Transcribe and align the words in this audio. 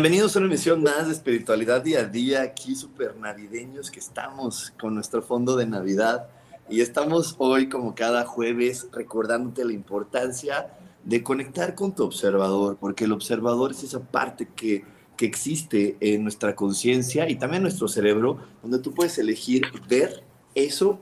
Bienvenidos 0.00 0.34
a 0.34 0.38
una 0.38 0.48
emisión 0.48 0.82
más 0.82 1.08
de 1.08 1.12
espiritualidad 1.12 1.82
día 1.82 2.00
a 2.00 2.04
día, 2.04 2.40
aquí 2.40 2.74
super 2.74 3.14
navideños 3.18 3.90
que 3.90 4.00
estamos 4.00 4.72
con 4.80 4.94
nuestro 4.94 5.20
fondo 5.20 5.56
de 5.56 5.66
Navidad. 5.66 6.26
Y 6.70 6.80
estamos 6.80 7.34
hoy 7.36 7.68
como 7.68 7.94
cada 7.94 8.24
jueves 8.24 8.88
recordándote 8.92 9.62
la 9.62 9.74
importancia 9.74 10.70
de 11.04 11.22
conectar 11.22 11.74
con 11.74 11.94
tu 11.94 12.04
observador, 12.04 12.78
porque 12.80 13.04
el 13.04 13.12
observador 13.12 13.72
es 13.72 13.82
esa 13.84 14.00
parte 14.00 14.48
que, 14.56 14.86
que 15.18 15.26
existe 15.26 15.98
en 16.00 16.22
nuestra 16.22 16.56
conciencia 16.56 17.28
y 17.28 17.36
también 17.36 17.58
en 17.58 17.64
nuestro 17.64 17.86
cerebro, 17.86 18.38
donde 18.62 18.78
tú 18.78 18.94
puedes 18.94 19.18
elegir 19.18 19.64
ver 19.86 20.24
eso 20.54 20.98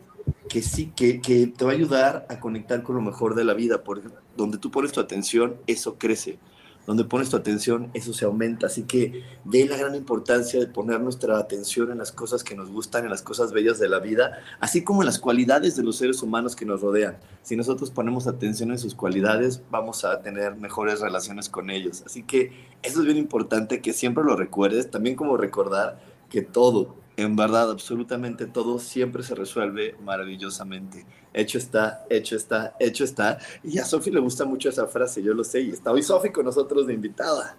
que 0.49 0.61
sí, 0.61 0.93
que, 0.97 1.21
que 1.21 1.47
te 1.47 1.65
va 1.65 1.71
a 1.71 1.75
ayudar 1.75 2.27
a 2.29 2.41
conectar 2.41 2.83
con 2.83 2.97
lo 2.97 3.03
mejor 3.03 3.37
de 3.37 3.45
la 3.45 3.55
vida, 3.55 3.85
porque 3.85 4.09
donde 4.37 4.59
tú 4.59 4.73
pones 4.73 4.91
tu 4.91 4.99
atención, 4.99 5.55
eso 5.69 5.99
crece 5.99 6.41
donde 6.89 7.05
pones 7.05 7.29
tu 7.29 7.37
atención, 7.37 7.91
eso 7.93 8.15
se 8.15 8.25
aumenta. 8.25 8.67
Así 8.67 8.85
que 8.85 9.23
ve 9.45 9.67
la 9.67 9.77
gran 9.77 9.95
importancia 9.95 10.59
de 10.59 10.69
poner 10.69 10.99
nuestra 11.03 11.39
atención 11.39 11.93
en 11.93 11.99
las 11.99 12.13
cosas 12.13 12.43
que 12.43 12.55
nos 12.55 12.71
gustan, 12.71 13.05
en 13.05 13.11
las 13.11 13.21
cosas 13.21 13.53
bellas 13.53 13.79
de 13.79 13.91
la 13.91 13.99
vida, 13.99 14.39
así 14.59 14.83
como 14.83 15.03
en 15.03 15.07
las 15.07 15.19
cualidades 15.19 15.77
de 15.77 15.83
los 15.83 15.97
seres 15.97 16.23
humanos 16.23 16.57
que 16.57 16.65
nos 16.65 16.81
rodean. 16.81 17.19
Si 17.43 17.57
nosotros 17.57 17.91
ponemos 17.91 18.27
atención 18.27 18.71
en 18.71 18.79
sus 18.79 18.95
cualidades, 18.95 19.61
vamos 19.71 20.07
a 20.07 20.23
tener 20.23 20.57
mejores 20.57 21.01
relaciones 21.01 21.51
con 21.51 21.69
ellos. 21.69 22.03
Así 22.07 22.23
que 22.23 22.53
eso 22.83 23.01
es 23.01 23.05
bien 23.05 23.19
importante 23.19 23.83
que 23.83 23.93
siempre 23.93 24.25
lo 24.25 24.35
recuerdes, 24.35 24.91
también 24.91 25.15
como 25.15 25.37
recordar 25.37 26.01
que 26.31 26.41
todo, 26.41 26.95
en 27.19 27.35
verdad, 27.35 27.69
absolutamente 27.73 28.47
todo 28.47 28.79
siempre 28.79 29.25
se 29.25 29.35
resuelve 29.35 29.97
maravillosamente. 30.05 31.05
Hecho 31.35 31.59
está, 31.59 32.07
hecho 32.09 32.37
está, 32.37 32.77
hecho 32.79 33.03
está. 33.03 33.39
Y 33.65 33.81
a 33.81 33.85
Sofi 33.85 34.13
le 34.13 34.21
gusta 34.21 34.45
mucho 34.45 34.69
esa 34.69 34.87
frase, 34.87 35.21
yo 35.21 35.35
lo 35.35 35.43
sé. 35.43 35.63
Y 35.63 35.71
está 35.71 35.91
hoy 35.91 36.05
Sofi 36.05 36.31
con 36.31 36.45
nosotros 36.45 36.87
de 36.87 36.95
invitada. 36.95 37.57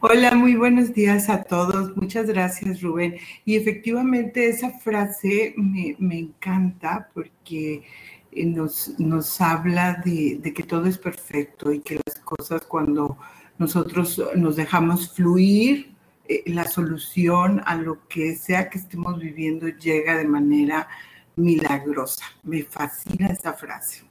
Hola, 0.00 0.34
muy 0.34 0.56
buenos 0.56 0.92
días 0.92 1.30
a 1.30 1.42
todos. 1.42 1.96
Muchas 1.96 2.26
gracias, 2.26 2.82
Rubén. 2.82 3.16
Y 3.46 3.56
efectivamente 3.56 4.50
esa 4.50 4.70
frase 4.78 5.54
me, 5.56 5.96
me 5.98 6.18
encanta 6.18 7.08
porque 7.14 7.82
eh, 8.30 8.44
nos, 8.44 8.92
nos 8.98 9.40
habla 9.40 10.02
de, 10.04 10.38
de 10.38 10.52
que 10.52 10.64
todo 10.64 10.84
es 10.84 10.98
perfecto 10.98 11.72
y 11.72 11.80
que 11.80 11.98
las 12.04 12.20
cosas 12.20 12.66
cuando 12.66 13.16
nosotros 13.56 14.20
nos 14.36 14.56
dejamos 14.56 15.12
fluir, 15.12 15.89
eh, 16.30 16.44
la 16.46 16.64
solución 16.68 17.60
a 17.66 17.74
lo 17.74 18.06
que 18.06 18.36
sea 18.36 18.70
que 18.70 18.78
estemos 18.78 19.18
viviendo 19.18 19.66
llega 19.66 20.16
de 20.16 20.28
manera 20.28 20.86
milagrosa. 21.34 22.24
Me 22.44 22.62
fascina 22.62 23.26
esa 23.26 23.52
frase. 23.52 24.04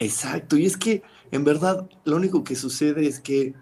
Exacto, 0.00 0.56
y 0.56 0.66
es 0.66 0.76
que 0.76 1.04
en 1.30 1.44
verdad 1.44 1.88
lo 2.04 2.16
único 2.16 2.42
que 2.42 2.56
sucede 2.56 3.06
es 3.06 3.20
que, 3.20 3.54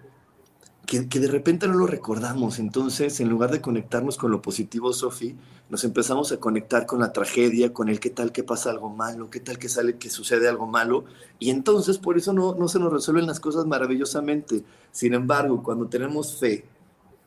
que, 0.87 1.03
de 1.03 1.29
repente 1.29 1.69
no 1.69 1.75
lo 1.75 1.87
recordamos, 1.87 2.59
entonces 2.59 3.21
en 3.21 3.29
lugar 3.29 3.51
de 3.51 3.61
conectarnos 3.61 4.17
con 4.17 4.31
lo 4.31 4.41
positivo, 4.41 4.95
Sofi, 4.95 5.37
nos 5.69 5.85
empezamos 5.85 6.33
a 6.33 6.39
conectar 6.39 6.87
con 6.87 7.01
la 7.01 7.13
tragedia, 7.13 7.75
con 7.75 7.91
el 7.91 8.01
qué 8.01 8.09
tal 8.09 8.33
que 8.33 8.43
pasa 8.43 8.71
algo 8.71 8.89
malo, 8.89 9.29
qué 9.29 9.41
tal 9.41 9.59
que 9.59 9.69
sale 9.69 9.99
que 9.99 10.09
sucede 10.09 10.49
algo 10.49 10.67
malo, 10.67 11.05
y 11.39 11.51
entonces 11.51 11.99
por 11.99 12.17
eso 12.17 12.33
no, 12.33 12.55
no 12.55 12.69
se 12.69 12.79
nos 12.79 12.91
resuelven 12.91 13.27
las 13.27 13.41
cosas 13.41 13.67
maravillosamente. 13.67 14.63
Sin 14.93 15.13
embargo, 15.13 15.63
cuando 15.63 15.89
tenemos 15.89 16.39
fe, 16.39 16.65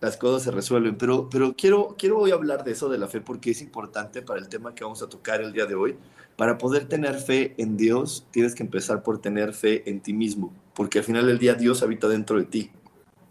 las 0.01 0.17
cosas 0.17 0.43
se 0.43 0.51
resuelven. 0.51 0.97
Pero, 0.97 1.29
pero 1.29 1.53
quiero, 1.55 1.95
quiero 1.97 2.19
hoy 2.19 2.31
hablar 2.31 2.63
de 2.63 2.71
eso 2.71 2.89
de 2.89 2.97
la 2.97 3.07
fe 3.07 3.21
porque 3.21 3.51
es 3.51 3.61
importante 3.61 4.21
para 4.21 4.39
el 4.39 4.49
tema 4.49 4.73
que 4.73 4.83
vamos 4.83 5.01
a 5.01 5.09
tocar 5.09 5.41
el 5.41 5.53
día 5.53 5.65
de 5.65 5.75
hoy. 5.75 5.97
Para 6.35 6.57
poder 6.57 6.87
tener 6.87 7.15
fe 7.15 7.53
en 7.57 7.75
Dios, 7.75 8.25
tienes 8.31 8.55
que 8.55 8.63
empezar 8.63 9.03
por 9.03 9.19
tener 9.19 9.53
fe 9.53 9.89
en 9.89 9.99
ti 9.99 10.13
mismo, 10.13 10.53
porque 10.73 10.99
al 10.99 11.03
final 11.03 11.27
del 11.27 11.37
día 11.37 11.53
Dios 11.53 11.83
habita 11.83 12.07
dentro 12.07 12.37
de 12.37 12.45
ti. 12.45 12.71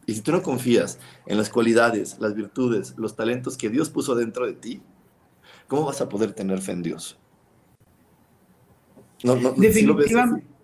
Y 0.04 0.14
si 0.14 0.20
tú 0.20 0.32
no 0.32 0.42
confías 0.42 0.98
en 1.26 1.38
las 1.38 1.48
cualidades, 1.48 2.18
las 2.18 2.34
virtudes, 2.34 2.94
los 2.98 3.16
talentos 3.16 3.56
que 3.56 3.70
Dios 3.70 3.88
puso 3.88 4.14
dentro 4.14 4.46
de 4.46 4.54
ti, 4.54 4.82
¿cómo 5.68 5.86
vas 5.86 6.00
a 6.02 6.08
poder 6.08 6.32
tener 6.32 6.60
fe 6.60 6.72
en 6.72 6.82
Dios? 6.82 7.18
No, 9.24 9.36
no, 9.36 9.52
Definitivamente. 9.52 10.57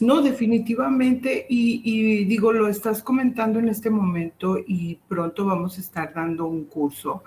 No, 0.00 0.22
definitivamente, 0.22 1.46
y, 1.48 2.24
digo, 2.24 2.52
lo 2.52 2.68
estás 2.68 3.02
comentando 3.02 3.58
en 3.58 3.68
este 3.68 3.90
momento 3.90 4.58
y 4.66 4.98
pronto 5.08 5.44
vamos 5.44 5.78
a 5.78 5.80
estar 5.80 6.12
dando 6.14 6.46
un 6.46 6.64
curso 6.64 7.22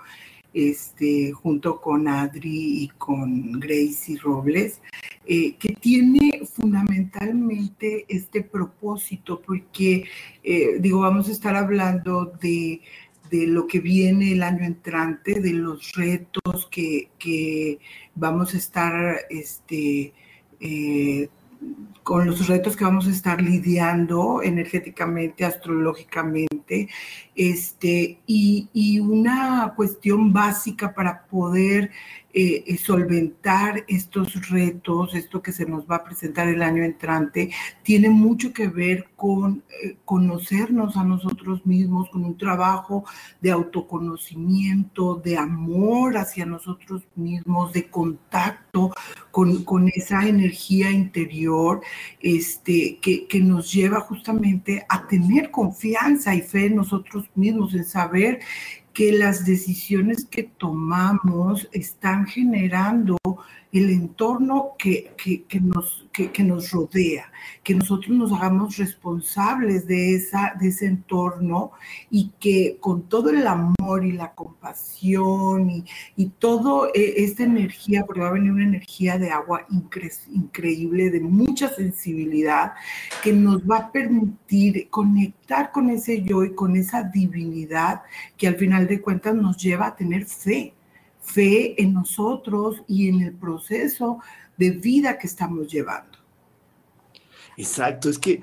este, 0.52 1.32
junto 1.32 1.80
con 1.80 2.08
Adri 2.08 2.84
y 2.84 2.88
con 2.88 3.60
Gracie 3.60 4.18
Robles, 4.18 4.80
eh, 5.26 5.54
que 5.56 5.74
tiene 5.74 6.42
fundamentalmente 6.50 8.06
este 8.08 8.42
propósito, 8.42 9.40
porque, 9.44 10.04
eh, 10.42 10.76
digo, 10.80 11.00
vamos 11.00 11.28
a 11.28 11.32
estar 11.32 11.56
hablando 11.56 12.32
de, 12.40 12.80
lo 13.30 13.66
que 13.66 13.80
viene 13.80 14.32
el 14.32 14.42
año 14.42 14.64
entrante, 14.64 15.40
de 15.40 15.52
los 15.52 15.92
retos 15.94 16.68
que, 16.70 17.08
que 17.18 17.80
vamos 18.14 18.54
a 18.54 18.56
estar 18.56 19.16
este, 19.28 20.14
eh, 20.60 21.28
con 22.02 22.26
los 22.26 22.46
retos 22.46 22.76
que 22.76 22.84
vamos 22.84 23.08
a 23.08 23.10
estar 23.10 23.42
lidiando 23.42 24.40
energéticamente, 24.42 25.44
astrológicamente, 25.44 26.88
este, 27.34 28.20
y, 28.26 28.68
y 28.72 29.00
una 29.00 29.72
cuestión 29.74 30.32
básica 30.32 30.94
para 30.94 31.26
poder 31.26 31.90
eh, 32.38 32.64
eh, 32.66 32.76
solventar 32.76 33.86
estos 33.88 34.50
retos, 34.50 35.14
esto 35.14 35.40
que 35.40 35.52
se 35.52 35.64
nos 35.64 35.90
va 35.90 35.96
a 35.96 36.04
presentar 36.04 36.48
el 36.48 36.60
año 36.60 36.84
entrante, 36.84 37.50
tiene 37.82 38.10
mucho 38.10 38.52
que 38.52 38.68
ver 38.68 39.06
con 39.16 39.64
eh, 39.82 39.96
conocernos 40.04 40.98
a 40.98 41.04
nosotros 41.04 41.64
mismos, 41.64 42.10
con 42.10 42.26
un 42.26 42.36
trabajo 42.36 43.06
de 43.40 43.52
autoconocimiento, 43.52 45.14
de 45.14 45.38
amor 45.38 46.18
hacia 46.18 46.44
nosotros 46.44 47.04
mismos, 47.14 47.72
de 47.72 47.88
contacto 47.88 48.92
con, 49.30 49.64
con 49.64 49.88
esa 49.94 50.28
energía 50.28 50.90
interior 50.90 51.80
este, 52.20 52.98
que, 53.00 53.26
que 53.26 53.40
nos 53.40 53.72
lleva 53.72 54.00
justamente 54.00 54.84
a 54.90 55.06
tener 55.06 55.50
confianza 55.50 56.34
y 56.34 56.42
fe 56.42 56.66
en 56.66 56.76
nosotros 56.76 57.30
mismos, 57.34 57.72
en 57.72 57.86
saber 57.86 58.40
que 58.96 59.12
las 59.12 59.44
decisiones 59.44 60.24
que 60.24 60.44
tomamos 60.44 61.68
están 61.70 62.24
generando 62.24 63.18
el 63.78 63.90
entorno 63.90 64.72
que, 64.78 65.14
nos, 65.60 66.06
que, 66.12 66.42
nos 66.42 66.70
rodea, 66.70 67.30
que 67.62 67.74
nosotros 67.74 68.16
nos 68.16 68.32
hagamos 68.32 68.76
responsables 68.76 69.86
de, 69.86 70.14
esa, 70.14 70.54
de 70.58 70.68
ese 70.68 70.86
entorno 70.86 71.72
y 72.10 72.32
que 72.40 72.78
con 72.80 73.08
todo 73.08 73.30
el 73.30 73.46
amor 73.46 74.04
y 74.04 74.12
la 74.12 74.34
compasión 74.34 75.70
y, 75.70 75.84
y 76.16 76.26
toda 76.26 76.88
e, 76.94 77.24
esta 77.24 77.44
energía, 77.44 78.06
porque 78.06 78.20
va 78.20 78.28
a 78.28 78.32
venir 78.32 78.52
una 78.52 78.64
energía 78.64 79.18
de 79.18 79.30
agua 79.30 79.66
increíble, 79.68 81.10
de 81.10 81.20
mucha 81.20 81.68
sensibilidad, 81.68 82.72
que 83.22 83.32
nos 83.32 83.62
va 83.62 83.78
a 83.78 83.92
permitir 83.92 84.88
conectar 84.88 85.70
con 85.70 85.90
ese 85.90 86.22
yo 86.22 86.44
y 86.44 86.54
con 86.54 86.76
esa 86.76 87.02
divinidad 87.02 88.02
que 88.36 88.48
al 88.48 88.56
final 88.56 88.86
de 88.86 89.00
cuentas 89.00 89.34
nos 89.34 89.56
lleva 89.56 89.88
a 89.88 89.96
tener 89.96 90.24
fe 90.24 90.72
fe 91.26 91.80
en 91.82 91.92
nosotros 91.92 92.82
y 92.86 93.08
en 93.08 93.20
el 93.20 93.34
proceso 93.34 94.20
de 94.56 94.70
vida 94.70 95.18
que 95.18 95.26
estamos 95.26 95.66
llevando. 95.68 96.16
Exacto, 97.56 98.08
es 98.08 98.18
que 98.18 98.42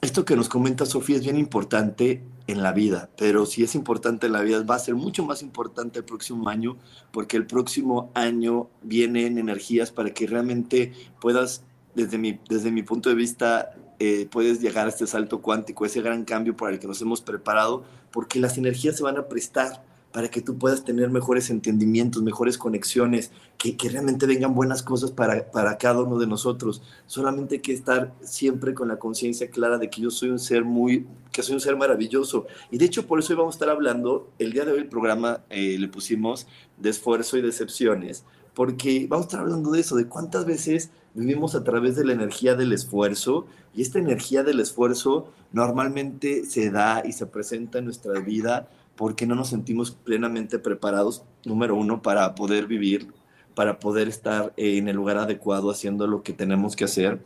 esto 0.00 0.24
que 0.24 0.36
nos 0.36 0.48
comenta 0.48 0.86
Sofía 0.86 1.16
es 1.16 1.22
bien 1.22 1.36
importante 1.36 2.22
en 2.46 2.62
la 2.62 2.72
vida, 2.72 3.10
pero 3.16 3.44
si 3.44 3.62
es 3.62 3.74
importante 3.74 4.26
en 4.26 4.32
la 4.32 4.42
vida, 4.42 4.62
va 4.62 4.76
a 4.76 4.78
ser 4.78 4.94
mucho 4.94 5.24
más 5.24 5.42
importante 5.42 5.98
el 5.98 6.04
próximo 6.04 6.48
año, 6.48 6.76
porque 7.12 7.36
el 7.36 7.46
próximo 7.46 8.10
año 8.14 8.68
vienen 8.82 9.38
energías 9.38 9.90
para 9.90 10.10
que 10.10 10.26
realmente 10.26 10.92
puedas, 11.20 11.64
desde 11.94 12.18
mi, 12.18 12.38
desde 12.48 12.70
mi 12.70 12.82
punto 12.82 13.08
de 13.08 13.14
vista, 13.14 13.74
eh, 13.98 14.28
puedes 14.30 14.60
llegar 14.60 14.86
a 14.86 14.90
este 14.90 15.06
salto 15.06 15.40
cuántico, 15.40 15.86
ese 15.86 16.02
gran 16.02 16.24
cambio 16.24 16.56
para 16.56 16.72
el 16.72 16.78
que 16.78 16.86
nos 16.86 17.00
hemos 17.00 17.20
preparado, 17.20 17.84
porque 18.10 18.40
las 18.40 18.58
energías 18.58 18.96
se 18.96 19.02
van 19.02 19.18
a 19.18 19.28
prestar 19.28 19.84
para 20.12 20.28
que 20.28 20.42
tú 20.42 20.58
puedas 20.58 20.84
tener 20.84 21.10
mejores 21.10 21.48
entendimientos, 21.50 22.22
mejores 22.22 22.58
conexiones, 22.58 23.32
que, 23.56 23.76
realmente 23.88 24.26
vengan 24.26 24.54
buenas 24.54 24.82
cosas 24.82 25.10
para, 25.10 25.50
para, 25.50 25.78
cada 25.78 26.02
uno 26.02 26.18
de 26.18 26.26
nosotros. 26.26 26.82
Solamente 27.06 27.56
hay 27.56 27.60
que 27.60 27.72
estar 27.72 28.12
siempre 28.22 28.74
con 28.74 28.88
la 28.88 28.98
conciencia 28.98 29.50
clara 29.50 29.78
de 29.78 29.88
que 29.88 30.02
yo 30.02 30.10
soy 30.10 30.28
un 30.30 30.38
ser 30.38 30.64
muy, 30.64 31.06
que 31.32 31.42
soy 31.42 31.54
un 31.54 31.60
ser 31.60 31.76
maravilloso. 31.76 32.46
Y 32.70 32.78
de 32.78 32.84
hecho 32.84 33.06
por 33.06 33.18
eso 33.18 33.32
hoy 33.32 33.38
vamos 33.38 33.54
a 33.54 33.56
estar 33.56 33.70
hablando, 33.70 34.30
el 34.38 34.52
día 34.52 34.64
de 34.64 34.72
hoy 34.72 34.78
el 34.78 34.88
programa 34.88 35.40
eh, 35.48 35.76
le 35.78 35.88
pusimos 35.88 36.46
de 36.76 36.90
esfuerzo 36.90 37.38
y 37.38 37.42
decepciones, 37.42 38.24
porque 38.54 39.06
vamos 39.08 39.26
a 39.26 39.28
estar 39.28 39.40
hablando 39.40 39.70
de 39.70 39.80
eso, 39.80 39.96
de 39.96 40.06
cuántas 40.06 40.44
veces 40.44 40.90
vivimos 41.14 41.54
a 41.54 41.64
través 41.64 41.96
de 41.96 42.04
la 42.04 42.12
energía 42.12 42.54
del 42.54 42.72
esfuerzo 42.72 43.46
y 43.74 43.82
esta 43.82 43.98
energía 43.98 44.42
del 44.42 44.60
esfuerzo 44.60 45.28
normalmente 45.52 46.44
se 46.44 46.70
da 46.70 47.02
y 47.04 47.12
se 47.12 47.26
presenta 47.26 47.78
en 47.78 47.86
nuestra 47.86 48.18
vida 48.20 48.68
porque 48.96 49.26
no 49.26 49.34
nos 49.34 49.48
sentimos 49.48 49.90
plenamente 49.90 50.58
preparados, 50.58 51.24
número 51.44 51.74
uno, 51.74 52.02
para 52.02 52.34
poder 52.34 52.66
vivir, 52.66 53.08
para 53.54 53.78
poder 53.78 54.08
estar 54.08 54.52
en 54.56 54.88
el 54.88 54.96
lugar 54.96 55.18
adecuado 55.18 55.70
haciendo 55.70 56.06
lo 56.06 56.22
que 56.22 56.32
tenemos 56.32 56.76
que 56.76 56.84
hacer. 56.84 57.22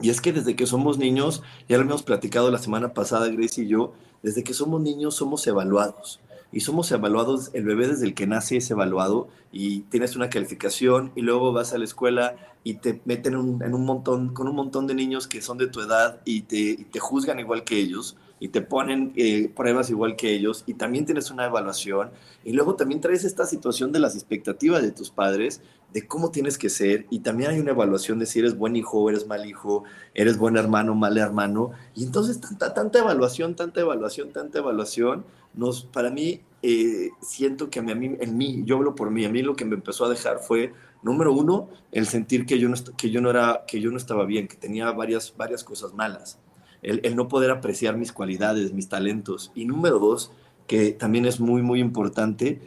Y 0.00 0.10
es 0.10 0.20
que 0.20 0.32
desde 0.32 0.56
que 0.56 0.66
somos 0.66 0.98
niños, 0.98 1.42
ya 1.68 1.76
lo 1.76 1.84
hemos 1.84 2.02
platicado 2.02 2.50
la 2.50 2.58
semana 2.58 2.94
pasada, 2.94 3.28
Grace 3.28 3.62
y 3.62 3.68
yo, 3.68 3.92
desde 4.22 4.42
que 4.42 4.54
somos 4.54 4.80
niños 4.80 5.14
somos 5.14 5.46
evaluados. 5.46 6.20
Y 6.54 6.60
somos 6.60 6.90
evaluados, 6.92 7.50
el 7.54 7.64
bebé 7.64 7.88
desde 7.88 8.04
el 8.04 8.14
que 8.14 8.26
nace 8.26 8.58
es 8.58 8.70
evaluado 8.70 9.28
y 9.52 9.80
tienes 9.82 10.16
una 10.16 10.28
calificación 10.28 11.10
y 11.16 11.22
luego 11.22 11.52
vas 11.52 11.72
a 11.72 11.78
la 11.78 11.84
escuela 11.84 12.36
y 12.62 12.74
te 12.74 13.00
meten 13.06 13.34
en 13.34 13.74
un 13.74 13.84
montón, 13.86 14.34
con 14.34 14.48
un 14.48 14.56
montón 14.56 14.86
de 14.86 14.94
niños 14.94 15.26
que 15.26 15.40
son 15.40 15.56
de 15.56 15.66
tu 15.66 15.80
edad 15.80 16.20
y 16.26 16.42
te 16.42 17.00
juzgan 17.00 17.40
igual 17.40 17.64
que 17.64 17.78
ellos 17.78 18.16
y 18.42 18.48
te 18.48 18.60
ponen 18.60 19.12
eh, 19.14 19.52
pruebas 19.54 19.88
igual 19.88 20.16
que 20.16 20.34
ellos 20.34 20.64
y 20.66 20.74
también 20.74 21.06
tienes 21.06 21.30
una 21.30 21.46
evaluación 21.46 22.10
y 22.42 22.54
luego 22.54 22.74
también 22.74 23.00
traes 23.00 23.22
esta 23.22 23.46
situación 23.46 23.92
de 23.92 24.00
las 24.00 24.16
expectativas 24.16 24.82
de 24.82 24.90
tus 24.90 25.10
padres 25.10 25.60
de 25.92 26.08
cómo 26.08 26.32
tienes 26.32 26.58
que 26.58 26.68
ser 26.68 27.06
y 27.08 27.20
también 27.20 27.50
hay 27.50 27.60
una 27.60 27.70
evaluación 27.70 28.18
de 28.18 28.26
si 28.26 28.40
eres 28.40 28.58
buen 28.58 28.74
hijo 28.74 29.08
eres 29.08 29.28
mal 29.28 29.46
hijo, 29.46 29.84
eres 30.12 30.38
buen 30.38 30.56
hermano, 30.56 30.96
mal 30.96 31.18
hermano 31.18 31.70
y 31.94 32.02
entonces 32.02 32.40
tanta, 32.40 32.74
tanta 32.74 32.98
evaluación, 32.98 33.54
tanta 33.54 33.80
evaluación, 33.80 34.32
tanta 34.32 34.58
evaluación, 34.58 35.24
nos, 35.54 35.84
para 35.84 36.10
mí 36.10 36.40
eh, 36.62 37.10
siento 37.20 37.70
que 37.70 37.78
a 37.78 37.82
mí, 37.84 38.16
en 38.18 38.36
mí, 38.36 38.64
yo 38.66 38.78
hablo 38.78 38.96
por 38.96 39.12
mí, 39.12 39.24
a 39.24 39.28
mí 39.28 39.42
lo 39.42 39.54
que 39.54 39.64
me 39.64 39.76
empezó 39.76 40.06
a 40.06 40.08
dejar 40.08 40.40
fue 40.40 40.72
número 41.04 41.32
uno, 41.32 41.68
el 41.92 42.08
sentir 42.08 42.44
que 42.44 42.58
yo 42.58 42.68
no, 42.68 42.74
que 42.96 43.10
yo 43.10 43.20
no, 43.20 43.30
era, 43.30 43.62
que 43.68 43.80
yo 43.80 43.92
no 43.92 43.98
estaba 43.98 44.24
bien, 44.24 44.48
que 44.48 44.56
tenía 44.56 44.90
varias, 44.90 45.32
varias 45.36 45.62
cosas 45.62 45.94
malas 45.94 46.40
el, 46.82 47.16
no 47.16 47.28
poder 47.28 47.50
apreciar 47.50 47.96
mis 47.96 48.12
cualidades, 48.12 48.72
mis 48.72 48.88
talentos. 48.88 49.52
Y 49.54 49.64
número 49.64 49.98
dos, 49.98 50.32
que 50.66 50.92
también 50.92 51.26
es 51.26 51.40
muy, 51.40 51.62
muy 51.62 51.80
importante, 51.80 52.60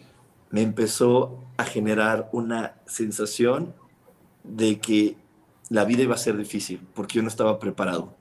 me 0.49 0.61
empezó 0.61 1.43
a 1.57 1.65
generar 1.65 2.29
una 2.31 2.75
sensación 2.85 3.73
de 4.43 4.79
que 4.79 5.17
la 5.69 5.85
vida 5.85 6.03
iba 6.03 6.15
a 6.15 6.19
ser 6.19 6.37
difícil, 6.37 6.79
porque 6.93 7.15
yo 7.15 7.21
no 7.21 7.27
estaba 7.27 7.59
preparado, 7.59 8.15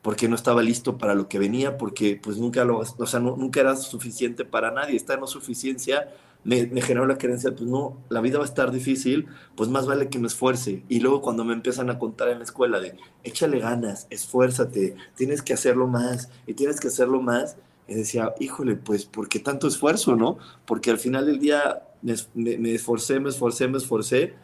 porque 0.00 0.28
no 0.28 0.34
estaba 0.34 0.62
listo 0.62 0.96
para 0.96 1.14
lo 1.14 1.28
que 1.28 1.38
venía, 1.38 1.76
porque 1.76 2.18
pues 2.22 2.38
nunca, 2.38 2.64
lo, 2.64 2.78
o 2.78 3.06
sea, 3.06 3.20
nunca 3.20 3.60
era 3.60 3.76
suficiente 3.76 4.44
para 4.44 4.70
nadie. 4.70 4.96
Esta 4.96 5.16
no 5.16 5.26
suficiencia 5.26 6.08
me, 6.44 6.80
generó 6.82 7.06
la 7.06 7.18
creencia, 7.18 7.50
pues 7.50 7.68
no, 7.68 7.98
la 8.10 8.20
vida 8.20 8.38
va 8.38 8.44
a 8.44 8.46
estar 8.48 8.70
difícil, 8.70 9.26
pues 9.56 9.70
más 9.70 9.86
vale 9.86 10.08
que 10.08 10.18
me 10.18 10.26
esfuerce. 10.26 10.84
Y 10.88 11.00
luego 11.00 11.22
cuando 11.22 11.44
me 11.44 11.54
empiezan 11.54 11.90
a 11.90 11.98
contar 11.98 12.28
en 12.28 12.38
la 12.38 12.44
escuela 12.44 12.80
de, 12.80 12.96
échale 13.22 13.58
ganas, 13.58 14.06
esfuérzate, 14.10 14.94
tienes 15.16 15.42
que 15.42 15.54
hacerlo 15.54 15.86
más 15.86 16.30
y 16.46 16.54
tienes 16.54 16.80
que 16.80 16.88
hacerlo 16.88 17.20
más, 17.20 17.56
y 17.86 17.94
decía, 17.94 18.34
híjole, 18.40 18.76
pues, 18.76 19.04
¿por 19.04 19.28
qué 19.28 19.40
tanto 19.40 19.68
esfuerzo, 19.68 20.16
no? 20.16 20.38
Porque 20.64 20.90
al 20.90 20.98
final 20.98 21.26
del 21.26 21.38
día 21.38 21.82
me, 22.00 22.14
me 22.34 22.74
esforcé, 22.74 23.20
me 23.20 23.28
esforcé, 23.28 23.68
me 23.68 23.76
esforcé, 23.76 24.34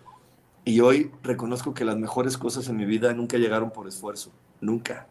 y 0.65 0.81
hoy 0.81 1.11
reconozco 1.23 1.73
que 1.73 1.85
las 1.85 1.97
mejores 1.97 2.37
cosas 2.37 2.69
en 2.69 2.77
mi 2.77 2.85
vida 2.85 3.13
nunca 3.15 3.39
llegaron 3.39 3.71
por 3.71 3.89
esfuerzo, 3.89 4.31
nunca. 4.61 5.07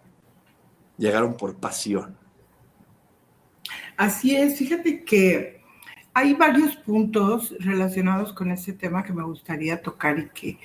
Llegaron 0.97 1.37
por 1.37 1.55
pasión. 1.55 2.17
Así 3.97 4.35
es, 4.35 4.57
fíjate 4.57 5.03
que 5.03 5.58
hay 6.13 6.33
varios 6.33 6.75
puntos 6.75 7.55
relacionados 7.59 8.33
con 8.33 8.51
ese 8.51 8.73
tema 8.73 9.03
que 9.03 9.13
me 9.13 9.23
gustaría 9.23 9.81
tocar 9.81 10.19
y 10.19 10.29
que, 10.29 10.59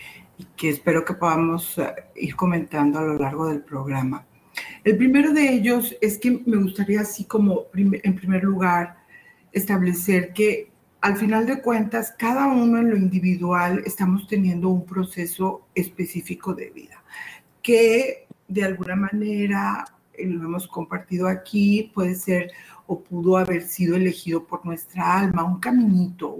que 0.56 0.68
espero 0.70 1.04
que 1.04 1.14
podamos 1.14 1.78
eh, 1.78 1.94
ir 2.16 2.34
comentando 2.36 2.98
a 2.98 3.02
lo 3.02 3.18
largo 3.18 3.48
del 3.48 3.62
programa. 3.62 4.26
El 4.84 4.96
primero 4.96 5.32
de 5.32 5.52
ellos 5.52 5.96
es 6.00 6.18
que 6.18 6.42
me 6.46 6.56
gustaría 6.56 7.00
así 7.00 7.24
como 7.24 7.64
en 7.74 8.14
primer 8.14 8.44
lugar 8.44 8.98
establecer 9.52 10.32
que 10.32 10.70
al 11.00 11.16
final 11.16 11.46
de 11.46 11.60
cuentas 11.60 12.14
cada 12.18 12.46
uno 12.46 12.78
en 12.78 12.90
lo 12.90 12.96
individual 12.96 13.82
estamos 13.84 14.26
teniendo 14.26 14.68
un 14.70 14.86
proceso 14.86 15.66
específico 15.74 16.54
de 16.54 16.70
vida 16.70 17.02
que 17.62 18.26
de 18.46 18.64
alguna 18.64 18.94
manera 18.94 19.84
lo 20.18 20.44
hemos 20.44 20.68
compartido 20.68 21.26
aquí 21.26 21.90
puede 21.94 22.14
ser 22.14 22.52
o 22.86 23.00
pudo 23.00 23.36
haber 23.36 23.62
sido 23.62 23.96
elegido 23.96 24.44
por 24.44 24.64
nuestra 24.64 25.20
alma, 25.20 25.44
un 25.44 25.58
caminito, 25.58 26.36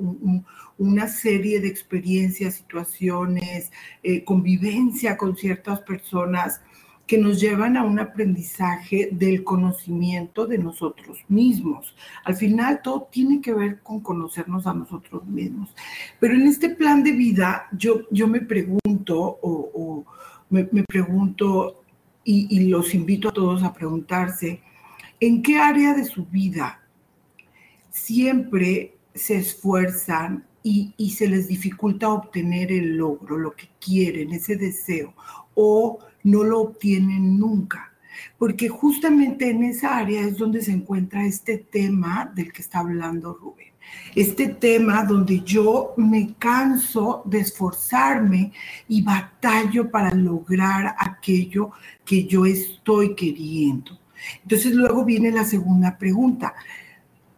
una 0.79 1.08
serie 1.08 1.61
de 1.61 1.69
experiencias, 1.69 2.55
situaciones, 2.55 3.73
eh, 4.02 4.25
convivencia 4.25 5.17
con 5.17 5.37
ciertas 5.37 5.81
personas 5.81 6.61
que 7.06 7.19
nos 7.19 7.41
llevan 7.41 7.76
a 7.76 7.85
un 7.85 7.99
aprendizaje 7.99 9.11
del 9.12 9.44
conocimiento 9.44 10.46
de 10.46 10.58
nosotros 10.58 11.19
mismos. 11.29 11.94
Al 12.25 12.35
final 12.35 12.81
todo 12.82 13.08
tiene 13.11 13.40
que 13.40 13.52
ver 13.52 13.81
con 13.81 14.00
conocernos 14.00 14.67
a 14.67 14.75
nosotros 14.75 15.25
mismos. 15.26 15.75
Pero 16.19 16.35
en 16.35 16.47
este 16.47 16.70
plan 16.70 17.02
de 17.02 17.12
vida 17.12 17.69
yo, 17.73 18.02
yo 18.11 18.26
me 18.26 18.40
pregunto 18.40 19.38
o, 19.43 20.05
me, 20.49 20.64
pregunto 20.85 21.82
y, 22.23 22.47
y 22.56 22.69
los 22.69 22.94
invito 22.94 23.29
a 23.29 23.32
todos 23.32 23.62
a 23.62 23.73
preguntarse, 23.73 24.62
¿En 25.20 25.43
qué 25.43 25.58
área 25.58 25.94
de 25.94 26.05
su 26.05 26.26
vida 26.26 26.82
siempre 27.90 28.96
se 29.14 29.37
esfuerzan 29.37 30.44
y, 30.62 30.94
se 31.16 31.28
les 31.28 31.46
dificulta 31.46 32.08
obtener 32.08 32.72
el 32.72 32.96
logro, 32.96 33.38
lo 33.38 33.55
que 33.55 33.69
quieren, 33.81 34.32
ese 34.32 34.56
deseo, 34.56 35.14
o 35.55 35.99
no 36.25 36.42
lo 36.42 36.61
obtienen 36.61 37.38
nunca? 37.38 37.92
Porque 38.38 38.68
justamente 38.68 39.50
en 39.50 39.64
esa 39.64 39.99
área 39.99 40.23
es 40.23 40.37
donde 40.37 40.62
se 40.62 40.73
encuentra 40.73 41.26
este 41.26 41.59
tema 41.59 42.33
del 42.35 42.52
que 42.52 42.62
está 42.62 42.80
hablando 42.80 43.35
Rubén. 43.35 43.73
Este 44.14 44.49
tema 44.49 45.04
donde 45.04 45.40
yo 45.40 45.94
me 45.97 46.35
canso 46.35 47.23
de 47.25 47.40
esforzarme 47.40 48.52
y 48.88 49.02
batallo 49.02 49.90
para 49.90 50.14
lograr 50.14 50.94
aquello 50.99 51.71
que 52.04 52.25
yo 52.25 52.47
estoy 52.47 53.14
queriendo. 53.14 53.99
Entonces 54.43 54.75
luego 54.75 55.04
viene 55.04 55.31
la 55.31 55.45
segunda 55.45 55.99
pregunta. 55.99 56.54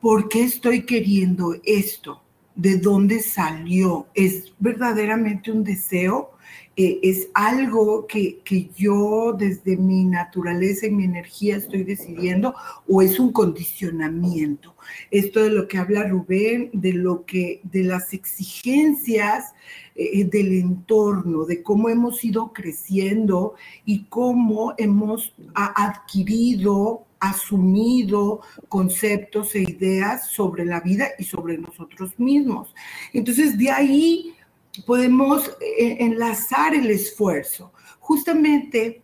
¿Por 0.00 0.28
qué 0.28 0.44
estoy 0.44 0.84
queriendo 0.84 1.56
esto? 1.64 2.22
¿De 2.54 2.78
dónde 2.78 3.20
salió? 3.20 4.06
¿Es 4.14 4.52
verdaderamente 4.58 5.50
un 5.50 5.64
deseo? 5.64 6.35
Eh, 6.78 7.00
¿Es 7.02 7.28
algo 7.32 8.06
que, 8.06 8.40
que, 8.44 8.68
yo 8.76 9.34
desde 9.36 9.78
mi 9.78 10.04
naturaleza 10.04 10.86
y 10.86 10.90
mi 10.90 11.04
energía 11.04 11.56
estoy 11.56 11.84
decidiendo? 11.84 12.54
¿O 12.86 13.00
es 13.00 13.18
un 13.18 13.32
condicionamiento? 13.32 14.74
Esto 15.10 15.42
de 15.42 15.50
lo 15.50 15.68
que 15.68 15.78
habla 15.78 16.06
Rubén, 16.06 16.68
de 16.74 16.92
lo 16.92 17.24
que, 17.24 17.60
de 17.64 17.82
las 17.82 18.12
exigencias 18.12 19.54
eh, 19.94 20.24
del 20.24 20.52
entorno, 20.52 21.46
de 21.46 21.62
cómo 21.62 21.88
hemos 21.88 22.22
ido 22.22 22.52
creciendo 22.52 23.54
y 23.86 24.04
cómo 24.04 24.74
hemos 24.76 25.34
adquirido, 25.54 27.06
asumido 27.20 28.42
conceptos 28.68 29.54
e 29.54 29.62
ideas 29.62 30.28
sobre 30.28 30.66
la 30.66 30.80
vida 30.80 31.08
y 31.18 31.24
sobre 31.24 31.56
nosotros 31.56 32.18
mismos. 32.18 32.74
Entonces, 33.14 33.56
de 33.56 33.70
ahí 33.70 34.35
podemos 34.84 35.48
eh, 35.60 35.96
enlazar 36.00 36.74
el 36.74 36.90
esfuerzo. 36.90 37.72
Justamente 38.00 39.02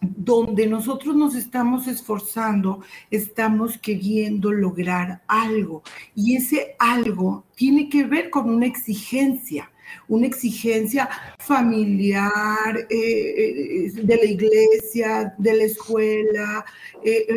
donde 0.00 0.66
nosotros 0.66 1.14
nos 1.14 1.36
estamos 1.36 1.86
esforzando, 1.86 2.80
estamos 3.10 3.78
queriendo 3.78 4.52
lograr 4.52 5.22
algo. 5.28 5.82
Y 6.14 6.36
ese 6.36 6.74
algo 6.78 7.44
tiene 7.54 7.88
que 7.88 8.04
ver 8.04 8.30
con 8.30 8.50
una 8.50 8.66
exigencia. 8.66 9.68
una 10.08 10.26
exigencia 10.26 11.06
familiar, 11.38 12.86
eh, 12.88 13.86
eh, 13.86 13.92
de 13.92 14.16
la 14.16 14.24
iglesia, 14.24 15.34
de 15.36 15.54
la 15.54 15.64
escuela, 15.64 16.64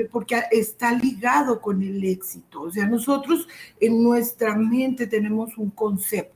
porque 0.10 0.42
está 0.52 0.94
ligado 0.94 1.60
con 1.60 1.84
el 1.84 2.02
éxito. 2.06 2.62
O 2.62 2.72
sea, 2.72 2.86
nosotros 2.86 3.46
en 3.80 4.02
nuestra 4.02 4.56
mente 4.56 5.06
tenemos 5.06 5.58
un 5.58 5.70
concepto 5.72 6.35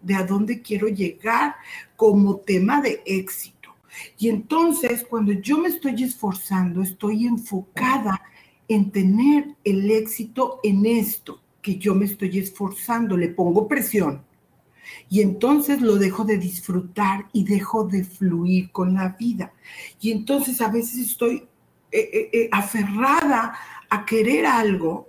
de 0.00 0.14
a 0.14 0.24
dónde 0.24 0.62
quiero 0.62 0.88
llegar 0.88 1.56
como 1.96 2.38
tema 2.38 2.80
de 2.80 3.02
éxito. 3.04 3.70
Y 4.18 4.28
entonces, 4.28 5.04
cuando 5.08 5.32
yo 5.32 5.58
me 5.58 5.68
estoy 5.68 6.02
esforzando, 6.04 6.82
estoy 6.82 7.26
enfocada 7.26 8.20
en 8.68 8.90
tener 8.90 9.56
el 9.64 9.90
éxito 9.90 10.60
en 10.62 10.86
esto 10.86 11.40
que 11.62 11.76
yo 11.76 11.94
me 11.94 12.04
estoy 12.04 12.38
esforzando, 12.38 13.16
le 13.16 13.28
pongo 13.28 13.66
presión 13.66 14.22
y 15.08 15.20
entonces 15.20 15.80
lo 15.80 15.96
dejo 15.96 16.24
de 16.24 16.38
disfrutar 16.38 17.26
y 17.32 17.44
dejo 17.44 17.84
de 17.84 18.04
fluir 18.04 18.70
con 18.70 18.94
la 18.94 19.10
vida. 19.10 19.52
Y 20.00 20.10
entonces 20.10 20.60
a 20.60 20.68
veces 20.68 20.98
estoy 20.98 21.46
eh, 21.90 22.10
eh, 22.12 22.30
eh, 22.32 22.48
aferrada 22.52 23.54
a 23.88 24.04
querer 24.04 24.46
algo 24.46 25.08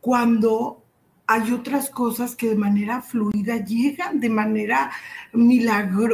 cuando 0.00 0.83
hay 1.26 1.52
otras 1.52 1.90
cosas 1.90 2.36
que 2.36 2.48
de 2.48 2.56
manera 2.56 3.00
fluida 3.00 3.64
llegan 3.64 4.20
de 4.20 4.28
manera 4.28 4.90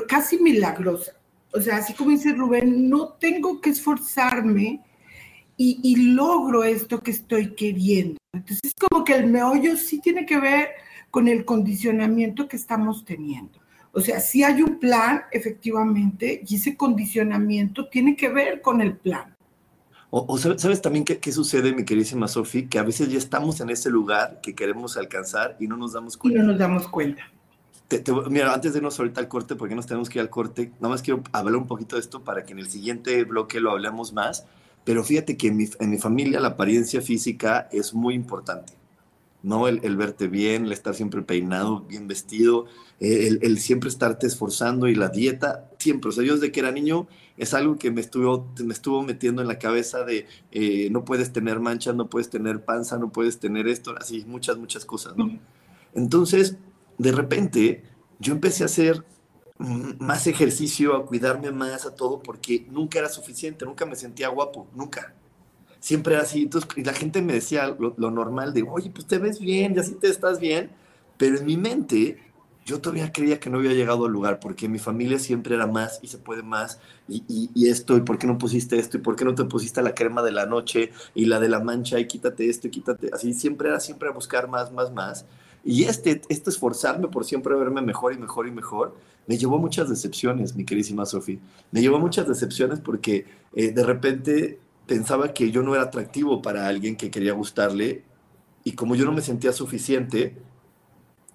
casi 0.09 0.39
milagrosa. 0.39 1.13
O 1.53 1.61
sea, 1.61 1.79
así 1.79 1.95
como 1.95 2.11
dice 2.11 2.33
Rubén, 2.33 2.89
no 2.89 3.15
tengo 3.15 3.61
que 3.61 3.71
esforzarme 3.71 4.81
y, 5.57 5.81
y 5.83 5.97
logro 6.15 6.63
esto 6.63 7.01
que 7.01 7.11
estoy 7.11 7.55
queriendo. 7.55 8.19
Entonces, 8.33 8.61
es 8.63 8.75
como 8.75 9.05
que 9.05 9.15
el 9.15 9.27
meollo 9.27 9.77
sí 9.77 10.01
tiene 10.01 10.25
que 10.25 10.39
ver 10.39 10.69
con 11.11 11.27
el 11.27 11.45
condicionamiento 11.45 12.47
que 12.47 12.57
estamos 12.57 13.05
teniendo. 13.05 13.59
O 13.93 14.01
sea, 14.01 14.21
si 14.21 14.45
hay 14.45 14.63
un 14.63 14.79
plan, 14.79 15.23
efectivamente, 15.33 16.43
y 16.47 16.55
ese 16.55 16.77
condicionamiento 16.77 17.89
tiene 17.89 18.15
que 18.15 18.29
ver 18.29 18.61
con 18.61 18.81
el 18.81 18.97
plan. 18.97 19.35
O, 20.13 20.37
sabes 20.39 20.83
también 20.83 21.05
qué, 21.05 21.33
sucede, 21.33 21.73
mi 21.73 21.85
queridísima 21.85 22.27
Sofi, 22.27 22.67
que 22.67 22.81
a 22.81 22.83
veces 22.83 23.09
ya 23.11 23.19
estamos 23.19 23.61
en 23.61 23.71
ese 23.71 23.91
lugar 23.91 24.41
que 24.43 24.57
queremos 24.57 24.97
alcanzar 24.97 25.57
y 25.61 25.69
no 25.69 25.77
nos 25.77 25.93
damos 25.93 26.17
cuenta. 26.17 26.39
Y 26.39 26.43
no 26.43 26.49
nos 26.49 26.59
damos 26.59 26.89
cuenta. 26.89 27.23
mira, 28.29 28.53
antes 28.53 28.73
de 28.73 28.79
irnos 28.79 28.99
ahorita 28.99 29.21
al 29.21 29.29
corte, 29.29 29.55
porque 29.55 29.77
nos 29.77 29.87
tenemos 29.87 30.09
que 30.09 30.19
ir 30.19 30.23
al 30.23 30.31
corte, 30.31 30.73
nada 30.81 30.89
más 30.89 31.03
quiero 31.03 31.23
hablar 31.31 31.55
un 31.55 31.69
poquito 31.69 31.95
de 31.95 32.01
esto 32.01 32.25
para 32.25 32.45
que 32.45 32.53
en 32.53 32.59
el 32.59 32.69
siguiente 32.69 33.23
bloque 33.23 33.61
lo 33.61 33.71
hablemos 33.71 34.13
más. 34.13 34.47
Pero 34.83 35.05
fíjate 35.05 35.37
que 35.37 35.49
en 35.49 35.57
mi, 35.57 35.69
en 35.79 35.91
mi 35.91 35.99
familia 35.99 36.41
la 36.41 36.49
apariencia 36.49 37.01
física 37.01 37.69
es 37.71 37.95
muy 37.95 38.15
importante. 38.15 38.81
¿no? 39.43 39.69
El, 39.69 39.97
verte 39.97 40.29
bien, 40.29 40.67
el 40.67 40.73
estar 40.73 40.95
siempre 40.95 41.23
peinado, 41.23 41.81
bien 41.81 42.07
vestido, 42.07 42.67
eh, 43.01 43.39
el, 43.41 43.59
siempre 43.59 43.89
estarte 43.89 44.27
esforzando 44.27 44.89
y 44.89 44.95
la 44.95 45.09
dieta, 45.09 45.71
siempre. 45.79 46.11
O 46.11 46.13
sea, 46.13 46.25
yo 46.25 46.35
desde 46.35 46.53
que 46.53 46.61
era 46.61 46.73
niño 46.73 47.07
es 47.41 47.55
algo 47.55 47.77
que 47.77 47.91
me 47.91 48.03
estuvo, 48.03 48.47
me 48.63 48.75
estuvo 48.75 49.03
metiendo 49.03 49.41
en 49.41 49.49
la 49.49 49.59
cabeza 49.59 50.05
de 50.05 50.27
eh, 50.53 50.91
no 50.91 51.07
puedes 51.07 51.33
tener 51.33 51.59
manchas, 51.59 51.95
no 51.95 52.11
puedes 52.11 52.29
tener 52.29 52.67
panza, 52.67 52.99
no 52.99 53.11
puedes 53.11 53.41
tener 53.41 53.67
esto, 53.67 53.95
así 53.99 54.27
muchas, 54.27 54.59
muchas 54.59 54.85
cosas. 54.85 55.15
Entonces, 55.95 56.59
de 56.99 57.13
repente, 57.13 57.83
yo 58.19 58.35
empecé 58.35 58.63
a 58.63 58.67
hacer 58.67 59.07
más 59.57 60.27
ejercicio, 60.27 60.95
a 60.95 61.07
cuidarme 61.07 61.51
más, 61.51 61.87
a 61.87 61.95
todo, 61.95 62.23
porque 62.23 62.67
nunca 62.71 62.99
era 62.99 63.09
suficiente, 63.09 63.65
nunca 63.65 63.87
me 63.87 63.97
sentía 63.97 64.29
guapo, 64.29 64.69
nunca 64.75 65.15
siempre 65.79 66.17
era 66.17 66.25
así. 66.25 66.43
Entonces, 66.43 66.71
y 66.77 66.85
la 66.85 66.93
gente 66.93 67.23
me 67.23 67.33
decía 67.33 67.75
lo, 67.79 68.11
normal 68.11 68.53
de, 68.53 68.67
oye, 68.71 68.91
pues 68.91 69.07
te 69.07 69.17
ves 69.17 69.41
bien, 69.41 69.75
ya 69.75 69.83
sí 69.83 69.95
te 69.95 70.09
estás 70.09 70.39
bien. 70.39 70.71
Pero 71.17 71.39
en 71.39 71.47
mi 71.47 71.57
mente, 71.57 72.19
yo 72.65 72.81
todavía 72.81 73.13
creía 73.13 73.41
que 73.41 73.51
no 73.51 73.59
había 73.59 73.73
llegado 73.73 74.07
al 74.07 74.13
lugar, 74.13 74.39
porque 74.41 74.69
mi 74.69 74.79
familia 74.79 75.19
siempre 75.19 75.55
era 75.55 75.67
más 75.67 75.99
y 76.03 76.09
se 76.09 76.19
puede 76.19 76.43
más, 76.43 76.79
y, 77.09 77.25
y, 77.29 77.69
esto, 77.69 77.97
y 77.97 78.03
por 78.03 78.19
qué 78.19 78.27
no 78.27 78.39
pusiste 78.39 78.79
esto, 78.79 78.99
y 78.99 79.01
por 79.01 79.17
qué 79.17 79.25
no 79.25 79.35
te 79.35 79.45
pusiste 79.45 79.83
la 79.83 79.95
crema 79.95 80.23
de 80.23 80.33
la 80.33 80.47
noche 80.47 80.93
y 81.15 81.27
la 81.27 81.41
de 81.41 81.49
la 81.49 81.61
mancha, 81.61 81.99
y 81.99 82.07
quítate 82.07 82.49
esto, 82.49 82.69
y 82.69 82.71
quítate. 82.71 83.11
Así 83.13 83.33
siempre 83.33 83.69
era 83.69 83.81
siempre 83.81 84.09
a 84.09 84.13
buscar 84.13 84.49
más, 84.49 84.73
más, 84.73 84.93
más. 84.93 85.27
Y 85.65 85.85
este, 85.85 86.23
este 86.29 86.51
esforzarme 86.51 87.09
por 87.09 87.25
siempre 87.25 87.55
verme 87.55 87.83
mejor 87.83 88.13
y 88.13 88.19
mejor 88.19 88.47
y 88.47 88.51
mejor, 88.51 88.97
me 89.27 89.37
llevó 89.37 89.59
muchas 89.59 89.89
decepciones, 89.89 90.57
mi 90.57 90.65
queridísima 90.65 91.07
Sofía. 91.07 91.39
Me 91.71 91.81
llevó 91.81 91.99
muchas 91.99 92.27
decepciones 92.27 92.81
porque 92.81 93.27
eh, 93.55 93.73
de 93.73 93.85
repente 93.85 94.59
pensaba 94.87 95.33
que 95.33 95.51
yo 95.51 95.63
no 95.63 95.75
era 95.75 95.85
atractivo 95.85 96.43
para 96.43 96.67
alguien 96.67 96.97
que 96.97 97.11
quería 97.11 97.33
gustarle 97.33 98.03
y 98.65 98.73
como 98.73 98.95
yo 98.95 99.05
no 99.05 99.13
me 99.13 99.23
sentía 99.23 99.53
suficiente, 99.53 100.37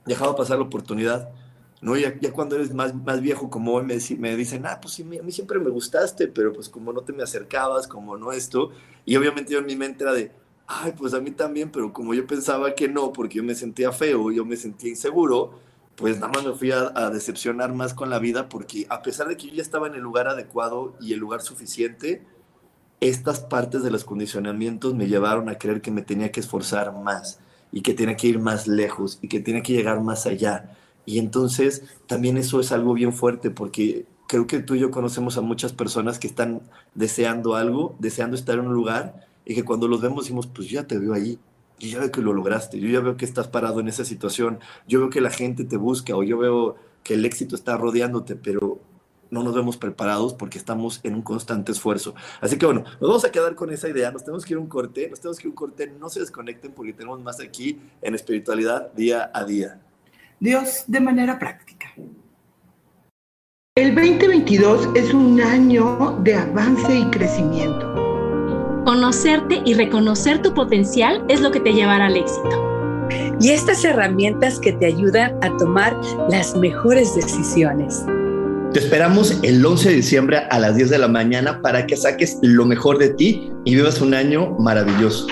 dejaba 0.05 0.35
pasar 0.35 0.57
la 0.57 0.65
oportunidad. 0.65 1.29
¿no? 1.81 1.95
Ya, 1.95 2.17
ya 2.19 2.31
cuando 2.31 2.55
eres 2.55 2.73
más, 2.73 2.95
más 2.95 3.21
viejo 3.21 3.49
como 3.49 3.73
hoy 3.73 3.85
me, 3.85 3.97
me 4.17 4.35
dicen, 4.35 4.65
ah, 4.65 4.79
pues 4.81 4.95
sí, 4.95 5.03
a 5.03 5.23
mí 5.23 5.31
siempre 5.31 5.59
me 5.59 5.69
gustaste, 5.69 6.27
pero 6.27 6.51
pues 6.53 6.69
como 6.69 6.91
no 6.93 7.01
te 7.01 7.13
me 7.13 7.23
acercabas, 7.23 7.87
como 7.87 8.17
no 8.17 8.31
esto, 8.31 8.71
y 9.05 9.15
obviamente 9.15 9.53
yo 9.53 9.59
en 9.59 9.65
mi 9.65 9.75
mente 9.75 10.03
era 10.03 10.13
de, 10.13 10.31
ay, 10.67 10.93
pues 10.97 11.13
a 11.13 11.19
mí 11.19 11.31
también, 11.31 11.71
pero 11.71 11.93
como 11.93 12.13
yo 12.13 12.25
pensaba 12.25 12.73
que 12.73 12.87
no, 12.87 13.13
porque 13.13 13.35
yo 13.35 13.43
me 13.43 13.55
sentía 13.55 13.91
feo, 13.91 14.31
yo 14.31 14.45
me 14.45 14.55
sentía 14.55 14.89
inseguro, 14.89 15.59
pues 15.95 16.19
nada 16.19 16.31
más 16.33 16.43
me 16.43 16.53
fui 16.53 16.71
a, 16.71 16.91
a, 16.95 17.09
decepcionar 17.09 17.73
más 17.73 17.93
con 17.93 18.09
la 18.09 18.19
vida 18.19 18.49
porque 18.49 18.85
a 18.89 19.01
pesar 19.01 19.27
de 19.27 19.37
que 19.37 19.47
yo 19.47 19.53
ya 19.53 19.61
estaba 19.61 19.87
en 19.87 19.93
el 19.93 20.01
lugar 20.01 20.27
adecuado 20.27 20.95
y 20.99 21.13
el 21.13 21.19
lugar 21.19 21.41
suficiente, 21.41 22.25
estas 22.99 23.41
partes 23.41 23.83
de 23.83 23.91
los 23.91 24.03
condicionamientos 24.03 24.95
me 24.95 25.07
llevaron 25.07 25.49
a 25.49 25.57
creer 25.57 25.81
que 25.81 25.91
me 25.91 26.01
tenía 26.01 26.31
que 26.31 26.39
esforzar 26.39 26.93
más 26.93 27.39
y 27.75 27.81
que 27.81 27.93
tenía 27.93 28.15
que 28.15 28.27
ir 28.27 28.39
más 28.39 28.67
lejos 28.67 29.19
y 29.21 29.27
que 29.27 29.41
tenía 29.41 29.61
que 29.61 29.73
llegar 29.73 30.01
más 30.01 30.25
allá. 30.25 30.77
Y 31.05 31.19
entonces 31.19 31.83
también 32.07 32.37
eso 32.37 32.61
es 32.61 32.71
algo 32.71 32.93
bien 32.93 33.11
fuerte 33.11 33.51
porque 33.51 34.05
creo 34.27 34.47
que 34.47 34.59
tú 34.59 34.75
y 34.75 34.79
yo 34.79 34.91
conocemos 34.91 35.37
a 35.37 35.41
muchas 35.41 35.73
personas 35.73 36.17
que 36.17 36.25
están 36.25 36.61
deseando 36.93 37.55
algo, 37.55 37.93
deseando 37.99 38.37
estar 38.37 38.57
en 38.57 38.67
un 38.67 38.73
lugar 38.73 39.27
y 39.43 39.55
que 39.55 39.63
cuando 39.63 39.89
los 39.89 40.01
vemos 40.01 40.23
decimos, 40.23 40.47
pues 40.47 40.69
ya 40.69 40.87
te 40.87 40.97
veo 40.97 41.13
ahí, 41.13 41.37
yo 41.77 41.89
ya 41.89 41.99
veo 41.99 42.11
que 42.13 42.21
lo 42.21 42.31
lograste, 42.31 42.79
yo 42.79 42.87
ya 42.87 43.01
veo 43.01 43.17
que 43.17 43.25
estás 43.25 43.49
parado 43.49 43.81
en 43.81 43.89
esa 43.89 44.05
situación, 44.05 44.59
yo 44.87 45.01
veo 45.01 45.09
que 45.09 45.19
la 45.19 45.29
gente 45.29 45.65
te 45.65 45.75
busca 45.75 46.15
o 46.15 46.23
yo 46.23 46.37
veo 46.37 46.77
que 47.03 47.15
el 47.15 47.25
éxito 47.25 47.57
está 47.57 47.75
rodeándote, 47.75 48.37
pero 48.37 48.79
no 49.35 49.43
nos 49.43 49.53
vemos 49.53 49.75
preparados 49.75 50.33
porque 50.33 50.57
estamos 50.57 51.01
en 51.03 51.13
un 51.13 51.21
constante 51.21 51.73
esfuerzo. 51.73 52.15
Así 52.39 52.57
que 52.57 52.65
bueno, 52.65 52.83
nos 53.01 53.09
vamos 53.09 53.25
a 53.25 53.31
quedar 53.31 53.53
con 53.53 53.69
esa 53.69 53.89
idea, 53.89 54.11
nos 54.11 54.23
tenemos 54.23 54.45
que 54.45 54.53
ir 54.53 54.57
a 54.57 54.61
un 54.61 54.67
corte, 54.67 55.09
nos 55.09 55.19
tenemos 55.19 55.37
que 55.37 55.47
ir 55.47 55.49
a 55.49 55.51
un 55.51 55.55
corte, 55.55 55.93
no 55.99 56.09
se 56.09 56.21
desconecten 56.21 56.71
porque 56.71 56.93
tenemos 56.93 57.21
más 57.21 57.39
aquí 57.41 57.79
en 58.01 58.15
espiritualidad 58.15 58.93
día 58.93 59.29
a 59.33 59.43
día. 59.43 59.79
Dios 60.39 60.85
de 60.87 60.99
manera 61.01 61.37
práctica. 61.37 61.87
El 63.75 63.93
2022 63.93 64.89
es 64.95 65.13
un 65.13 65.41
año 65.41 66.17
de 66.23 66.35
avance 66.35 66.95
y 66.95 67.05
crecimiento. 67.07 67.93
Conocerte 68.85 69.61
y 69.65 69.73
reconocer 69.73 70.41
tu 70.41 70.53
potencial 70.53 71.25
es 71.27 71.41
lo 71.41 71.51
que 71.51 71.59
te 71.59 71.73
llevará 71.73 72.05
al 72.05 72.15
éxito. 72.15 72.75
Y 73.41 73.49
estas 73.49 73.83
herramientas 73.83 74.59
que 74.59 74.71
te 74.71 74.85
ayudan 74.85 75.37
a 75.43 75.55
tomar 75.57 75.99
las 76.29 76.55
mejores 76.55 77.15
decisiones. 77.15 78.05
Te 78.75 78.79
esperamos 78.79 79.39
el 79.41 79.65
11 79.65 79.87
de 79.87 79.95
diciembre 79.95 80.37
a 80.37 80.59
las 80.59 80.75
10 80.75 80.89
de 80.89 80.97
la 80.97 81.07
mañana 81.07 81.61
para 81.61 81.87
que 81.87 81.95
saques 81.95 82.39
lo 82.41 82.65
mejor 82.65 82.97
de 82.97 83.07
ti 83.07 83.49
y 83.63 83.73
vivas 83.73 84.01
un 84.01 84.13
año 84.13 84.49
maravilloso. 84.59 85.27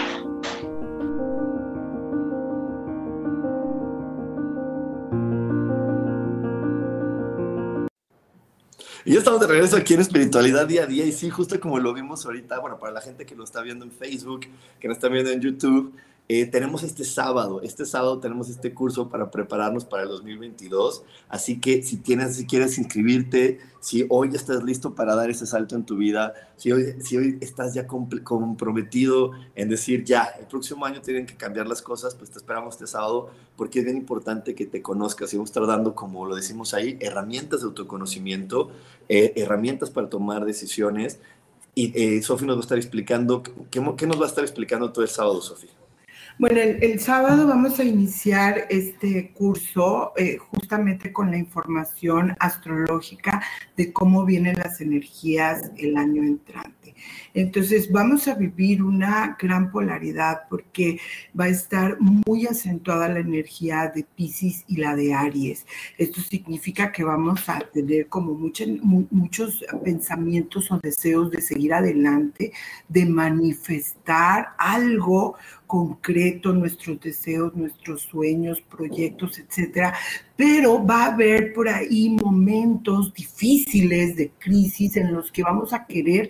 Y 9.03 9.11
ya 9.11 9.19
estamos 9.19 9.41
de 9.41 9.47
regreso 9.47 9.75
aquí 9.75 9.95
en 9.95 9.99
Espiritualidad 9.99 10.65
Día 10.65 10.83
a 10.83 10.85
Día 10.85 11.05
y 11.05 11.11
sí, 11.11 11.29
justo 11.29 11.59
como 11.59 11.77
lo 11.79 11.93
vimos 11.93 12.25
ahorita, 12.25 12.59
bueno, 12.59 12.79
para 12.79 12.93
la 12.93 13.01
gente 13.01 13.25
que 13.25 13.35
lo 13.35 13.43
está 13.43 13.61
viendo 13.61 13.83
en 13.83 13.91
Facebook, 13.91 14.45
que 14.79 14.87
nos 14.87 14.95
está 14.95 15.09
viendo 15.09 15.31
en 15.31 15.41
YouTube, 15.41 15.93
eh, 16.29 16.45
tenemos 16.45 16.83
este 16.83 17.03
sábado, 17.03 17.61
este 17.63 17.85
sábado 17.85 18.19
tenemos 18.19 18.49
este 18.49 18.73
curso 18.73 19.09
para 19.09 19.29
prepararnos 19.29 19.83
para 19.83 20.03
el 20.03 20.09
2022, 20.09 21.03
así 21.27 21.59
que 21.59 21.83
si 21.83 21.97
tienes, 21.97 22.37
si 22.37 22.47
quieres 22.47 22.77
inscribirte, 22.77 23.59
si 23.81 24.05
hoy 24.07 24.29
estás 24.33 24.63
listo 24.63 24.95
para 24.95 25.15
dar 25.15 25.29
ese 25.29 25.45
salto 25.45 25.75
en 25.75 25.83
tu 25.83 25.97
vida, 25.97 26.33
si 26.55 26.71
hoy, 26.71 26.95
si 27.01 27.17
hoy 27.17 27.37
estás 27.41 27.73
ya 27.73 27.87
comprometido 27.87 29.31
en 29.55 29.67
decir 29.67 30.05
ya, 30.05 30.23
el 30.39 30.45
próximo 30.47 30.85
año 30.85 31.01
tienen 31.01 31.25
que 31.25 31.35
cambiar 31.35 31.67
las 31.67 31.81
cosas, 31.81 32.15
pues 32.15 32.31
te 32.31 32.37
esperamos 32.37 32.75
este 32.75 32.87
sábado 32.87 33.29
porque 33.57 33.79
es 33.79 33.85
bien 33.85 33.97
importante 33.97 34.55
que 34.55 34.65
te 34.65 34.81
conozcas 34.81 35.33
y 35.33 35.35
vamos 35.35 35.49
a 35.49 35.51
estar 35.51 35.67
dando, 35.67 35.93
como 35.93 36.25
lo 36.25 36.35
decimos 36.35 36.73
ahí, 36.73 36.97
herramientas 37.01 37.59
de 37.59 37.67
autoconocimiento, 37.67 38.71
eh, 39.09 39.33
herramientas 39.35 39.89
para 39.89 40.09
tomar 40.09 40.45
decisiones. 40.45 41.19
Y 41.75 41.91
eh, 41.99 42.21
Sofi 42.21 42.45
nos 42.45 42.55
va 42.55 42.59
a 42.59 42.63
estar 42.63 42.77
explicando, 42.77 43.43
¿qué, 43.43 43.83
¿qué 43.97 44.07
nos 44.07 44.21
va 44.21 44.25
a 44.25 44.29
estar 44.29 44.43
explicando 44.43 44.91
todo 44.93 45.03
el 45.03 45.09
sábado, 45.09 45.41
Sofi? 45.41 45.67
Bueno, 46.39 46.59
el, 46.59 46.99
sábado 46.99 47.47
vamos 47.47 47.79
a 47.79 47.83
iniciar 47.83 48.65
este 48.69 49.31
curso 49.33 50.13
eh, 50.17 50.37
justamente 50.37 51.13
con 51.13 51.29
la 51.29 51.37
información 51.37 52.35
astrológica 52.39 53.43
de 53.77 53.93
cómo 53.93 54.25
vienen 54.25 54.57
las 54.57 54.81
energías 54.81 55.71
el 55.77 55.95
año 55.95 56.23
entrante. 56.23 56.95
Entonces 57.33 57.91
vamos 57.91 58.27
a 58.27 58.35
vivir 58.35 58.83
una 58.83 59.35
gran 59.39 59.71
polaridad 59.71 60.41
porque 60.49 60.99
va 61.39 61.45
a 61.45 61.49
estar 61.49 61.97
muy 61.99 62.45
acentuada 62.45 63.09
la 63.09 63.19
energía 63.19 63.91
de 63.93 64.03
Pisces 64.03 64.63
y 64.67 64.77
la 64.77 64.95
de 64.95 65.13
Aries. 65.13 65.65
Esto 65.97 66.21
significa 66.21 66.91
que 66.91 67.03
vamos 67.03 67.49
a 67.49 67.59
tener 67.59 68.07
como 68.07 68.33
muchos 68.35 69.65
pensamientos 69.83 70.71
o 70.71 70.79
deseos 70.79 71.31
de 71.31 71.41
seguir 71.41 71.73
adelante, 71.73 72.51
de 72.87 73.05
manifestar 73.05 74.49
algo 74.57 75.35
concreto, 75.73 76.53
nuestros 76.53 76.99
deseos, 76.99 77.55
nuestros 77.55 78.03
sueños, 78.03 78.61
proyectos, 78.61 79.39
etcétera, 79.39 79.95
pero 80.35 80.85
va 80.85 81.05
a 81.05 81.13
haber 81.13 81.53
por 81.53 81.67
ahí 81.67 82.09
momentos 82.09 83.11
difíciles 83.11 84.15
de 84.15 84.29
crisis 84.37 84.97
en 84.97 85.13
los 85.13 85.31
que 85.31 85.41
vamos 85.41 85.73
a 85.73 85.87
querer 85.87 86.29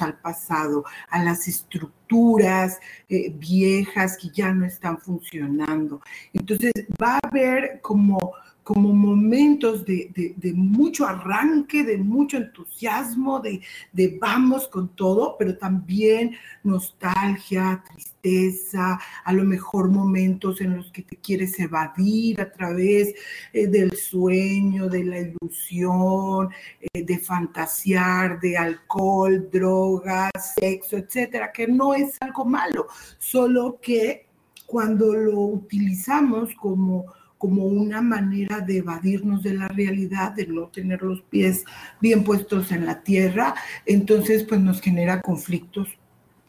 al 0.00 0.18
pasado, 0.20 0.84
a 1.08 1.22
las 1.22 1.48
estructuras 1.48 2.80
eh, 3.08 3.32
viejas 3.34 4.16
que 4.16 4.28
ya 4.28 4.52
no 4.52 4.64
están 4.66 4.98
funcionando. 4.98 6.00
Entonces 6.32 6.72
va 7.00 7.16
a 7.16 7.28
haber 7.28 7.80
como 7.80 8.34
como 8.64 8.94
momentos 8.94 9.84
de, 9.84 10.34
mucho 10.56 11.06
arranque, 11.06 11.84
de 11.84 11.98
mucho 11.98 12.38
entusiasmo, 12.38 13.38
de, 13.38 13.60
de, 13.92 14.18
vamos 14.18 14.68
con 14.68 14.88
todo, 14.96 15.36
pero 15.38 15.58
también 15.58 16.34
nostalgia, 16.62 17.84
tristeza, 17.92 18.98
a 19.22 19.32
lo 19.34 19.44
mejor 19.44 19.90
momentos 19.90 20.62
en 20.62 20.78
los 20.78 20.90
que 20.90 21.02
te 21.02 21.16
quieres 21.16 21.60
evadir 21.60 22.40
a 22.40 22.50
través 22.50 23.14
eh, 23.52 23.66
del 23.66 23.92
sueño, 23.92 24.88
de 24.88 25.04
la 25.04 25.18
ilusión, 25.20 26.48
eh, 26.80 27.04
de 27.04 27.18
fantasear, 27.18 28.40
de 28.40 28.56
alcohol, 28.56 29.46
drogas, 29.52 30.54
sexo, 30.58 30.96
etcétera, 30.96 31.52
que 31.52 31.68
no 31.68 31.92
es 31.92 32.16
algo 32.22 32.46
malo, 32.46 32.86
solo 33.18 33.78
que 33.82 34.26
cuando 34.66 35.12
lo 35.12 35.40
utilizamos 35.40 36.54
como 36.54 37.12
como 37.44 37.66
una 37.66 38.00
manera 38.00 38.60
de 38.60 38.78
evadirnos 38.78 39.42
de 39.42 39.52
la 39.52 39.68
realidad, 39.68 40.32
de 40.32 40.46
no 40.46 40.68
tener 40.68 41.02
los 41.02 41.20
pies 41.20 41.62
bien 42.00 42.24
puestos 42.24 42.72
en 42.72 42.86
la 42.86 43.02
tierra, 43.02 43.54
entonces 43.84 44.44
pues 44.44 44.62
nos 44.62 44.80
genera 44.80 45.20
conflictos 45.20 45.88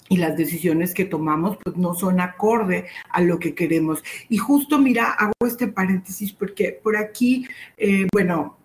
y 0.07 0.15
las 0.15 0.37
decisiones 0.37 0.93
que 0.93 1.03
tomamos 1.03 1.57
pues 1.61 1.75
no 1.75 1.95
son 1.95 2.21
acorde 2.21 2.85
a 3.09 3.19
lo 3.19 3.39
que 3.39 3.53
queremos. 3.53 4.05
Y 4.29 4.37
justo 4.37 4.79
mira, 4.79 5.11
hago 5.11 5.33
este 5.45 5.67
paréntesis 5.67 6.31
porque 6.31 6.79
por 6.81 6.95
aquí, 6.95 7.45
eh, 7.75 8.07
bueno, 8.13 8.55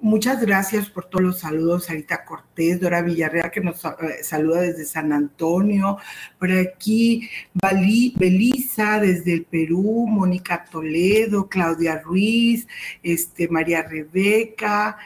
muchas 0.00 0.40
gracias 0.40 0.88
por 0.88 1.06
todos 1.06 1.24
los 1.24 1.38
saludos, 1.40 1.86
Sarita 1.86 2.24
Cortés, 2.24 2.80
Dora 2.80 3.02
Villarreal, 3.02 3.50
que 3.50 3.60
nos 3.60 3.84
eh, 3.84 4.22
saluda 4.22 4.62
desde 4.62 4.84
San 4.84 5.12
Antonio, 5.12 5.98
por 6.38 6.50
aquí 6.52 7.28
Belisa 7.52 9.00
desde 9.00 9.34
el 9.34 9.44
Perú, 9.44 10.06
Mónica 10.08 10.64
Toledo, 10.70 11.48
Claudia 11.48 12.00
Ruiz, 12.00 12.66
este, 13.02 13.48
María 13.48 13.82
Rebeca, 13.82 14.98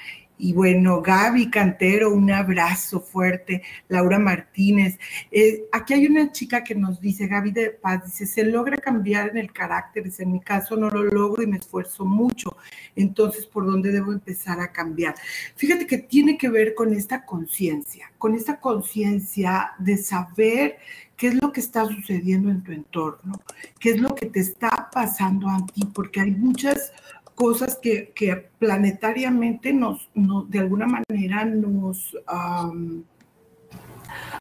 y 0.42 0.52
bueno, 0.52 1.00
Gaby 1.00 1.50
Cantero, 1.50 2.12
un 2.12 2.28
abrazo 2.28 2.98
fuerte. 3.00 3.62
Laura 3.86 4.18
Martínez. 4.18 4.98
Eh, 5.30 5.66
aquí 5.70 5.94
hay 5.94 6.06
una 6.06 6.32
chica 6.32 6.64
que 6.64 6.74
nos 6.74 7.00
dice, 7.00 7.28
Gaby 7.28 7.52
de 7.52 7.70
Paz, 7.70 8.06
dice, 8.06 8.26
se 8.26 8.44
logra 8.44 8.76
cambiar 8.76 9.28
en 9.28 9.38
el 9.38 9.52
carácter. 9.52 10.02
Dice, 10.02 10.24
en 10.24 10.32
mi 10.32 10.40
caso 10.40 10.74
no 10.76 10.90
lo 10.90 11.04
logro 11.04 11.44
y 11.44 11.46
me 11.46 11.58
esfuerzo 11.58 12.04
mucho. 12.04 12.56
Entonces, 12.96 13.46
¿por 13.46 13.64
dónde 13.66 13.92
debo 13.92 14.10
empezar 14.10 14.58
a 14.58 14.72
cambiar? 14.72 15.14
Fíjate 15.54 15.86
que 15.86 15.98
tiene 15.98 16.36
que 16.36 16.48
ver 16.48 16.74
con 16.74 16.92
esta 16.92 17.24
conciencia, 17.24 18.10
con 18.18 18.34
esta 18.34 18.58
conciencia 18.58 19.74
de 19.78 19.96
saber 19.96 20.78
qué 21.16 21.28
es 21.28 21.40
lo 21.40 21.52
que 21.52 21.60
está 21.60 21.86
sucediendo 21.86 22.50
en 22.50 22.64
tu 22.64 22.72
entorno, 22.72 23.40
qué 23.78 23.90
es 23.90 24.00
lo 24.00 24.12
que 24.12 24.26
te 24.26 24.40
está 24.40 24.90
pasando 24.92 25.48
a 25.48 25.64
ti, 25.72 25.84
porque 25.94 26.20
hay 26.20 26.32
muchas 26.32 26.92
cosas 27.34 27.78
que, 27.80 28.50
planetariamente 28.58 29.72
nos, 29.72 30.10
de 30.14 30.58
alguna 30.58 30.86
manera 30.86 31.44
nos, 31.44 32.16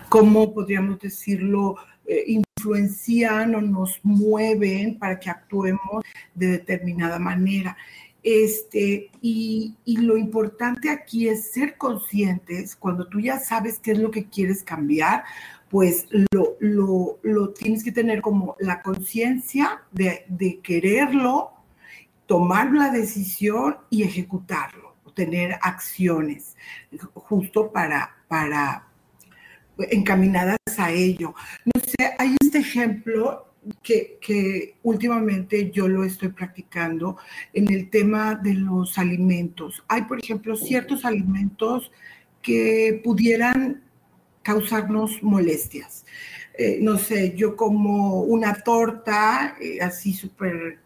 ¿cómo 0.09 0.53
podríamos 0.53 0.99
decirlo? 0.99 1.75
Eh, 2.05 2.25
influencian 2.27 3.55
o 3.55 3.61
nos 3.61 3.99
mueven 4.03 4.97
para 4.97 5.19
que 5.19 5.29
actuemos 5.29 6.03
de 6.33 6.47
determinada 6.47 7.19
manera. 7.19 7.77
Este, 8.23 9.09
y, 9.21 9.75
lo 9.85 10.17
importante 10.17 10.89
aquí 10.89 11.27
es 11.27 11.51
ser 11.51 11.77
conscientes 11.77 12.75
cuando 12.75 13.07
tú 13.07 13.19
ya 13.19 13.39
sabes 13.39 13.79
qué 13.79 13.91
es 13.91 13.99
lo 13.99 14.11
que 14.11 14.25
quieres 14.25 14.63
cambiar, 14.63 15.23
pues 15.69 16.07
lo, 16.31 16.57
lo, 17.23 17.49
tienes 17.53 17.83
que 17.83 17.91
tener 17.91 18.21
como 18.21 18.55
la 18.59 18.81
conciencia 18.81 19.83
de, 19.91 20.25
de 20.27 20.59
quererlo, 20.59 21.51
tomar 22.31 22.71
la 22.71 22.89
decisión 22.89 23.75
y 23.89 24.03
ejecutarlo, 24.03 24.95
tener 25.13 25.59
acciones 25.61 26.55
justo 27.13 27.73
para, 27.73 28.23
para 28.29 28.87
encaminadas 29.77 30.57
a 30.77 30.91
ello. 30.91 31.35
No 31.65 31.81
sé, 31.81 32.15
hay 32.17 32.37
este 32.41 32.59
ejemplo 32.59 33.53
que, 33.83 34.17
que, 34.21 34.77
últimamente 34.81 35.71
yo 35.71 35.89
lo 35.89 36.05
estoy 36.05 36.29
practicando 36.29 37.17
en 37.51 37.69
el 37.69 37.89
tema 37.89 38.35
de 38.35 38.53
los 38.53 38.97
alimentos. 38.97 39.83
Hay, 39.89 40.03
por 40.03 40.17
ejemplo, 40.17 40.55
ciertos 40.55 41.03
alimentos 41.03 41.91
que 42.41 43.01
pudieran 43.03 43.83
causarnos 44.41 45.21
molestias. 45.21 46.05
Eh, 46.57 46.79
no 46.81 46.97
sé, 46.97 47.35
yo 47.35 47.57
como 47.57 48.21
una 48.21 48.53
torta 48.53 49.57
eh, 49.59 49.81
así 49.81 50.13
súper 50.13 50.79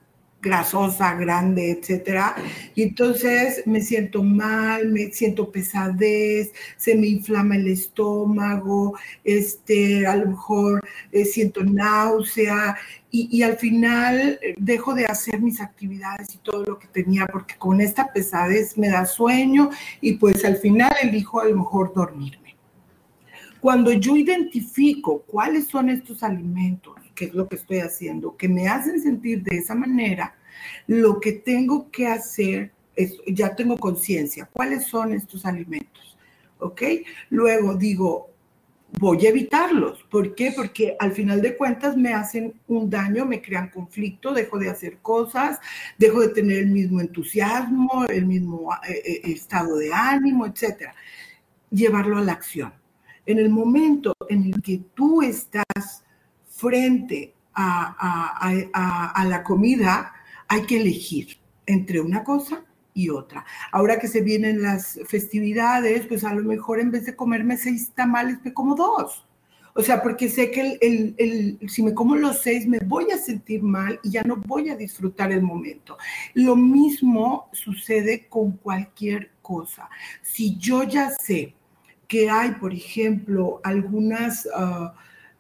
grasosa, 0.46 1.16
grande, 1.16 1.72
etcétera. 1.72 2.36
Y 2.76 2.84
entonces 2.84 3.64
me 3.66 3.82
siento 3.82 4.24
mal, 4.24 4.90
me 4.90 5.12
siento 5.12 5.52
pesadez, 5.52 6.54
se 6.78 6.96
me 6.96 7.08
inflama 7.08 7.56
el 7.56 7.68
estómago, 7.68 8.98
este, 9.24 10.06
a 10.06 10.16
lo 10.16 10.28
mejor 10.28 10.88
eh, 11.12 11.26
siento 11.26 11.64
náusea 11.64 12.78
y, 13.10 13.28
y, 13.36 13.44
al 13.44 13.58
final 13.58 14.40
eh, 14.42 14.54
dejo 14.58 14.94
de 14.94 15.06
hacer 15.06 15.42
mis 15.42 15.62
actividades 15.62 16.36
y 16.36 16.38
todo 16.40 16.64
lo 16.64 16.80
que 16.80 16.88
tenía 16.88 17.26
porque 17.26 17.56
con 17.56 17.82
esta 17.82 18.12
pesadez 18.14 18.78
me 18.78 18.90
da 18.90 19.06
sueño 19.06 19.70
y 20.02 20.14
pues 20.14 20.46
al 20.46 20.58
final 20.58 20.94
elijo 21.02 21.40
a 21.40 21.46
lo 21.46 21.58
mejor 21.58 21.94
dormirme. 21.94 22.56
Cuando 23.62 23.92
yo 23.94 24.16
identifico 24.16 25.24
cuáles 25.26 25.68
son 25.68 25.90
estos 25.90 26.22
alimentos, 26.22 27.05
que 27.16 27.26
es 27.26 27.34
lo 27.34 27.48
que 27.48 27.56
estoy 27.56 27.80
haciendo, 27.80 28.38
que 28.38 28.48
me 28.48 28.68
hacen 28.68 29.02
sentir 29.02 29.42
de 29.42 29.58
esa 29.58 29.74
manera, 29.74 30.36
lo 30.88 31.20
que 31.20 31.32
tengo 31.32 31.90
que 31.90 32.08
hacer 32.08 32.72
es, 32.96 33.16
ya 33.28 33.56
tengo 33.56 33.78
conciencia, 33.78 34.50
cuáles 34.52 34.88
son 34.88 35.14
estos 35.14 35.46
alimentos, 35.46 36.18
¿ok? 36.60 36.82
Luego 37.30 37.76
digo, 37.76 38.36
voy 39.00 39.26
a 39.26 39.30
evitarlos. 39.30 40.04
¿Por 40.10 40.36
qué? 40.36 40.54
Porque 40.56 40.96
al 41.00 41.12
final 41.12 41.42
de 41.42 41.56
cuentas 41.56 41.98
me 41.98 42.14
hacen 42.14 42.54
un 42.68 42.90
daño, 42.90 43.26
me 43.26 43.42
crean 43.42 43.70
conflicto, 43.70 44.34
dejo 44.34 44.58
de 44.58 44.70
hacer 44.70 44.98
cosas, 45.00 45.60
dejo 45.98 46.22
de 46.22 46.30
tener 46.30 46.60
el 46.60 46.68
mismo 46.68 47.02
entusiasmo, 47.02 48.06
el 48.06 48.26
mismo 48.26 48.74
eh, 48.88 49.02
eh, 49.06 49.22
estado 49.26 49.78
de 49.78 49.94
ánimo, 49.94 50.46
etcétera. 50.46 50.96
Llevarlo 51.70 52.18
a 52.18 52.22
la 52.22 52.34
acción. 52.34 52.74
En 53.26 53.40
el 53.40 53.50
momento 53.50 54.14
en 54.30 54.44
el 54.44 54.62
que 54.62 54.82
tú 54.94 55.22
estás 55.22 56.05
frente 56.56 57.34
a, 57.54 59.26
la 59.28 59.44
comida, 59.44 60.14
hay 60.48 60.62
que 60.64 60.80
elegir 60.80 61.38
entre 61.66 62.00
una 62.00 62.24
cosa 62.24 62.64
y 62.94 63.10
otra. 63.10 63.46
Ahora 63.72 64.00
que 64.00 64.08
se 64.08 64.22
vienen 64.22 64.62
las 64.62 65.00
festividades, 65.08 66.08
pues 66.08 66.24
a 66.24 66.34
lo 66.34 66.44
mejor 66.44 66.80
en 66.80 66.92
vez 66.92 67.06
de 67.06 67.16
comerme 67.16 67.58
seis 67.58 67.92
tamales, 67.94 68.38
me 68.44 68.54
como 68.54 68.76
dos. 68.76 69.26
O 69.74 69.82
sea, 69.82 70.02
porque 70.02 70.30
sé 70.30 70.52
que 70.52 71.58
si 71.68 71.84
me 71.84 71.94
como 71.94 72.16
los 72.16 72.42
seis 72.42 72.66
me 72.66 72.80
voy 72.80 73.12
a 73.12 73.18
sentir 73.18 73.62
mal 73.62 74.00
y 74.04 74.12
ya 74.12 74.24
no 74.24 74.38
voy 74.38 74.70
a 74.70 74.78
disfrutar 74.78 75.34
el 75.34 75.42
momento. 75.42 75.98
Lo 76.34 76.56
mismo 76.56 77.50
sucede 77.52 78.28
con 78.30 78.54
cualquier 78.54 79.32
cosa. 79.42 79.90
Si 80.22 80.56
yo 80.58 80.84
ya 80.84 81.10
sé 81.10 81.54
que 82.08 82.30
hay, 82.30 82.52
por 82.52 82.74
ejemplo, 82.74 83.60
algunas... 83.64 84.48
Ah, 84.56 84.94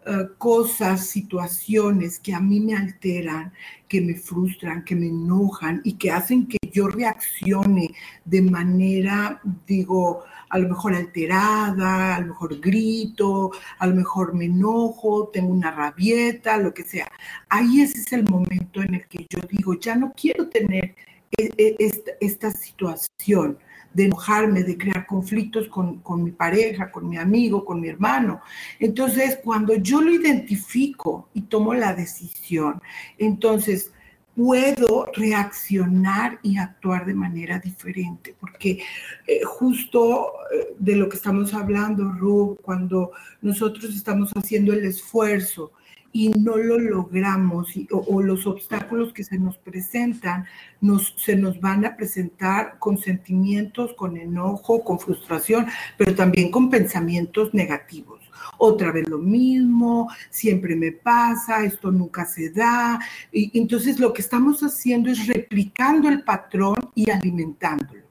eh, 0.08 0.30
cosas, 0.38 1.08
situaciones 1.08 2.20
que 2.20 2.34
a 2.34 2.40
mí 2.40 2.60
me 2.60 2.76
alteran, 2.76 3.52
que 3.88 4.02
me 4.02 4.14
frustran, 4.14 4.84
que 4.84 4.96
me 4.96 5.08
enojan 5.08 5.82
y 5.84 5.94
que 5.94 6.12
hacen 6.12 6.48
que 6.48 6.58
yo 6.72 6.88
reaccione 6.88 7.90
de 8.24 8.42
manera, 8.44 9.42
digo, 9.66 10.24
a 10.50 10.60
lo 10.60 10.70
mejor 10.70 10.94
alterada, 10.94 12.16
a 12.16 12.22
lo 12.22 12.28
mejor 12.28 12.60
grito, 12.60 13.52
a 13.80 13.88
lo 13.88 13.96
mejor 13.96 14.36
me 14.36 14.46
enojo, 14.46 15.30
tengo 15.34 15.52
una 15.52 15.72
rabieta, 15.72 16.58
lo 16.58 16.72
que 16.74 16.84
sea. 16.84 17.08
Ahí 17.50 17.82
ese 17.82 18.00
es 18.02 18.14
el 18.14 18.26
momento 18.30 18.84
en 18.84 18.96
el 18.96 19.08
que 19.08 19.26
yo 19.30 19.40
digo, 19.50 19.74
ya 19.80 19.96
no 19.96 20.14
quiero 20.16 20.50
tener 20.50 20.96
e, 21.38 21.52
e, 21.58 21.76
esta, 21.80 22.12
esta 22.22 22.52
situación 22.52 23.58
de 23.96 24.06
enojarme, 24.06 24.64
de 24.64 24.78
crear 24.78 25.08
conflictos 25.08 25.70
con, 25.70 26.00
con, 26.00 26.22
mi 26.22 26.32
pareja, 26.32 26.92
con 26.92 27.08
mi 27.08 27.18
amigo, 27.18 27.64
con 27.64 27.80
mi 27.80 27.88
hermano. 27.88 28.42
Entonces, 28.78 29.40
cuando 29.42 29.74
yo 29.76 30.02
lo 30.02 30.14
identifico 30.14 31.30
y 31.34 31.44
tomo 31.44 31.74
la 31.74 31.94
decisión, 31.94 32.82
entonces 33.18 33.94
puedo 34.36 35.06
reaccionar 35.16 36.40
y 36.44 36.58
actuar 36.58 37.06
de 37.06 37.14
manera 37.14 37.58
diferente, 37.58 38.36
porque 38.38 38.84
eh, 39.26 39.42
justo 39.46 40.34
eh, 40.54 40.76
de 40.78 40.98
lo 40.98 41.08
que 41.08 41.16
estamos 41.16 41.54
hablando, 41.54 42.12
Ru, 42.12 42.58
cuando 42.62 43.12
nosotros 43.42 43.96
estamos 43.96 44.32
haciendo 44.36 44.74
el 44.74 44.84
esfuerzo 44.84 45.72
y 46.16 46.30
no 46.30 46.56
lo 46.56 46.80
logramos 46.80 47.74
o, 47.92 48.22
los 48.22 48.48
obstáculos 48.48 49.12
que 49.12 49.26
se 49.26 49.38
nos 49.38 49.58
presentan 49.58 50.46
nos, 50.80 51.14
se 51.18 51.36
nos 51.36 51.60
van 51.60 51.84
a 51.84 51.98
presentar 51.98 52.80
con 52.80 52.98
sentimientos, 52.98 53.94
con 53.96 54.16
enojo, 54.16 54.82
con 54.82 54.98
frustración, 54.98 55.66
pero 55.98 56.16
también 56.16 56.52
con 56.52 56.70
pensamientos 56.70 57.54
negativos. 57.54 58.22
Otra 58.58 58.94
vez 58.94 59.10
lo 59.10 59.18
mismo, 59.18 60.10
siempre 60.30 60.78
me 60.78 60.94
pasa, 60.94 61.66
esto 61.66 61.92
nunca 61.92 62.26
se 62.26 62.50
da. 62.50 62.98
Y 63.34 63.60
entonces 63.60 64.00
lo 64.00 64.14
que 64.14 64.22
estamos 64.22 64.62
haciendo 64.62 65.10
es 65.10 65.28
replicando 65.28 66.08
el 66.08 66.24
patrón 66.24 66.78
y 66.96 67.10
alimentándolo. 67.10 68.06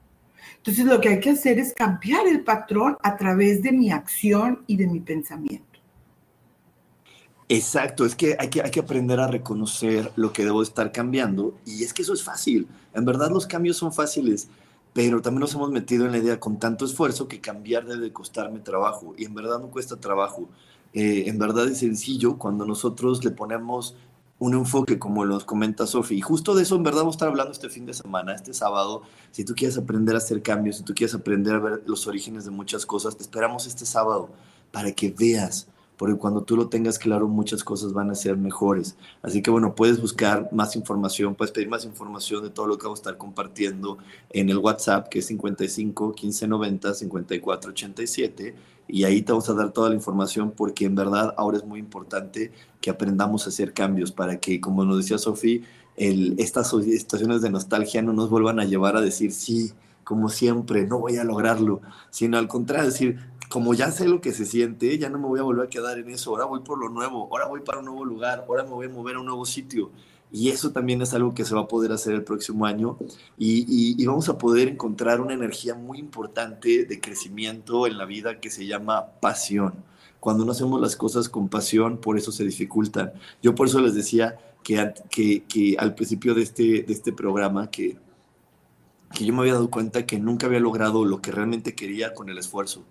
Entonces 0.59 0.85
lo 0.85 1.01
que 1.01 1.09
hay 1.09 1.21
que 1.21 1.31
hacer 1.31 1.59
es 1.59 1.73
cambiar 1.73 2.27
el 2.27 2.41
patrón 2.41 2.99
a 3.03 3.17
través 3.17 3.63
de 3.63 3.73
mi 3.73 3.91
acción 3.91 4.63
y 4.67 4.77
de 4.77 4.89
mi 4.89 5.01
pensamiento. 5.01 5.74
Exacto, 7.49 8.07
es 8.07 8.15
que 8.15 8.37
hay, 8.39 8.49
que 8.49 8.63
hay 8.63 8.71
que 8.71 8.81
aprender 8.81 9.21
a 9.21 9.27
reconocer 9.27 10.11
lo 10.17 10.33
que 10.33 10.45
debo 10.45 10.63
estar 10.63 10.93
cambiando 10.93 11.55
y 11.67 11.85
es 11.85 11.93
que 11.93 12.03
eso 12.03 12.15
es 12.15 12.23
fácil. 12.23 12.67
En 12.95 13.05
verdad 13.05 13.31
los 13.31 13.47
cambios 13.47 13.77
son 13.77 13.93
fáciles, 13.93 14.49
pero 14.95 15.21
también 15.21 15.41
nos 15.41 15.55
hemos 15.55 15.71
metido 15.71 16.07
en 16.07 16.13
la 16.13 16.19
idea 16.19 16.41
con 16.41 16.59
tanto 16.59 16.87
esfuerzo 16.87 17.29
que 17.29 17.41
cambiar 17.41 17.85
debe 17.85 18.13
costarme 18.13 18.61
trabajo 18.61 19.15
y 19.19 19.27
en 19.27 19.35
verdad 19.35 19.61
no 19.61 19.69
cuesta 19.69 19.97
trabajo. 19.97 20.49
Eh, 20.95 21.25
en 21.27 21.39
verdad 21.39 21.69
es 21.69 21.79
sencillo 21.79 22.39
cuando 22.39 22.65
nosotros 22.65 23.23
le 23.25 23.31
ponemos 23.31 23.95
un 24.39 24.55
enfoque 24.55 24.99
como 24.99 25.25
los 25.25 25.45
comenta 25.45 25.87
Sofi. 25.87 26.17
Y 26.17 26.21
justo 26.23 26.55
de 26.55 26.63
eso 26.63 26.77
en 26.77 26.83
verdad 26.83 27.01
vamos 27.01 27.15
a 27.15 27.17
estar 27.17 27.29
hablando 27.29 27.53
este 27.53 27.69
fin 27.69 27.85
de 27.85 27.95
semana, 27.95 28.35
este 28.35 28.55
sábado. 28.55 29.03
Si 29.33 29.45
tú 29.45 29.55
quieres 29.55 29.77
aprender 29.77 30.15
a 30.15 30.19
hacer 30.19 30.43
cambios, 30.43 30.77
si 30.77 30.83
tú 30.83 30.95
quieres 30.95 31.15
aprender 31.15 31.55
a 31.55 31.59
ver 31.59 31.83
los 31.87 32.07
orígenes 32.07 32.45
de 32.45 32.51
muchas 32.53 32.87
cosas, 32.87 33.17
te 33.17 33.23
esperamos 33.23 33.67
este 33.67 33.85
sábado 33.85 34.31
para 34.73 34.93
que 34.93 35.11
veas 35.11 35.69
porque 35.97 36.17
cuando 36.17 36.43
tú 36.43 36.57
lo 36.57 36.69
tengas 36.69 36.99
claro 36.99 37.29
muchas 37.29 37.63
cosas 37.63 37.93
van 37.93 38.11
a 38.11 38.15
ser 38.15 38.37
mejores. 38.37 38.97
Así 39.23 39.43
que 39.43 39.51
bueno, 39.51 39.75
puedes 39.75 40.01
buscar 40.01 40.49
más 40.53 40.77
información, 40.77 41.35
puedes 41.35 41.53
pedir 41.53 41.69
más 41.69 41.85
información 41.85 42.43
de 42.43 42.51
todo 42.51 42.67
lo 42.67 42.79
que 42.79 42.85
vamos 42.85 43.01
a 43.01 43.03
estar 43.03 43.17
compartiendo 43.17 43.99
en 44.31 44.51
el 44.51 44.59
WhatsApp 44.59 45.09
que 45.09 45.21
es 45.21 45.27
55 45.27 46.13
15 46.13 46.49
90 46.49 46.95
54 46.95 47.71
87 47.71 48.55
y 48.87 49.05
ahí 49.05 49.23
te 49.23 49.33
vamos 49.33 49.49
a 49.49 49.55
dar 49.55 49.73
toda 49.73 49.89
la 49.89 49.95
información 49.95 50.53
porque 50.55 50.85
en 50.85 50.95
verdad 50.95 51.35
ahora 51.37 51.57
es 51.57 51.65
muy 51.65 51.81
importante 51.81 52.53
que 52.81 52.91
aprendamos 52.91 53.47
a 53.47 53.49
hacer 53.49 53.73
cambios 53.73 54.13
para 54.13 54.39
que, 54.39 54.61
como 54.61 54.85
nos 54.85 54.99
decía 54.99 55.17
Sofía, 55.17 55.63
estas 55.97 56.71
situaciones 56.71 57.41
de 57.41 57.51
nostalgia 57.51 58.03
no 58.03 58.13
nos 58.13 58.29
vuelvan 58.29 58.61
a 58.61 58.65
llevar 58.65 58.97
a 58.97 59.01
decir 59.01 59.33
sí, 59.33 59.73
como 60.03 60.29
siempre, 60.29 60.87
no 60.87 60.99
voy 60.99 61.17
a 61.17 61.25
lograrlo, 61.25 61.81
sino 62.11 62.37
al 62.37 62.47
contrario, 62.47 62.87
decir, 62.87 63.19
como 63.55 63.73
ya 63.73 63.93
sé 63.93 64.09
lo 64.09 64.21
que 64.21 64.33
se 64.33 64.47
siente, 64.47 64.99
ya 64.99 65.09
no 65.09 65.17
me 65.17 65.29
voy 65.29 65.39
a 65.39 65.45
volver 65.45 65.67
a 65.69 65.71
quedar 65.71 65.97
en 65.97 66.11
eso, 66.11 66.31
ahora 66.31 66.45
voy 66.45 66.63
por 66.63 66.77
lo 66.77 66.89
nuevo, 66.89 67.29
ahora 67.31 67.47
voy 67.47 67.61
para 67.61 67.79
un 67.79 67.85
nuevo 67.85 68.05
lugar, 68.05 68.45
ahora 68.49 68.65
me 68.65 68.71
voy 68.71 68.87
a 68.87 68.89
mover 68.89 69.15
a 69.15 69.21
un 69.21 69.27
nuevo 69.27 69.47
sitio. 69.47 69.93
Y 70.33 70.49
eso 70.49 70.73
también 70.73 71.01
es 71.03 71.15
algo 71.15 71.35
que 71.35 71.45
se 71.45 71.55
va 71.55 71.61
a 71.61 71.69
poder 71.69 71.93
hacer 71.93 72.15
el 72.15 72.25
próximo 72.25 72.67
año 72.67 72.99
y, 73.39 73.95
y, 73.97 74.05
vamos 74.07 74.29
a 74.29 74.39
poder 74.39 74.67
encontrar 74.67 75.21
una 75.21 75.35
energía 75.35 75.77
muy 75.77 76.01
importante 76.01 76.85
de 76.85 77.01
crecimiento 77.01 77.87
en 77.87 77.97
la 77.97 78.07
vida 78.07 78.41
que 78.41 78.51
se 78.51 78.67
llama 78.67 79.07
pasión. 79.21 79.75
Cuando 80.19 80.45
no 80.45 80.51
hacemos 80.51 80.81
las 80.81 80.97
cosas 80.97 81.29
con 81.29 81.49
pasión, 81.49 81.99
por 81.99 82.19
eso 82.19 82.33
se 82.33 82.43
dificultan. 82.43 83.13
Yo 83.41 83.55
por 83.55 83.69
eso 83.69 83.81
les 83.81 83.95
decía 83.95 84.37
que, 84.65 84.95
que, 85.09 85.45
que 85.45 85.77
al 85.79 85.95
principio 85.95 86.35
de 86.35 86.43
este, 86.43 86.83
de 86.83 86.93
este 86.93 87.13
programa 87.13 87.71
que, 87.71 87.99
que 89.17 89.25
yo 89.25 89.33
me 89.33 89.43
había 89.43 89.53
dado 89.53 89.71
cuenta 89.71 90.07
que 90.07 90.19
nunca 90.19 90.49
había 90.49 90.59
logrado 90.59 91.05
lo 91.05 91.23
que 91.23 91.31
realmente 91.31 91.77
quería 91.77 92.15
con 92.15 92.29
el 92.29 92.39
esfuerzo 92.39 92.83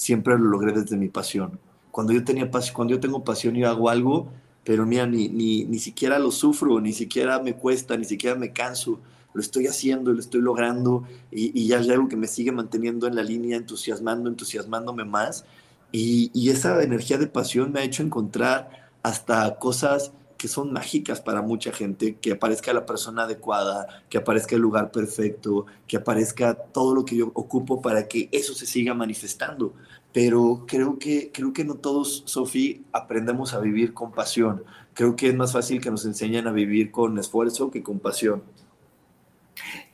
siempre 0.00 0.38
lo 0.38 0.46
logré 0.46 0.72
desde 0.72 0.96
mi 0.96 1.08
pasión. 1.08 1.60
Cuando 1.90 2.14
yo, 2.14 2.24
tenía 2.24 2.50
pasión, 2.50 2.74
cuando 2.74 2.94
yo 2.94 3.00
tengo 3.00 3.22
pasión, 3.22 3.54
yo 3.54 3.68
hago 3.68 3.90
algo, 3.90 4.32
pero 4.64 4.86
mira, 4.86 5.06
ni, 5.06 5.28
ni, 5.28 5.64
ni 5.66 5.78
siquiera 5.78 6.18
lo 6.18 6.30
sufro, 6.30 6.80
ni 6.80 6.94
siquiera 6.94 7.38
me 7.38 7.54
cuesta, 7.54 7.98
ni 7.98 8.06
siquiera 8.06 8.34
me 8.34 8.50
canso. 8.50 8.98
Lo 9.34 9.42
estoy 9.42 9.66
haciendo, 9.66 10.10
lo 10.12 10.18
estoy 10.18 10.40
logrando 10.40 11.04
y, 11.30 11.52
y 11.60 11.68
ya 11.68 11.80
es 11.80 11.88
algo 11.90 12.08
que 12.08 12.16
me 12.16 12.28
sigue 12.28 12.50
manteniendo 12.50 13.06
en 13.06 13.14
la 13.14 13.22
línea, 13.22 13.58
entusiasmando, 13.58 14.30
entusiasmándome 14.30 15.04
más. 15.04 15.44
Y, 15.92 16.30
y 16.32 16.48
esa 16.48 16.82
energía 16.82 17.18
de 17.18 17.26
pasión 17.26 17.70
me 17.70 17.80
ha 17.80 17.84
hecho 17.84 18.02
encontrar 18.02 18.88
hasta 19.02 19.58
cosas 19.58 20.12
que 20.40 20.48
son 20.48 20.72
mágicas 20.72 21.20
para 21.20 21.42
mucha 21.42 21.70
gente, 21.70 22.16
que 22.16 22.32
aparezca 22.32 22.72
la 22.72 22.86
persona 22.86 23.24
adecuada, 23.24 23.86
que 24.08 24.16
aparezca 24.16 24.54
el 24.54 24.62
lugar 24.62 24.90
perfecto, 24.90 25.66
que 25.86 25.98
aparezca 25.98 26.54
todo 26.54 26.94
lo 26.94 27.04
que 27.04 27.16
yo 27.16 27.30
ocupo 27.34 27.82
para 27.82 28.08
que 28.08 28.30
eso 28.32 28.54
se 28.54 28.64
siga 28.64 28.94
manifestando. 28.94 29.74
Pero 30.12 30.64
creo 30.66 30.98
que, 30.98 31.30
creo 31.32 31.52
que 31.52 31.64
no 31.64 31.74
todos, 31.74 32.24
Sofía, 32.26 32.78
aprendemos 32.92 33.54
a 33.54 33.60
vivir 33.60 33.94
con 33.94 34.12
pasión. 34.12 34.64
Creo 34.94 35.14
que 35.14 35.28
es 35.28 35.34
más 35.34 35.52
fácil 35.52 35.80
que 35.80 35.90
nos 35.90 36.04
enseñen 36.04 36.46
a 36.46 36.52
vivir 36.52 36.90
con 36.90 37.18
esfuerzo 37.18 37.70
que 37.70 37.82
con 37.82 38.00
pasión. 38.00 38.42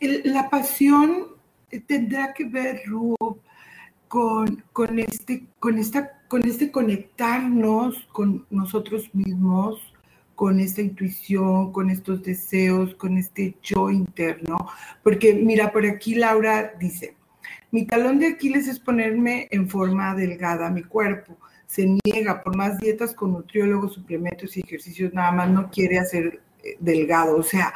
La 0.01 0.49
pasión 0.49 1.27
tendrá 1.87 2.33
que 2.33 2.45
ver, 2.45 2.83
Ru, 2.87 3.15
con, 4.09 4.63
con, 4.73 4.99
este, 4.99 5.45
con, 5.59 5.79
esta, 5.79 6.23
con 6.29 6.47
este 6.47 6.71
conectarnos 6.71 7.97
con 8.13 8.47
nosotros 8.51 9.15
mismos, 9.15 9.81
con 10.35 10.61
esta 10.61 10.83
intuición, 10.83 11.73
con 11.73 11.91
estos 11.91 12.23
deseos, 12.23 12.95
con 12.95 13.17
este 13.17 13.57
yo 13.63 13.91
interno. 13.91 14.57
Porque 15.03 15.35
mira, 15.35 15.73
por 15.73 15.85
aquí 15.87 16.15
Laura 16.15 16.75
dice, 16.79 17.17
mi 17.77 17.85
talón 17.85 18.19
de 18.19 18.29
Aquiles 18.29 18.69
es 18.69 18.81
ponerme 18.81 19.49
en 19.51 19.69
forma 19.69 20.15
delgada 20.15 20.71
mi 20.71 20.83
cuerpo. 20.83 21.37
Se 21.67 21.87
niega 22.07 22.43
por 22.43 22.57
más 22.57 22.79
dietas 22.79 23.13
con 23.13 23.33
nutriólogos, 23.33 23.93
suplementos 23.93 24.57
y 24.57 24.61
ejercicios, 24.61 25.13
nada 25.13 25.31
más 25.31 25.51
no 25.51 25.71
quiere 25.71 25.99
hacer 25.99 26.41
eh, 26.65 26.79
delgado. 26.81 27.37
O 27.37 27.43
sea, 27.43 27.75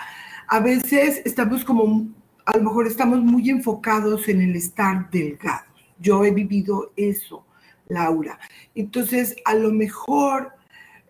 a 0.48 0.58
veces 0.58 1.20
estamos 1.26 1.66
como, 1.66 2.08
a 2.46 2.56
lo 2.56 2.62
mejor 2.62 2.86
estamos 2.86 3.20
muy 3.20 3.50
enfocados 3.50 4.26
en 4.30 4.40
el 4.40 4.56
estar 4.56 5.10
delgados. 5.10 5.68
Yo 5.98 6.24
he 6.24 6.30
vivido 6.30 6.94
eso, 6.96 7.44
Laura. 7.86 8.38
Entonces, 8.74 9.36
a 9.44 9.52
lo 9.52 9.70
mejor 9.70 10.54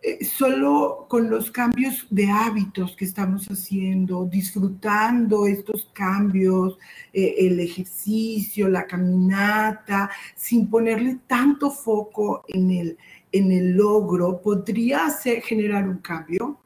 eh, 0.02 0.24
solo 0.24 1.04
con 1.10 1.28
los 1.28 1.50
cambios 1.50 2.06
de 2.08 2.30
hábitos 2.30 2.96
que 2.96 3.04
estamos 3.04 3.46
haciendo, 3.48 4.24
disfrutando 4.24 5.46
estos 5.46 5.90
cambios, 5.92 6.78
eh, 7.12 7.34
el 7.38 7.60
ejercicio, 7.60 8.68
la 8.68 8.86
caminata, 8.86 10.10
sin 10.34 10.70
ponerle 10.70 11.18
tanto 11.26 11.70
foco 11.70 12.44
en 12.48 12.70
el, 12.70 12.98
en 13.30 13.52
el 13.52 13.76
logro, 13.76 14.40
podría 14.40 15.10
generar 15.42 15.86
un 15.86 15.98
cambio. 15.98 16.58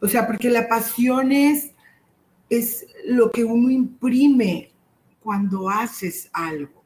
O 0.00 0.08
sea, 0.08 0.26
porque 0.26 0.50
la 0.50 0.66
pasión 0.66 1.30
es, 1.30 1.70
es 2.48 2.86
lo 3.06 3.30
que 3.30 3.44
uno 3.44 3.70
imprime 3.70 4.72
cuando 5.20 5.68
haces 5.68 6.28
algo. 6.32 6.79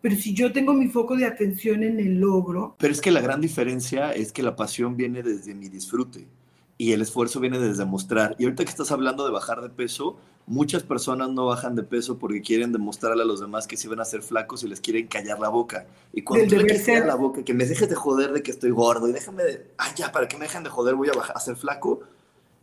Pero 0.00 0.16
si 0.16 0.34
yo 0.34 0.52
tengo 0.52 0.72
mi 0.72 0.88
foco 0.88 1.16
de 1.16 1.24
atención 1.24 1.82
en 1.82 1.98
el 1.98 2.20
logro... 2.20 2.76
Pero 2.78 2.92
es 2.92 3.00
que 3.00 3.10
la 3.10 3.20
gran 3.20 3.40
diferencia 3.40 4.12
es 4.12 4.32
que 4.32 4.42
la 4.42 4.54
pasión 4.54 4.96
viene 4.96 5.22
desde 5.22 5.54
mi 5.54 5.68
disfrute 5.68 6.28
y 6.78 6.92
el 6.92 7.02
esfuerzo 7.02 7.40
viene 7.40 7.58
desde 7.58 7.84
mostrar. 7.84 8.36
Y 8.38 8.44
ahorita 8.44 8.64
que 8.64 8.70
estás 8.70 8.90
hablando 8.92 9.24
de 9.24 9.32
bajar 9.32 9.62
de 9.62 9.70
peso, 9.70 10.16
muchas 10.46 10.82
personas 10.82 11.30
no 11.30 11.46
bajan 11.46 11.74
de 11.74 11.82
peso 11.82 12.18
porque 12.18 12.42
quieren 12.42 12.72
demostrarle 12.72 13.22
a 13.22 13.26
los 13.26 13.40
demás 13.40 13.66
que 13.66 13.76
sí 13.76 13.88
van 13.88 14.00
a 14.00 14.04
ser 14.04 14.22
flacos 14.22 14.62
y 14.62 14.68
les 14.68 14.80
quieren 14.80 15.06
callar 15.06 15.38
la 15.40 15.48
boca. 15.48 15.86
Y 16.12 16.22
cuando 16.22 16.46
tú 16.46 16.56
le 16.56 16.66
callar 16.66 17.06
la 17.06 17.14
boca, 17.14 17.42
que 17.42 17.54
me 17.54 17.64
dejes 17.64 17.88
de 17.88 17.94
joder 17.94 18.32
de 18.32 18.42
que 18.42 18.50
estoy 18.50 18.70
gordo 18.70 19.08
y 19.08 19.12
déjame 19.12 19.44
de, 19.44 19.66
ay 19.78 19.92
ya, 19.96 20.12
para 20.12 20.28
que 20.28 20.36
me 20.36 20.44
dejen 20.44 20.64
de 20.64 20.70
joder 20.70 20.94
voy 20.94 21.08
a, 21.08 21.12
bajar, 21.12 21.36
a 21.36 21.40
ser 21.40 21.56
flaco, 21.56 22.00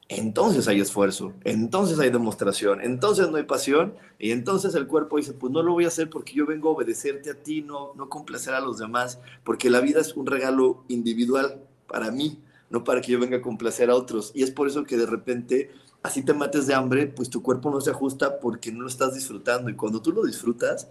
entonces 0.09 0.67
hay 0.67 0.81
esfuerzo, 0.81 1.33
entonces 1.43 1.97
hay 1.99 2.09
demostración, 2.09 2.81
entonces 2.81 3.29
no 3.29 3.37
hay 3.37 3.43
pasión 3.43 3.95
y 4.19 4.31
entonces 4.31 4.75
el 4.75 4.87
cuerpo 4.87 5.17
dice, 5.17 5.33
pues 5.33 5.51
no 5.51 5.63
lo 5.63 5.73
voy 5.73 5.85
a 5.85 5.87
hacer 5.87 6.09
porque 6.09 6.33
yo 6.33 6.45
vengo 6.45 6.69
a 6.69 6.73
obedecerte 6.73 7.31
a 7.31 7.35
ti, 7.35 7.61
no, 7.61 7.93
no 7.95 8.09
complacer 8.09 8.53
a 8.53 8.59
los 8.59 8.77
demás, 8.77 9.19
porque 9.43 9.69
la 9.69 9.79
vida 9.79 10.01
es 10.01 10.15
un 10.15 10.25
regalo 10.25 10.83
individual 10.89 11.63
para 11.87 12.11
mí, 12.11 12.39
no 12.69 12.83
para 12.83 13.01
que 13.01 13.13
yo 13.13 13.19
venga 13.19 13.37
a 13.37 13.41
complacer 13.41 13.89
a 13.89 13.95
otros. 13.95 14.31
Y 14.33 14.43
es 14.43 14.51
por 14.51 14.67
eso 14.67 14.83
que 14.83 14.97
de 14.97 15.05
repente, 15.05 15.71
así 16.01 16.21
te 16.21 16.33
mates 16.33 16.67
de 16.67 16.73
hambre, 16.73 17.07
pues 17.07 17.29
tu 17.29 17.41
cuerpo 17.41 17.71
no 17.71 17.79
se 17.79 17.91
ajusta 17.91 18.39
porque 18.39 18.71
no 18.71 18.81
lo 18.81 18.87
estás 18.87 19.13
disfrutando 19.13 19.69
y 19.69 19.75
cuando 19.75 20.01
tú 20.01 20.11
lo 20.11 20.23
disfrutas, 20.23 20.89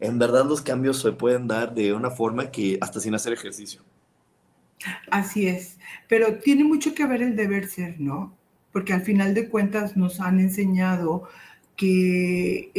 en 0.00 0.18
verdad 0.18 0.44
los 0.44 0.60
cambios 0.60 1.00
se 1.00 1.12
pueden 1.12 1.46
dar 1.46 1.74
de 1.74 1.92
una 1.92 2.10
forma 2.10 2.50
que 2.50 2.78
hasta 2.80 3.00
sin 3.00 3.14
hacer 3.14 3.32
ejercicio. 3.32 3.82
Así 5.10 5.46
es, 5.46 5.78
pero 6.08 6.38
tiene 6.38 6.64
mucho 6.64 6.94
que 6.94 7.06
ver 7.06 7.22
el 7.22 7.36
deber 7.36 7.68
ser, 7.68 8.00
¿no? 8.00 8.39
Porque 8.72 8.92
al 8.92 9.02
final 9.02 9.34
de 9.34 9.48
cuentas 9.48 9.96
nos 9.96 10.20
han 10.20 10.40
enseñado 10.40 11.28
que 11.76 12.70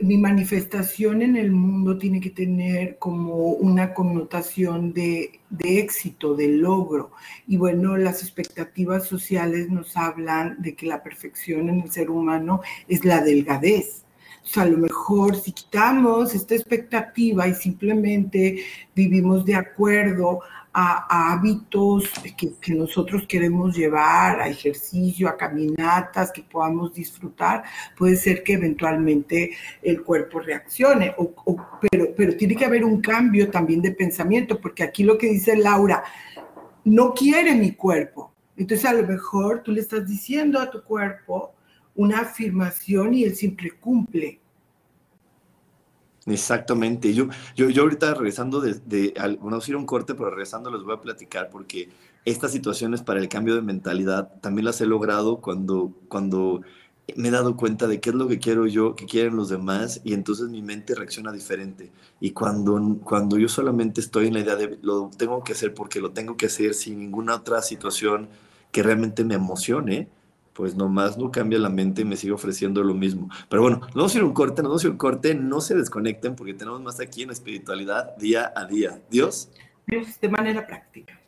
mi 0.00 0.18
manifestación 0.18 1.22
en 1.22 1.36
el 1.36 1.50
mundo 1.50 1.98
tiene 1.98 2.20
que 2.20 2.30
tener 2.30 2.98
como 2.98 3.34
una 3.52 3.94
connotación 3.94 4.92
de, 4.92 5.40
de, 5.50 5.78
éxito, 5.80 6.34
de 6.34 6.48
logro. 6.48 7.12
Y 7.46 7.56
bueno, 7.56 7.96
las 7.96 8.22
expectativas 8.22 9.06
sociales 9.06 9.68
nos 9.70 9.96
hablan 9.96 10.60
de 10.62 10.74
que 10.74 10.86
la 10.86 11.02
perfección 11.02 11.68
en 11.68 11.80
el 11.80 11.90
ser 11.90 12.10
humano 12.10 12.60
es 12.88 13.04
la 13.04 13.22
delgadez. 13.22 14.04
O 14.44 14.46
sea, 14.46 14.64
a 14.64 14.66
lo 14.66 14.78
mejor 14.78 15.36
si 15.36 15.52
quitamos 15.52 16.34
esta 16.34 16.54
expectativa 16.54 17.46
y 17.46 17.54
simplemente 17.54 18.64
vivimos 18.94 19.44
de 19.44 19.54
acuerdo 19.54 20.40
a, 20.72 21.32
hábitos 21.32 22.10
que, 22.36 22.74
nosotros 22.74 23.24
queremos 23.28 23.76
llevar, 23.76 24.40
a 24.40 24.48
ejercicio, 24.48 25.28
a 25.28 25.36
caminatas 25.36 26.32
que 26.32 26.42
podamos 26.42 26.94
disfrutar, 26.94 27.64
puede 27.96 28.16
ser 28.16 28.42
que 28.42 28.54
eventualmente 28.54 29.52
el 29.82 30.02
cuerpo 30.02 30.40
reaccione, 30.40 31.14
pero, 31.80 32.14
pero 32.16 32.36
tiene 32.36 32.56
que 32.56 32.64
haber 32.64 32.84
un 32.84 33.00
cambio 33.00 33.50
también 33.50 33.82
de 33.82 33.92
pensamiento, 33.92 34.60
porque 34.60 34.82
aquí 34.82 35.04
lo 35.04 35.18
que 35.18 35.28
dice 35.28 35.56
Laura, 35.56 36.02
no 36.84 37.12
quiere 37.14 37.54
mi 37.54 37.72
cuerpo. 37.72 38.32
Entonces 38.56 38.86
a 38.86 38.92
lo 38.92 39.06
mejor 39.06 39.62
tú 39.62 39.72
le 39.72 39.80
estás 39.80 40.06
diciendo 40.06 40.58
a 40.58 40.70
tu 40.70 40.82
cuerpo 40.82 41.54
una 41.94 42.20
afirmación 42.20 43.14
y 43.14 43.24
él 43.24 43.34
siempre 43.34 43.72
cumple. 43.72 44.41
Exactamente. 46.26 47.12
Yo, 47.14 47.28
yo, 47.56 47.68
yo 47.70 47.82
ahorita 47.82 48.14
regresando 48.14 48.60
de, 48.60 48.74
de 48.86 49.14
bueno, 49.40 49.58
a 49.58 49.60
ir 49.66 49.76
un 49.76 49.86
corte, 49.86 50.14
pero 50.14 50.30
regresando 50.30 50.70
les 50.70 50.82
voy 50.82 50.94
a 50.94 51.00
platicar 51.00 51.50
porque 51.50 51.88
estas 52.24 52.52
situaciones 52.52 53.02
para 53.02 53.18
el 53.20 53.28
cambio 53.28 53.56
de 53.56 53.62
mentalidad 53.62 54.40
también 54.40 54.66
las 54.66 54.80
he 54.80 54.86
logrado 54.86 55.40
cuando, 55.40 55.92
cuando 56.08 56.62
me 57.16 57.28
he 57.28 57.30
dado 57.32 57.56
cuenta 57.56 57.88
de 57.88 58.00
qué 58.00 58.10
es 58.10 58.16
lo 58.16 58.28
que 58.28 58.38
quiero 58.38 58.66
yo, 58.66 58.94
qué 58.94 59.06
quieren 59.06 59.36
los 59.36 59.48
demás, 59.48 60.00
y 60.04 60.14
entonces 60.14 60.48
mi 60.48 60.62
mente 60.62 60.94
reacciona 60.94 61.32
diferente. 61.32 61.90
Y 62.20 62.30
cuando, 62.30 62.98
cuando 63.04 63.38
yo 63.38 63.48
solamente 63.48 64.00
estoy 64.00 64.28
en 64.28 64.34
la 64.34 64.40
idea 64.40 64.56
de 64.56 64.78
lo 64.82 65.10
tengo 65.16 65.42
que 65.42 65.52
hacer 65.52 65.74
porque 65.74 66.00
lo 66.00 66.12
tengo 66.12 66.36
que 66.36 66.46
hacer 66.46 66.74
sin 66.74 67.00
ninguna 67.00 67.34
otra 67.36 67.60
situación 67.62 68.28
que 68.70 68.82
realmente 68.82 69.24
me 69.24 69.34
emocione, 69.34 70.08
pues 70.52 70.74
nomás 70.74 71.18
no 71.18 71.30
cambia 71.30 71.58
la 71.58 71.68
mente 71.68 72.02
y 72.02 72.04
me 72.04 72.16
sigue 72.16 72.32
ofreciendo 72.32 72.82
lo 72.82 72.94
mismo. 72.94 73.28
Pero 73.48 73.62
bueno, 73.62 73.80
no 73.80 73.94
vamos 73.94 74.14
a 74.14 74.18
ir 74.18 74.24
un 74.24 74.32
corte, 74.32 74.62
no 74.62 74.68
vamos 74.68 74.84
a 74.84 74.86
ir 74.86 74.92
un 74.92 74.98
corte, 74.98 75.34
no 75.34 75.60
se 75.60 75.74
desconecten 75.74 76.36
porque 76.36 76.54
tenemos 76.54 76.80
más 76.82 77.00
aquí 77.00 77.22
en 77.22 77.30
espiritualidad 77.30 78.16
día 78.16 78.52
a 78.54 78.64
día. 78.64 79.00
Dios. 79.10 79.50
Dios 79.86 80.20
de 80.20 80.28
manera 80.28 80.66
práctica. 80.66 81.18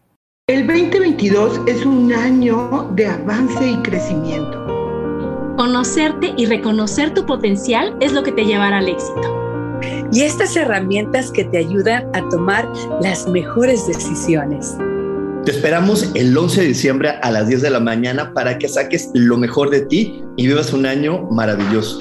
El 0.46 0.66
2022 0.66 1.62
es 1.66 1.86
un 1.86 2.12
año 2.12 2.90
de 2.94 3.06
avance 3.06 3.66
y 3.66 3.76
crecimiento. 3.78 4.62
Conocerte 5.56 6.34
y 6.36 6.46
reconocer 6.46 7.14
tu 7.14 7.24
potencial 7.24 7.96
es 8.00 8.12
lo 8.12 8.22
que 8.22 8.32
te 8.32 8.44
llevará 8.44 8.78
al 8.78 8.88
éxito. 8.88 9.44
Y 10.12 10.22
estas 10.22 10.54
herramientas 10.56 11.30
que 11.30 11.44
te 11.44 11.58
ayudan 11.58 12.08
a 12.14 12.28
tomar 12.28 12.70
las 13.00 13.26
mejores 13.28 13.86
decisiones. 13.86 14.76
Te 15.44 15.50
esperamos 15.50 16.08
el 16.14 16.34
11 16.34 16.62
de 16.62 16.66
diciembre 16.68 17.10
a 17.20 17.30
las 17.30 17.46
10 17.48 17.60
de 17.60 17.68
la 17.68 17.78
mañana 17.78 18.32
para 18.32 18.56
que 18.56 18.66
saques 18.66 19.10
lo 19.12 19.36
mejor 19.36 19.68
de 19.68 19.82
ti 19.82 20.24
y 20.38 20.46
vivas 20.46 20.72
un 20.72 20.86
año 20.86 21.28
maravilloso. 21.30 21.98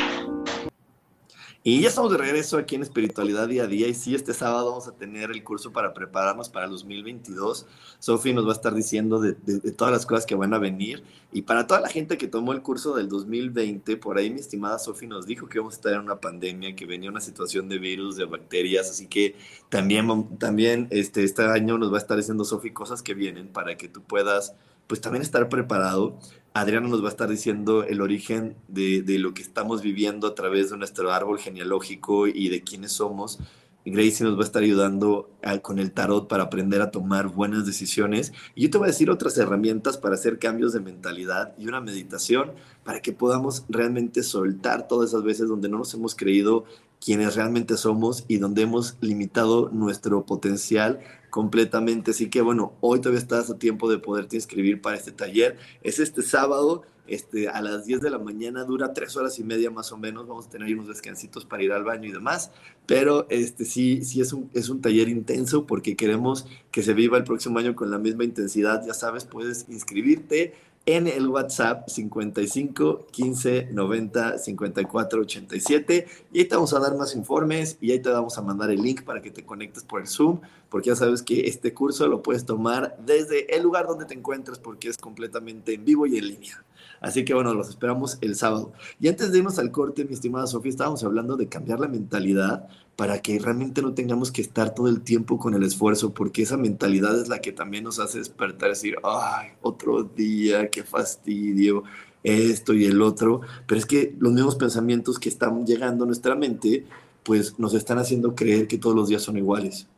Y 1.66 1.80
ya 1.80 1.88
estamos 1.88 2.12
de 2.12 2.18
regreso 2.18 2.58
aquí 2.58 2.76
en 2.76 2.82
Espiritualidad 2.82 3.48
Día 3.48 3.64
a 3.64 3.68
Día. 3.68 3.88
Y 3.88 3.94
sí, 3.94 4.14
este 4.14 4.34
sábado 4.34 4.72
vamos 4.72 4.90
a 4.90 4.98
tener 4.98 5.32
el 5.32 5.46
curso 5.46 5.72
para 5.72 5.94
prepararnos 5.94 6.50
para 6.50 6.66
el 6.66 6.72
2022. 6.72 7.66
Sofi 8.00 8.34
nos 8.34 8.46
va 8.46 8.50
a 8.50 8.56
estar 8.56 8.74
diciendo 8.74 9.22
de, 9.22 9.34
todas 9.72 9.94
las 9.94 10.06
cosas 10.06 10.26
que 10.26 10.36
van 10.36 10.54
a 10.54 10.60
venir. 10.60 11.06
Y 11.32 11.44
para 11.44 11.66
toda 11.66 11.80
la 11.80 11.88
gente 11.88 12.18
que 12.18 12.28
tomó 12.28 12.52
el 12.52 12.62
curso 12.62 12.94
del 12.96 13.08
2020, 13.08 13.96
por 13.96 14.18
ahí 14.18 14.30
mi 14.30 14.42
estimada 14.42 14.78
Sofi 14.78 15.08
nos 15.08 15.26
dijo 15.26 15.48
que 15.48 15.60
íbamos 15.60 15.76
a 15.76 15.78
estar 15.78 15.94
en 15.94 16.02
una 16.02 16.20
pandemia, 16.20 16.76
que 16.76 16.86
venía 16.86 17.10
una 17.10 17.22
situación 17.22 17.70
de 17.70 17.78
virus, 17.78 18.18
de 18.18 18.26
bacterias. 18.26 18.90
Así 18.90 19.08
que 19.08 19.38
también, 19.70 20.38
también 20.40 20.90
este, 20.90 21.24
este 21.24 21.44
año 21.44 21.78
nos 21.78 21.94
va 21.94 21.96
a 21.96 22.02
estar 22.02 22.18
diciendo 22.18 22.44
Sofi 22.44 22.72
cosas 22.72 23.02
que 23.02 23.14
vienen 23.14 23.48
para 23.48 23.78
que 23.78 23.88
tú 23.88 24.04
puedas 24.04 24.54
pues 24.88 25.00
también 25.00 25.22
estar 25.22 25.48
preparado 25.48 26.20
Adriano 26.54 26.88
nos 26.88 27.02
va 27.02 27.08
a 27.08 27.12
estar 27.12 27.30
diciendo 27.30 27.84
el 27.84 28.00
origen 28.00 28.56
de, 28.68 29.04
lo 29.18 29.34
que 29.34 29.42
estamos 29.42 29.82
viviendo 29.82 30.28
a 30.28 30.36
través 30.36 30.70
de 30.70 30.78
nuestro 30.78 31.12
árbol 31.12 31.40
genealógico 31.40 32.28
y 32.28 32.50
de 32.50 32.62
quiénes 32.62 32.92
somos. 32.92 33.40
Gracie 33.86 34.26
nos 34.26 34.38
va 34.38 34.42
a 34.42 34.46
estar 34.46 34.62
ayudando 34.62 35.30
con 35.64 35.80
el 35.80 35.92
tarot 35.92 36.28
para 36.28 36.44
aprender 36.44 36.82
a 36.82 36.92
tomar 36.92 37.28
buenas 37.28 37.66
decisiones. 37.66 38.34
Y 38.54 38.62
yo 38.64 38.70
te 38.70 38.78
voy 38.78 38.86
a 38.86 38.92
decir 38.92 39.10
otras 39.10 39.36
herramientas 39.38 39.98
para 39.98 40.14
hacer 40.14 40.38
cambios 40.38 40.74
de 40.74 40.80
mentalidad 40.80 41.56
y 41.58 41.68
una 41.68 41.82
meditación 41.82 42.52
para 42.84 43.02
que 43.02 43.14
podamos 43.14 43.66
realmente 43.68 44.22
soltar 44.22 44.88
todas 44.88 45.10
esas 45.10 45.24
veces 45.24 45.50
donde 45.50 45.70
no 45.70 45.80
nos 45.80 45.94
hemos 45.96 46.14
creído 46.16 46.66
quienes 47.04 47.36
realmente 47.36 47.78
somos 47.78 48.26
y 48.28 48.38
donde 48.38 48.62
hemos 48.62 48.96
limitado 49.02 49.70
nuestro 49.74 50.26
potencial 50.26 51.00
completamente. 51.34 52.12
Así 52.12 52.30
que 52.30 52.42
bueno, 52.42 52.74
hoy 52.80 53.00
todavía 53.00 53.20
estás 53.20 53.50
a 53.50 53.58
tiempo 53.58 53.90
de 53.90 53.98
poderte 53.98 54.36
inscribir 54.36 54.82
para 54.82 54.98
este 54.98 55.12
taller. 55.12 55.58
Es 55.82 55.98
este 55.98 56.22
sábado. 56.22 56.84
Este, 57.08 57.50
a 57.50 57.62
las 57.62 57.86
10 57.86 58.00
de 58.02 58.10
la 58.12 58.20
mañana 58.20 58.64
dura 58.64 58.94
tres 58.94 59.18
horas 59.18 59.40
y 59.40 59.44
media 59.44 59.72
más 59.72 59.92
o 59.92 59.98
menos. 59.98 60.28
Vamos 60.28 60.46
a 60.46 60.50
tener 60.52 60.72
unos 60.76 60.90
descansitos 60.90 61.44
para 61.44 61.64
ir 61.64 61.72
al 61.72 61.84
baño 61.84 62.08
y 62.08 62.12
demás. 62.12 62.52
Pero 62.86 63.26
este, 63.32 63.66
sí, 63.66 64.06
sí 64.06 64.22
es 64.22 64.32
un, 64.32 64.52
es 64.54 64.70
un 64.70 64.80
taller 64.80 65.10
intenso 65.10 65.66
porque 65.66 65.96
queremos 65.96 66.46
que 66.70 66.84
se 66.84 66.94
viva 66.94 67.18
el 67.18 67.24
próximo 67.24 67.58
año 67.58 67.76
con 67.76 67.90
la 67.90 67.98
misma 67.98 68.26
intensidad. 68.26 68.86
Ya 68.86 68.94
sabes, 68.94 69.26
puedes 69.26 69.66
inscribirte 69.70 70.54
en 70.86 71.08
el 71.08 71.28
WhatsApp 71.30 71.88
55 71.88 73.08
15 73.12 73.70
90 73.72 74.38
54 74.38 75.22
87 75.22 76.08
y 76.34 76.40
ahí 76.40 76.46
te 76.46 76.56
vamos 76.56 76.74
a 76.74 76.80
dar 76.80 76.96
más 76.98 77.16
informes 77.16 77.78
y 77.80 77.92
ahí 77.92 78.00
te 78.00 78.10
vamos 78.10 78.38
a 78.38 78.42
mandar 78.42 78.70
el 78.70 78.82
link 78.82 79.04
para 79.04 79.22
que 79.22 79.32
te 79.32 79.46
conectes 79.46 79.84
por 79.84 80.02
el 80.02 80.08
Zoom 80.08 80.42
porque 80.70 80.90
ya 80.90 80.96
sabes 80.96 81.22
que 81.22 81.48
este 81.48 81.74
curso 81.74 82.08
lo 82.08 82.22
puedes 82.22 82.46
tomar 82.46 82.98
desde 83.06 83.56
el 83.56 83.64
lugar 83.64 83.88
donde 83.88 84.06
te 84.06 84.14
encuentres 84.14 84.60
porque 84.60 84.90
es 84.90 84.98
completamente 84.98 85.74
en 85.74 85.86
vivo 85.86 86.06
y 86.06 86.18
en 86.18 86.28
línea. 86.28 86.64
Así 87.04 87.26
que 87.26 87.34
bueno, 87.34 87.54
los 87.54 87.68
esperamos 87.68 88.18
el 88.22 88.36
sábado. 88.36 88.72
Y 88.98 89.10
antes 89.10 89.32
de 89.32 89.40
irnos 89.40 89.60
al 89.60 89.72
corte, 89.72 90.06
mi 90.06 90.14
estimada 90.14 90.48
Sofía, 90.48 90.70
estábamos 90.70 91.04
hablando 91.04 91.36
de 91.36 91.50
cambiar 91.50 91.82
la 91.82 91.90
mentalidad 91.90 92.70
para 92.96 93.22
que 93.22 93.38
realmente 93.40 93.82
no 93.82 93.94
tengamos 93.94 94.32
que 94.32 94.42
estar 94.42 94.74
todo 94.74 94.88
el 94.88 95.02
tiempo 95.02 95.38
con 95.38 95.54
el 95.54 95.64
esfuerzo, 95.64 96.14
porque 96.14 96.44
esa 96.44 96.56
mentalidad 96.56 97.20
es 97.20 97.28
la 97.28 97.42
que 97.42 97.52
también 97.52 97.84
nos 97.84 98.00
hace 98.00 98.20
despertar 98.20 98.70
decir, 98.70 98.96
ay, 99.04 99.50
otro 99.62 100.04
día, 100.04 100.70
qué 100.70 100.84
fastidio, 100.84 101.84
esto 102.24 102.74
y 102.74 102.86
el 102.86 103.02
otro. 103.02 103.42
Pero 103.68 103.80
es 103.80 103.86
que 103.86 104.16
los 104.20 104.32
mismos 104.32 104.56
pensamientos 104.56 105.20
que 105.20 105.28
están 105.28 105.66
llegando 105.66 106.06
a 106.06 106.08
nuestra 106.08 106.36
mente, 106.36 106.86
pues 107.24 107.60
nos 107.60 107.74
están 107.74 108.00
haciendo 108.00 108.34
creer 108.34 108.68
que 108.70 108.78
todos 108.78 108.96
los 108.96 109.10
días 109.10 109.24
son 109.24 109.36
iguales. 109.38 109.90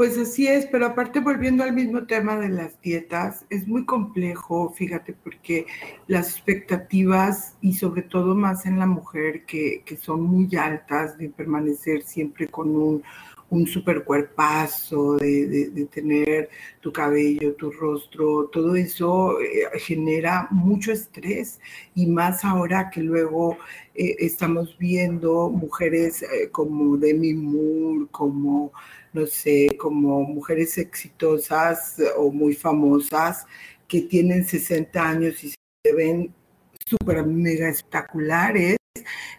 Pues 0.00 0.16
así 0.16 0.46
es, 0.46 0.64
pero 0.64 0.86
aparte 0.86 1.20
volviendo 1.20 1.62
al 1.62 1.74
mismo 1.74 2.06
tema 2.06 2.38
de 2.38 2.48
las 2.48 2.80
dietas, 2.80 3.44
es 3.50 3.68
muy 3.68 3.84
complejo, 3.84 4.70
fíjate, 4.70 5.12
porque 5.12 5.66
las 6.06 6.30
expectativas 6.30 7.58
y 7.60 7.74
sobre 7.74 8.00
todo 8.00 8.34
más 8.34 8.64
en 8.64 8.78
la 8.78 8.86
mujer 8.86 9.44
que, 9.44 9.84
son 10.00 10.22
muy 10.22 10.56
altas 10.56 11.18
de 11.18 11.28
permanecer 11.28 12.00
siempre 12.00 12.48
con 12.48 12.74
un, 12.74 13.02
un 13.50 13.66
super 13.66 14.02
cuerpazo, 14.02 15.16
de, 15.18 15.86
tener 15.92 16.48
tu 16.80 16.90
cabello, 16.92 17.54
tu 17.56 17.70
rostro, 17.70 18.46
todo 18.46 18.76
eso 18.76 19.38
eh, 19.38 19.68
genera 19.80 20.48
mucho 20.50 20.92
estrés. 20.92 21.60
Y 21.94 22.06
más 22.06 22.42
ahora 22.42 22.88
que 22.88 23.02
luego 23.02 23.58
eh, 23.94 24.16
estamos 24.20 24.78
viendo 24.78 25.50
mujeres 25.50 26.22
eh, 26.22 26.48
como 26.50 26.96
Demi 26.96 27.34
Moore, 27.34 28.06
como 28.10 28.72
no 29.12 29.26
sé, 29.26 29.76
como 29.78 30.22
mujeres 30.22 30.78
exitosas 30.78 31.96
o 32.16 32.30
muy 32.30 32.54
famosas 32.54 33.46
que 33.88 34.02
tienen 34.02 34.44
60 34.44 35.08
años 35.08 35.42
y 35.42 35.50
se 35.50 35.92
ven 35.94 36.32
súper 36.86 37.24
mega 37.26 37.68
espectaculares. 37.68 38.76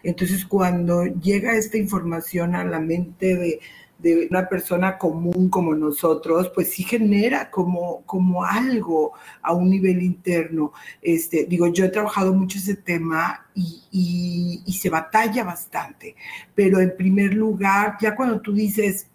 Entonces, 0.02 0.44
cuando 0.44 1.04
llega 1.06 1.56
esta 1.56 1.78
información 1.78 2.54
a 2.54 2.64
la 2.64 2.80
mente 2.80 3.36
de, 3.36 3.60
de, 3.98 4.26
una 4.30 4.48
persona 4.48 4.98
común 4.98 5.48
como 5.48 5.74
nosotros, 5.74 6.50
pues 6.54 6.70
sí 6.70 6.82
genera 6.82 7.50
como, 7.50 8.02
como 8.04 8.44
algo 8.44 9.12
a 9.42 9.52
un 9.54 9.70
nivel 9.70 10.02
interno. 10.02 10.72
Este, 11.00 11.44
digo, 11.44 11.68
yo 11.68 11.84
he 11.84 11.90
trabajado 11.90 12.34
mucho 12.34 12.58
ese 12.58 12.76
tema 12.76 13.46
y, 13.54 13.82
y, 13.90 14.62
y 14.66 14.72
se 14.74 14.90
batalla 14.90 15.44
bastante, 15.44 16.16
pero 16.54 16.80
en 16.80 16.96
primer 16.96 17.34
lugar, 17.34 17.96
ya 18.00 18.14
cuando 18.16 18.40
tú 18.40 18.52
dices, 18.52 19.06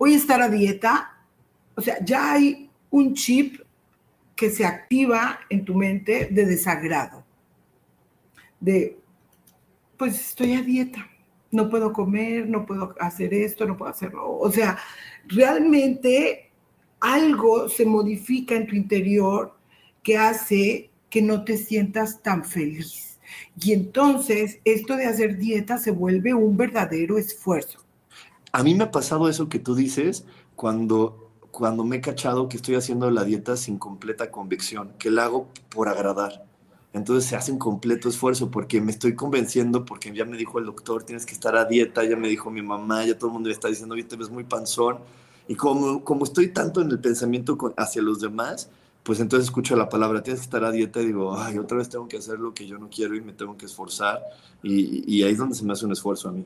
voy 0.00 0.14
a 0.14 0.16
estar 0.16 0.40
a 0.40 0.48
dieta, 0.48 1.14
o 1.74 1.82
sea, 1.82 2.02
ya 2.02 2.32
hay 2.32 2.70
un 2.88 3.12
chip 3.12 3.60
que 4.34 4.48
se 4.48 4.64
activa 4.64 5.40
en 5.50 5.62
tu 5.62 5.74
mente 5.74 6.28
de 6.30 6.46
desagrado, 6.46 7.22
de, 8.58 8.98
pues 9.98 10.18
estoy 10.18 10.54
a 10.54 10.62
dieta, 10.62 11.06
no 11.50 11.68
puedo 11.68 11.92
comer, 11.92 12.48
no 12.48 12.64
puedo 12.64 12.94
hacer 12.98 13.34
esto, 13.34 13.66
no 13.66 13.76
puedo 13.76 13.90
hacerlo. 13.90 14.38
O 14.38 14.50
sea, 14.50 14.78
realmente 15.26 16.50
algo 17.00 17.68
se 17.68 17.84
modifica 17.84 18.54
en 18.54 18.66
tu 18.66 18.76
interior 18.76 19.54
que 20.02 20.16
hace 20.16 20.88
que 21.10 21.20
no 21.20 21.44
te 21.44 21.58
sientas 21.58 22.22
tan 22.22 22.42
feliz. 22.46 23.18
Y 23.60 23.74
entonces 23.74 24.60
esto 24.64 24.96
de 24.96 25.04
hacer 25.04 25.36
dieta 25.36 25.76
se 25.76 25.90
vuelve 25.90 26.32
un 26.32 26.56
verdadero 26.56 27.18
esfuerzo. 27.18 27.84
A 28.52 28.62
mí 28.62 28.74
me 28.74 28.84
ha 28.84 28.90
pasado 28.90 29.28
eso 29.28 29.48
que 29.48 29.58
tú 29.58 29.74
dices 29.74 30.24
cuando, 30.56 31.30
cuando 31.50 31.84
me 31.84 31.96
he 31.96 32.00
cachado 32.00 32.48
que 32.48 32.56
estoy 32.56 32.74
haciendo 32.74 33.10
la 33.10 33.24
dieta 33.24 33.56
sin 33.56 33.78
completa 33.78 34.30
convicción, 34.30 34.92
que 34.98 35.10
la 35.10 35.24
hago 35.24 35.48
por 35.68 35.88
agradar. 35.88 36.44
Entonces 36.92 37.28
se 37.28 37.36
hace 37.36 37.52
un 37.52 37.58
completo 37.58 38.08
esfuerzo 38.08 38.50
porque 38.50 38.80
me 38.80 38.90
estoy 38.90 39.14
convenciendo, 39.14 39.84
porque 39.84 40.12
ya 40.12 40.24
me 40.24 40.36
dijo 40.36 40.58
el 40.58 40.66
doctor, 40.66 41.04
tienes 41.04 41.24
que 41.24 41.34
estar 41.34 41.54
a 41.56 41.64
dieta, 41.64 42.02
ya 42.04 42.16
me 42.16 42.28
dijo 42.28 42.50
mi 42.50 42.62
mamá, 42.62 43.04
ya 43.04 43.16
todo 43.16 43.28
el 43.28 43.34
mundo 43.34 43.48
me 43.48 43.52
está 43.52 43.68
diciendo, 43.68 43.94
oye, 43.94 44.02
te 44.04 44.16
ves 44.16 44.30
muy 44.30 44.42
panzón. 44.42 44.98
Y 45.46 45.54
como, 45.54 46.02
como 46.04 46.24
estoy 46.24 46.48
tanto 46.48 46.80
en 46.80 46.90
el 46.90 46.98
pensamiento 46.98 47.56
hacia 47.76 48.02
los 48.02 48.20
demás, 48.20 48.68
pues 49.04 49.20
entonces 49.20 49.46
escucho 49.46 49.76
la 49.76 49.88
palabra, 49.88 50.22
tienes 50.22 50.40
que 50.40 50.44
estar 50.44 50.64
a 50.64 50.72
dieta 50.72 51.00
y 51.00 51.06
digo, 51.06 51.36
ay, 51.38 51.58
otra 51.58 51.78
vez 51.78 51.88
tengo 51.88 52.08
que 52.08 52.18
hacer 52.18 52.40
lo 52.40 52.52
que 52.52 52.66
yo 52.66 52.78
no 52.78 52.88
quiero 52.90 53.14
y 53.14 53.20
me 53.20 53.32
tengo 53.32 53.56
que 53.56 53.66
esforzar. 53.66 54.20
Y, 54.62 55.04
y 55.12 55.22
ahí 55.22 55.32
es 55.32 55.38
donde 55.38 55.54
se 55.54 55.64
me 55.64 55.72
hace 55.72 55.86
un 55.86 55.92
esfuerzo 55.92 56.28
a 56.28 56.32
mí. 56.32 56.44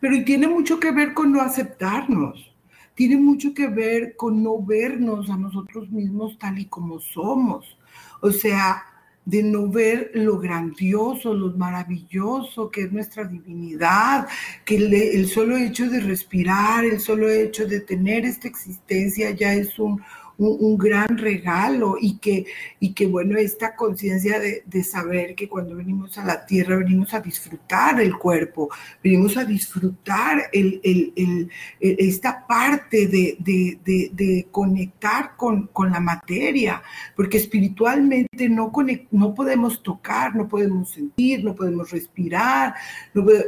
Pero 0.00 0.24
tiene 0.24 0.48
mucho 0.48 0.78
que 0.80 0.90
ver 0.90 1.14
con 1.14 1.32
no 1.32 1.40
aceptarnos, 1.40 2.52
tiene 2.94 3.16
mucho 3.16 3.52
que 3.54 3.68
ver 3.68 4.16
con 4.16 4.42
no 4.42 4.62
vernos 4.62 5.30
a 5.30 5.36
nosotros 5.36 5.90
mismos 5.90 6.38
tal 6.38 6.58
y 6.58 6.66
como 6.66 6.98
somos. 6.98 7.78
O 8.20 8.30
sea, 8.30 8.82
de 9.26 9.42
no 9.42 9.68
ver 9.68 10.12
lo 10.14 10.38
grandioso, 10.38 11.34
lo 11.34 11.50
maravilloso 11.56 12.70
que 12.70 12.82
es 12.82 12.92
nuestra 12.92 13.24
divinidad, 13.24 14.28
que 14.64 14.76
el, 14.76 15.28
solo 15.28 15.56
hecho 15.56 15.90
de 15.90 16.00
respirar, 16.00 16.84
el 16.84 17.00
solo 17.00 17.28
hecho 17.28 17.66
de 17.66 17.80
tener 17.80 18.24
esta 18.24 18.46
existencia 18.46 19.32
ya 19.32 19.52
es 19.52 19.78
un, 19.80 20.00
un, 20.38 20.76
gran 20.76 21.16
regalo 21.16 21.96
y 22.00 22.18
que, 22.18 22.46
y 22.80 22.92
que 22.92 23.06
bueno, 23.06 23.38
esta 23.38 23.74
conciencia 23.74 24.38
de, 24.38 24.84
saber 24.84 25.34
que 25.34 25.48
cuando 25.48 25.74
venimos 25.74 26.16
a 26.18 26.24
la 26.24 26.44
tierra 26.44 26.76
venimos 26.76 27.14
a 27.14 27.20
disfrutar 27.20 28.00
el 28.00 28.16
cuerpo, 28.16 28.68
venimos 29.02 29.36
a 29.36 29.44
disfrutar 29.44 30.50
el, 30.52 31.50
esta 31.80 32.46
parte 32.46 33.06
de, 33.06 34.46
conectar 34.50 35.36
con, 35.36 35.68
con, 35.68 35.90
la 35.90 36.00
materia, 36.00 36.82
porque 37.14 37.38
espiritualmente 37.38 38.48
no, 38.48 38.70
no 39.10 39.34
podemos 39.34 39.82
tocar, 39.82 40.36
no 40.36 40.46
podemos 40.48 40.90
sentir, 40.90 41.42
no 41.42 41.54
podemos 41.54 41.90
respirar, 41.90 42.74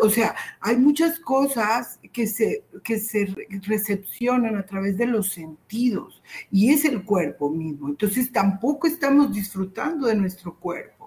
o 0.00 0.10
sea, 0.10 0.34
hay 0.60 0.76
muchas 0.76 1.18
cosas 1.18 1.98
que 2.12 2.26
se, 2.26 2.64
que 2.82 2.98
se 2.98 3.34
recepcionan 3.62 4.56
a 4.56 4.64
través 4.64 4.96
de 4.96 5.06
los 5.06 5.30
sentidos 5.30 6.22
y 6.50 6.70
es 6.70 6.77
el 6.84 7.04
cuerpo 7.04 7.50
mismo. 7.50 7.88
Entonces 7.88 8.30
tampoco 8.32 8.86
estamos 8.86 9.32
disfrutando 9.32 10.06
de 10.06 10.16
nuestro 10.16 10.54
cuerpo. 10.56 10.98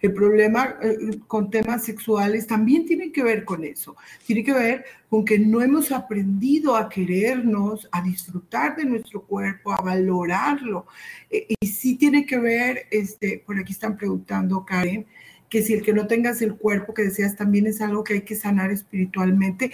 El 0.00 0.12
problema 0.12 0.76
eh, 0.82 1.18
con 1.26 1.50
temas 1.50 1.84
sexuales 1.84 2.46
también 2.46 2.86
tiene 2.86 3.12
que 3.12 3.22
ver 3.22 3.44
con 3.44 3.64
eso. 3.64 3.96
Tiene 4.26 4.44
que 4.44 4.52
ver 4.52 4.84
con 5.08 5.24
que 5.24 5.38
no 5.38 5.60
hemos 5.62 5.92
aprendido 5.92 6.76
a 6.76 6.88
querernos, 6.88 7.88
a 7.92 8.02
disfrutar 8.02 8.76
de 8.76 8.84
nuestro 8.84 9.22
cuerpo, 9.22 9.72
a 9.72 9.82
valorarlo. 9.82 10.86
Eh, 11.30 11.46
y 11.60 11.66
sí 11.66 11.96
tiene 11.96 12.24
que 12.26 12.38
ver, 12.38 12.86
este, 12.90 13.42
por 13.44 13.58
aquí 13.58 13.72
están 13.72 13.96
preguntando, 13.96 14.64
Karen, 14.64 15.06
que 15.48 15.62
si 15.62 15.74
el 15.74 15.82
que 15.82 15.92
no 15.92 16.06
tengas 16.06 16.40
el 16.42 16.54
cuerpo 16.54 16.94
que 16.94 17.02
deseas 17.02 17.36
también 17.36 17.66
es 17.66 17.80
algo 17.80 18.04
que 18.04 18.14
hay 18.14 18.20
que 18.22 18.36
sanar 18.36 18.70
espiritualmente. 18.70 19.72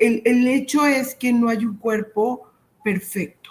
El 0.00 0.48
hecho 0.48 0.84
es 0.84 1.14
que 1.14 1.32
no 1.32 1.48
hay 1.48 1.64
un 1.64 1.76
cuerpo 1.76 2.50
perfecto 2.82 3.45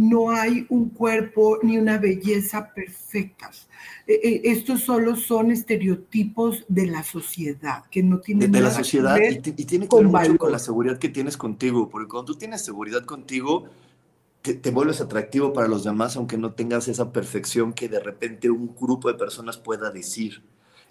no 0.00 0.30
hay 0.30 0.64
un 0.70 0.88
cuerpo 0.88 1.58
ni 1.62 1.76
una 1.76 1.98
belleza 1.98 2.72
perfectas. 2.72 3.68
E, 4.06 4.14
e, 4.14 4.50
estos 4.50 4.80
solo 4.80 5.14
son 5.14 5.50
estereotipos 5.50 6.64
de 6.68 6.86
la 6.86 7.04
sociedad, 7.04 7.84
que 7.90 8.02
no 8.02 8.18
tienen 8.18 8.50
de, 8.50 8.62
la 8.62 8.70
sociedad 8.70 9.18
y, 9.18 9.36
tiene 9.66 9.86
que 9.86 9.96
ver 9.96 10.06
mucho 10.06 10.38
con 10.38 10.52
la 10.52 10.58
seguridad 10.58 10.96
que 10.96 11.10
tienes 11.10 11.36
contigo, 11.36 11.90
porque 11.90 12.08
cuando 12.08 12.32
tú 12.32 12.38
tienes 12.38 12.62
seguridad 12.64 13.04
contigo, 13.04 13.66
te, 14.40 14.70
vuelves 14.70 15.02
atractivo 15.02 15.52
para 15.52 15.68
los 15.68 15.84
demás, 15.84 16.16
aunque 16.16 16.38
no 16.38 16.54
tengas 16.54 16.88
esa 16.88 17.12
perfección 17.12 17.74
que 17.74 17.90
de 17.90 18.00
repente 18.00 18.48
un 18.48 18.74
grupo 18.74 19.08
de 19.08 19.18
personas 19.18 19.58
pueda 19.58 19.90
decir. 19.90 20.42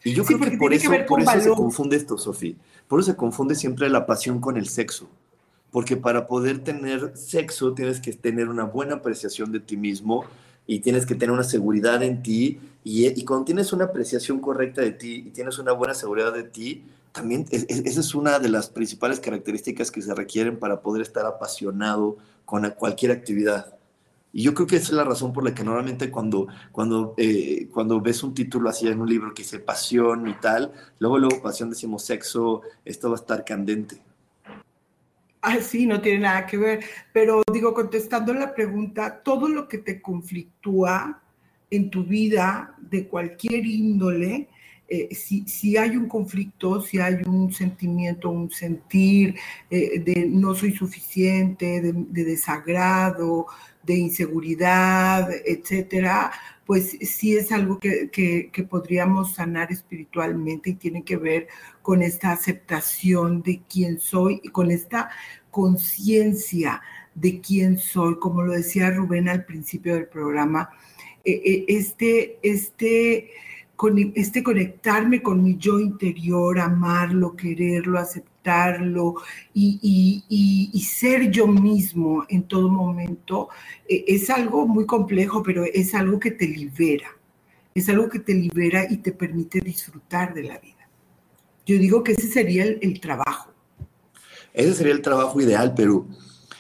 Y 0.04 0.14
yo 0.14 0.24
creo 0.24 0.40
que 0.40 0.56
por 0.56 0.72
eso, 0.72 0.92
por 1.08 1.20
eso 1.20 1.42
se 1.42 1.50
confunde 1.50 1.96
esto, 1.96 2.16
Sofía. 2.16 2.54
Por 2.88 3.00
eso 3.00 3.10
se 3.12 3.18
confunde 3.18 3.56
siempre 3.56 3.90
la 3.90 4.06
pasión 4.06 4.40
con 4.40 4.56
el 4.56 4.68
sexo 4.68 5.10
porque 5.72 5.98
para 5.98 6.28
poder 6.28 6.60
tener 6.60 7.16
sexo 7.16 7.74
tienes 7.74 8.00
que 8.00 8.14
tener 8.14 8.50
una 8.50 8.64
buena 8.64 8.96
apreciación 8.96 9.52
de 9.52 9.60
ti 9.60 9.78
mismo 9.78 10.26
y 10.66 10.80
tienes 10.80 11.06
que 11.06 11.16
tener 11.16 11.32
una 11.32 11.44
seguridad 11.44 12.02
en 12.04 12.22
ti 12.22 12.60
y, 12.84 13.24
cuando 13.26 13.46
tienes 13.46 13.74
una 13.74 13.86
apreciación 13.86 14.40
correcta 14.40 14.82
de 14.82 14.92
ti 14.92 15.24
y 15.28 15.32
tienes 15.32 15.60
una 15.60 15.74
buena 15.74 15.94
seguridad 15.94 16.34
de 16.34 16.44
ti, 16.44 16.86
también 17.12 17.46
esa 17.52 18.00
es 18.00 18.16
una 18.16 18.40
de 18.40 18.50
las 18.50 18.70
principales 18.70 19.20
características 19.20 19.92
que 19.92 20.02
se 20.02 20.16
requieren 20.16 20.58
para 20.58 20.82
poder 20.82 21.02
estar 21.02 21.26
apasionado 21.26 22.18
con 22.46 22.70
cualquier 22.72 23.12
actividad. 23.12 23.76
Y 24.32 24.44
yo 24.44 24.54
creo 24.54 24.68
que 24.68 24.76
esa 24.76 24.88
es 24.88 24.94
la 24.94 25.04
razón 25.04 25.34
por 25.34 25.44
la 25.44 25.54
que 25.56 25.64
normalmente 25.64 26.12
cuando, 26.12 26.48
cuando, 26.72 27.16
eh, 27.18 27.68
cuando 27.74 28.00
ves 28.00 28.24
un 28.24 28.34
título 28.34 28.70
así 28.70 28.88
en 28.88 29.02
un 29.02 29.10
libro 29.10 29.34
que 29.34 29.42
dice 29.42 29.60
pasión 29.60 30.28
y 30.28 30.34
tal, 30.36 30.72
luego 31.00 31.18
luego 31.18 31.42
pasión 31.42 31.70
decimos 31.70 32.04
sexo, 32.04 32.62
esto 32.86 33.10
va 33.10 33.16
a 33.16 33.20
estar 33.20 33.44
candente. 33.44 34.02
Ah, 35.42 35.58
sí, 35.62 35.86
no 35.86 36.02
tiene 36.02 36.20
nada 36.20 36.46
que 36.46 36.58
ver. 36.58 36.84
Pero 37.14 37.42
digo, 37.52 37.74
contestando 37.74 38.34
la 38.34 38.54
pregunta, 38.54 39.22
todo 39.24 39.48
lo 39.48 39.68
que 39.68 39.78
te 39.78 40.02
conflictúa 40.02 41.22
en 41.72 41.90
tu 41.90 42.04
vida 42.04 42.76
de 42.80 43.08
cualquier 43.08 43.66
índole, 43.66 44.50
eh, 44.92 45.14
si, 45.14 45.78
hay 45.78 45.96
un 45.96 46.08
conflicto, 46.08 46.82
si 46.82 47.00
hay 47.00 47.22
un 47.28 47.54
sentimiento, 47.54 48.32
un 48.32 48.50
sentir 48.50 49.36
eh, 49.70 50.00
de 50.00 50.26
no 50.28 50.56
soy 50.56 50.72
suficiente, 50.72 51.80
de, 51.80 52.24
desagrado, 52.24 53.46
de 53.84 53.96
inseguridad, 53.96 55.30
etcétera, 55.46 56.32
pues 56.70 57.00
sí 57.02 57.36
es 57.36 57.52
algo 57.52 57.80
que, 57.80 58.12
que, 58.12 58.64
podríamos 58.64 59.34
sanar 59.34 59.72
espiritualmente 59.72 60.70
y 60.70 60.76
tiene 60.76 61.04
que 61.04 61.18
ver 61.18 61.48
con 61.82 62.04
esta 62.04 62.32
aceptación 62.32 63.42
de 63.42 63.64
quién 63.68 64.00
soy 64.00 64.40
y 64.44 64.50
con 64.50 64.70
esta 64.70 65.10
conciencia 65.50 66.84
de 67.16 67.42
quién 67.42 67.80
soy, 67.80 68.20
como 68.20 68.44
lo 68.44 68.54
decía 68.54 68.92
Rubén 68.92 69.30
al 69.30 69.46
principio 69.46 69.96
del 69.96 70.10
programa, 70.10 70.70
eh, 71.24 71.42
eh, 71.44 71.66
este, 71.70 72.38
este, 72.44 73.32
este 74.14 74.44
conectarme 74.44 75.24
con 75.24 75.44
mi 75.44 75.58
yo 75.58 75.80
interior, 75.80 76.60
amarlo, 76.60 77.36
quererlo, 77.36 77.98
aceptarlo 77.98 78.29
y, 79.54 80.24
y, 80.74 80.82
ser 80.82 81.30
yo 81.30 81.48
mismo 81.48 82.26
en 82.30 82.44
todo 82.44 82.70
momento, 82.70 83.50
eh, 83.88 84.06
es 84.08 84.30
algo 84.30 84.66
muy 84.68 84.86
complejo, 84.86 85.44
pero 85.44 85.64
es 85.66 85.94
algo 85.94 86.20
que 86.20 86.32
te 86.32 86.48
libera, 86.48 87.10
es 87.76 87.90
algo 87.90 88.10
que 88.10 88.20
te 88.20 88.34
libera 88.34 88.86
y 88.90 88.98
te 88.98 89.12
permite 89.12 89.60
disfrutar 89.60 90.34
de 90.34 90.44
la 90.44 90.58
vida. 90.58 90.90
Yo 91.66 91.78
digo 91.78 92.04
que 92.04 92.14
ese 92.14 92.28
sería 92.28 92.64
el, 92.64 93.00
trabajo. 93.00 93.54
Ese 94.54 94.74
sería 94.74 94.94
el 94.94 95.02
trabajo 95.02 95.40
ideal, 95.40 95.74
pero, 95.76 96.08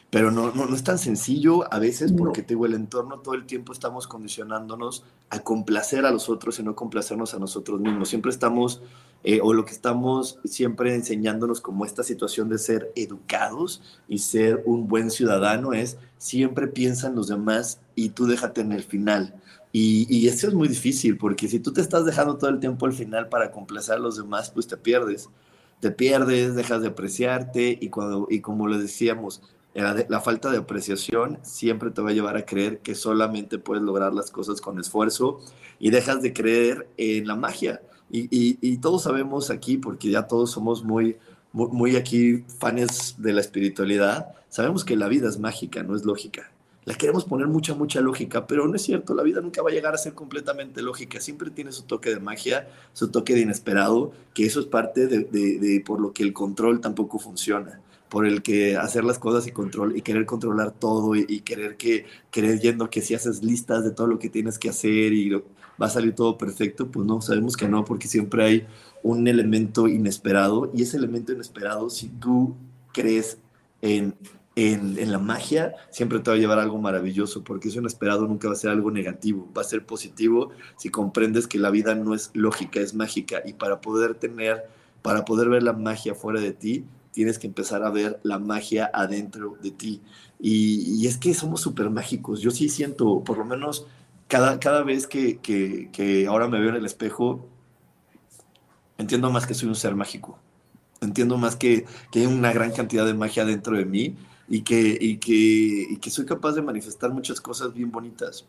pero 0.09 0.31
no, 0.31 0.51
no, 0.51 0.73
es 0.73 0.83
tan 0.83 0.97
sencillo 0.97 1.71
a 1.71 1.77
veces 1.77 2.11
porque 2.13 2.41
te 2.41 2.55
digo, 2.55 2.65
el 2.65 2.73
entorno 2.73 3.19
todo 3.19 3.35
el 3.35 3.45
tiempo 3.45 3.73
estamos 3.73 4.07
condicionándonos 4.07 5.03
a 5.29 5.39
complacer 5.41 6.05
a 6.05 6.11
los 6.11 6.29
otros 6.29 6.59
y 6.59 6.63
no 6.63 6.75
complacernos 6.75 7.35
a 7.35 7.39
nosotros 7.39 7.79
mismos. 7.79 8.09
Siempre 8.09 8.31
estamos, 8.31 8.81
eh, 9.23 9.39
o 9.43 9.53
lo 9.53 9.65
que 9.65 9.71
estamos 9.71 10.39
siempre 10.45 10.95
enseñándonos 10.95 11.61
como 11.61 11.85
esta 11.85 12.01
situación 12.01 12.49
de 12.49 12.57
ser 12.57 12.91
educados 12.95 13.83
y 14.07 14.17
ser 14.17 14.63
un 14.65 14.87
buen 14.87 15.11
ciudadano 15.11 15.73
es 15.73 15.97
siempre 16.17 16.67
piensa 16.67 17.07
en 17.07 17.15
los 17.15 17.27
demás 17.27 17.79
y 17.93 18.09
tú 18.09 18.25
déjate 18.25 18.61
en 18.61 18.71
el 18.71 18.83
final. 18.83 19.35
Y, 19.71 20.07
y, 20.09 20.27
eso 20.27 20.47
es 20.47 20.55
muy 20.55 20.67
difícil, 20.67 21.17
porque 21.17 21.47
si 21.47 21.59
tú 21.59 21.71
te 21.71 21.81
estás 21.81 22.03
dejando 22.03 22.37
todo 22.37 22.49
el 22.49 22.59
tiempo 22.59 22.87
al 22.87 22.93
final 22.93 23.29
para 23.29 23.51
complacer 23.51 23.97
a 23.97 23.99
los 23.99 24.17
demás, 24.17 24.49
pues 24.49 24.65
te 24.65 24.77
pierdes. 24.77 25.29
Te 25.79 25.91
pierdes, 25.91 26.55
dejas 26.55 26.81
de 26.81 26.87
apreciarte 26.87 27.77
y, 27.79 27.89
cuando, 27.89 28.25
y 28.31 28.41
como 28.41 28.67
le 28.67 28.79
decíamos, 28.79 29.43
la, 29.73 30.21
falta 30.21 30.51
de 30.51 30.57
apreciación 30.57 31.39
siempre 31.43 31.91
te 31.91 32.01
va 32.01 32.09
a 32.09 32.13
llevar 32.13 32.37
a 32.37 32.45
creer 32.45 32.79
que 32.79 32.95
solamente 32.95 33.59
puedes 33.59 33.83
lograr 33.83 34.13
las 34.13 34.31
cosas 34.31 34.61
con 34.61 34.79
esfuerzo 34.79 35.39
y 35.79 35.91
dejas 35.91 36.21
de 36.21 36.33
creer 36.33 36.89
en 36.97 37.27
la 37.27 37.35
magia. 37.35 37.81
Y, 38.11 38.77
todos 38.77 39.03
sabemos 39.03 39.51
aquí, 39.51 39.77
porque 39.77 40.09
ya 40.09 40.27
todos 40.27 40.51
somos 40.51 40.83
muy, 40.83 41.17
muy, 41.53 41.69
muy 41.71 41.95
aquí 41.95 42.43
fans 42.59 43.15
de 43.19 43.33
la 43.33 43.41
espiritualidad, 43.41 44.33
sabemos 44.49 44.83
que 44.83 44.95
la 44.95 45.07
vida 45.07 45.29
es 45.29 45.39
mágica, 45.39 45.83
no 45.83 45.95
es 45.95 46.05
lógica 46.05 46.51
la 46.89 46.95
queremos 46.95 47.23
poner 47.23 47.45
mucha, 47.45 47.75
mucha 47.75 48.01
lógica, 48.01 48.47
pero 48.47 48.67
no 48.67 48.75
es 48.75 48.81
cierto, 48.81 49.13
la 49.13 49.21
vida 49.21 49.41
nunca 49.41 49.61
va 49.61 49.69
a 49.69 49.73
llegar 49.73 49.93
a 49.93 49.97
ser 49.99 50.15
completamente 50.15 50.81
lógica, 50.81 51.21
siempre 51.21 51.51
tiene 51.51 51.71
su 51.71 51.83
toque 51.83 52.09
de 52.09 52.19
magia, 52.19 52.67
su 52.93 53.11
toque 53.11 53.35
de 53.35 53.41
inesperado, 53.41 54.11
que 54.33 54.47
eso 54.47 54.59
es 54.59 54.65
parte 54.65 55.05
de, 55.05 55.83
por 55.85 56.01
lo 56.01 56.13
que 56.13 56.23
el 56.23 56.33
control 56.33 56.81
tampoco 56.81 57.19
funciona. 57.19 57.79
Por 58.09 58.25
el 58.25 58.41
que 58.41 58.75
hacer 58.75 59.03
las 59.03 59.19
cosas 59.19 59.47
y 59.47 59.51
control 59.51 59.95
y 59.95 60.01
querer 60.01 60.25
controlar 60.25 60.71
todo 60.71 61.15
y, 61.15 61.41
querer 61.41 61.77
que 61.77 62.05
creyendo 62.31 62.89
que 62.89 63.01
si 63.01 63.13
haces 63.13 63.43
listas 63.43 63.83
de 63.83 63.91
todo 63.91 64.07
lo 64.07 64.19
que 64.19 64.29
tienes 64.29 64.57
que 64.57 64.69
hacer 64.69 65.13
y 65.13 65.31
va 65.31 65.85
a 65.85 65.89
salir 65.89 66.15
todo 66.15 66.37
perfecto, 66.37 66.87
pues 66.87 67.05
no, 67.05 67.21
sabemos 67.21 67.55
que 67.55 67.67
no, 67.67 67.85
porque 67.85 68.07
siempre 68.07 68.43
hay 68.43 68.67
un 69.03 69.27
elemento 69.27 69.87
inesperado 69.87 70.71
y 70.73 70.83
ese 70.83 70.97
elemento 70.97 71.31
inesperado, 71.31 71.89
si 71.89 72.09
tú 72.09 72.55
crees 72.91 73.37
en, 73.81 74.15
en, 74.55 75.11
la 75.11 75.19
magia, 75.19 75.75
siempre 75.89 76.19
te 76.19 76.31
va 76.31 76.35
a 76.35 76.39
llevar 76.39 76.59
algo 76.59 76.79
maravilloso, 76.79 77.43
porque 77.43 77.69
eso 77.69 77.79
inesperado 77.79 78.27
nunca 78.27 78.47
va 78.47 78.55
a 78.55 78.57
ser 78.57 78.71
algo 78.71 78.91
negativo, 78.91 79.47
va 79.55 79.61
a 79.61 79.65
ser 79.65 79.85
positivo 79.85 80.49
si 80.77 80.89
comprendes 80.89 81.47
que 81.47 81.59
la 81.59 81.69
vida 81.69 81.95
no 81.95 82.13
es 82.13 82.31
lógica, 82.33 82.79
es 82.81 82.93
mágica 82.93 83.41
y 83.45 83.53
para 83.53 83.79
poder 83.81 84.15
tener, 84.15 84.65
para 85.01 85.23
poder 85.25 85.47
ver 85.49 85.63
la 85.63 85.73
magia 85.73 86.15
fuera 86.15 86.41
de 86.41 86.51
ti, 86.51 86.83
tienes 87.19 87.37
que 87.37 87.47
empezar 87.47 87.83
a 87.83 87.89
ver 87.89 88.17
la 88.23 88.39
magia 88.39 88.89
adentro 88.93 89.57
de 89.61 89.71
ti. 89.71 90.01
Y, 90.39 91.05
es 91.05 91.17
que 91.17 91.33
somos 91.33 91.59
súper 91.59 91.89
mágicos. 91.89 92.39
Yo 92.39 92.49
sí 92.49 92.69
siento, 92.69 93.25
por 93.25 93.37
lo 93.37 93.43
menos 93.43 93.85
cada, 94.29 94.57
cada 94.57 94.83
vez 94.83 95.05
que, 95.05 95.37
que, 95.41 96.27
ahora 96.29 96.47
me 96.47 96.61
veo 96.61 96.69
en 96.69 96.77
el 96.77 96.85
espejo, 96.85 97.45
entiendo 98.97 99.29
más 99.31 99.45
que 99.45 99.53
soy 99.53 99.67
un 99.67 99.75
ser 99.75 99.95
mágico. 99.95 100.39
Entiendo 101.01 101.37
más 101.37 101.57
que, 101.57 101.85
que 102.09 102.21
hay 102.21 102.25
una 102.25 102.53
gran 102.53 102.71
cantidad 102.71 103.05
de 103.05 103.13
magia 103.13 103.43
dentro 103.43 103.75
de 103.75 103.83
mí 103.83 104.15
y 104.47 104.61
que, 104.61 104.97
y 104.97 105.17
que, 105.17 105.87
y 105.89 105.97
que 105.97 106.09
soy 106.09 106.25
capaz 106.25 106.53
de 106.53 106.61
manifestar 106.61 107.11
muchas 107.11 107.41
cosas 107.41 107.73
bien 107.73 107.91
bonitas 107.91 108.45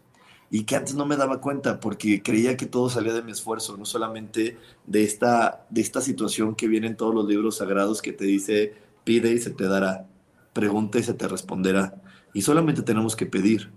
y 0.50 0.64
que 0.64 0.74
antes 0.74 0.96
no 0.96 1.06
me 1.06 1.16
daba 1.16 1.40
cuenta 1.40 1.78
porque 1.78 2.22
creía 2.22 2.56
que 2.56 2.66
todo 2.66 2.90
salía 2.90 3.14
de 3.14 3.22
mi 3.22 3.30
esfuerzo, 3.30 3.76
no 3.76 3.84
solamente 3.84 4.58
de 4.84 5.04
esta, 5.04 5.64
de 5.70 5.80
esta 5.80 6.00
situación 6.00 6.56
que 6.56 6.66
viene 6.66 6.88
en 6.88 6.96
todos 6.96 7.14
los 7.14 7.26
libros 7.26 7.58
sagrados 7.58 8.02
que 8.02 8.12
te 8.12 8.24
dice 8.24 8.74
pide 9.04 9.32
y 9.32 9.38
se 9.38 9.50
te 9.50 9.68
dará, 9.68 10.08
pregunta 10.52 10.98
y 10.98 11.04
se 11.04 11.14
te 11.14 11.28
responderá. 11.28 12.02
Y 12.34 12.42
solamente 12.42 12.82
tenemos 12.82 13.14
que 13.14 13.26
pedir. 13.26 13.70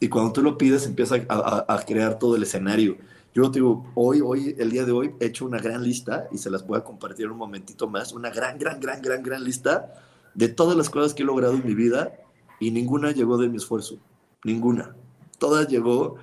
Y 0.00 0.08
cuando 0.08 0.32
tú 0.32 0.42
lo 0.42 0.58
pides 0.58 0.86
empieza 0.86 1.16
a, 1.28 1.84
crear 1.86 2.18
todo 2.18 2.36
el 2.36 2.42
escenario. 2.42 2.98
Yo 3.34 3.50
te 3.50 3.58
digo, 3.58 3.90
hoy, 3.94 4.20
hoy, 4.20 4.54
el 4.58 4.70
día 4.70 4.84
de 4.84 4.92
hoy 4.92 5.14
he 5.20 5.26
hecho 5.26 5.46
una 5.46 5.58
gran 5.58 5.82
lista 5.82 6.28
y 6.30 6.38
se 6.38 6.50
las 6.50 6.66
voy 6.66 6.78
a 6.78 6.84
compartir 6.84 7.30
un 7.30 7.38
momentito 7.38 7.88
más, 7.88 8.12
una 8.12 8.30
gran, 8.30 8.58
gran, 8.58 8.80
gran, 8.80 9.00
gran, 9.00 9.22
gran 9.22 9.42
lista 9.42 9.92
de 10.34 10.48
todas 10.48 10.76
las 10.76 10.90
cosas 10.90 11.14
que 11.14 11.22
he 11.22 11.26
logrado 11.26 11.54
en 11.54 11.66
mi 11.66 11.74
vida 11.74 12.12
y 12.60 12.70
ninguna 12.70 13.12
llegó 13.12 13.38
de 13.38 13.48
mi 13.48 13.56
esfuerzo, 13.56 13.98
ninguna 14.44 14.94
todas 15.38 15.68
llegó 15.68 16.16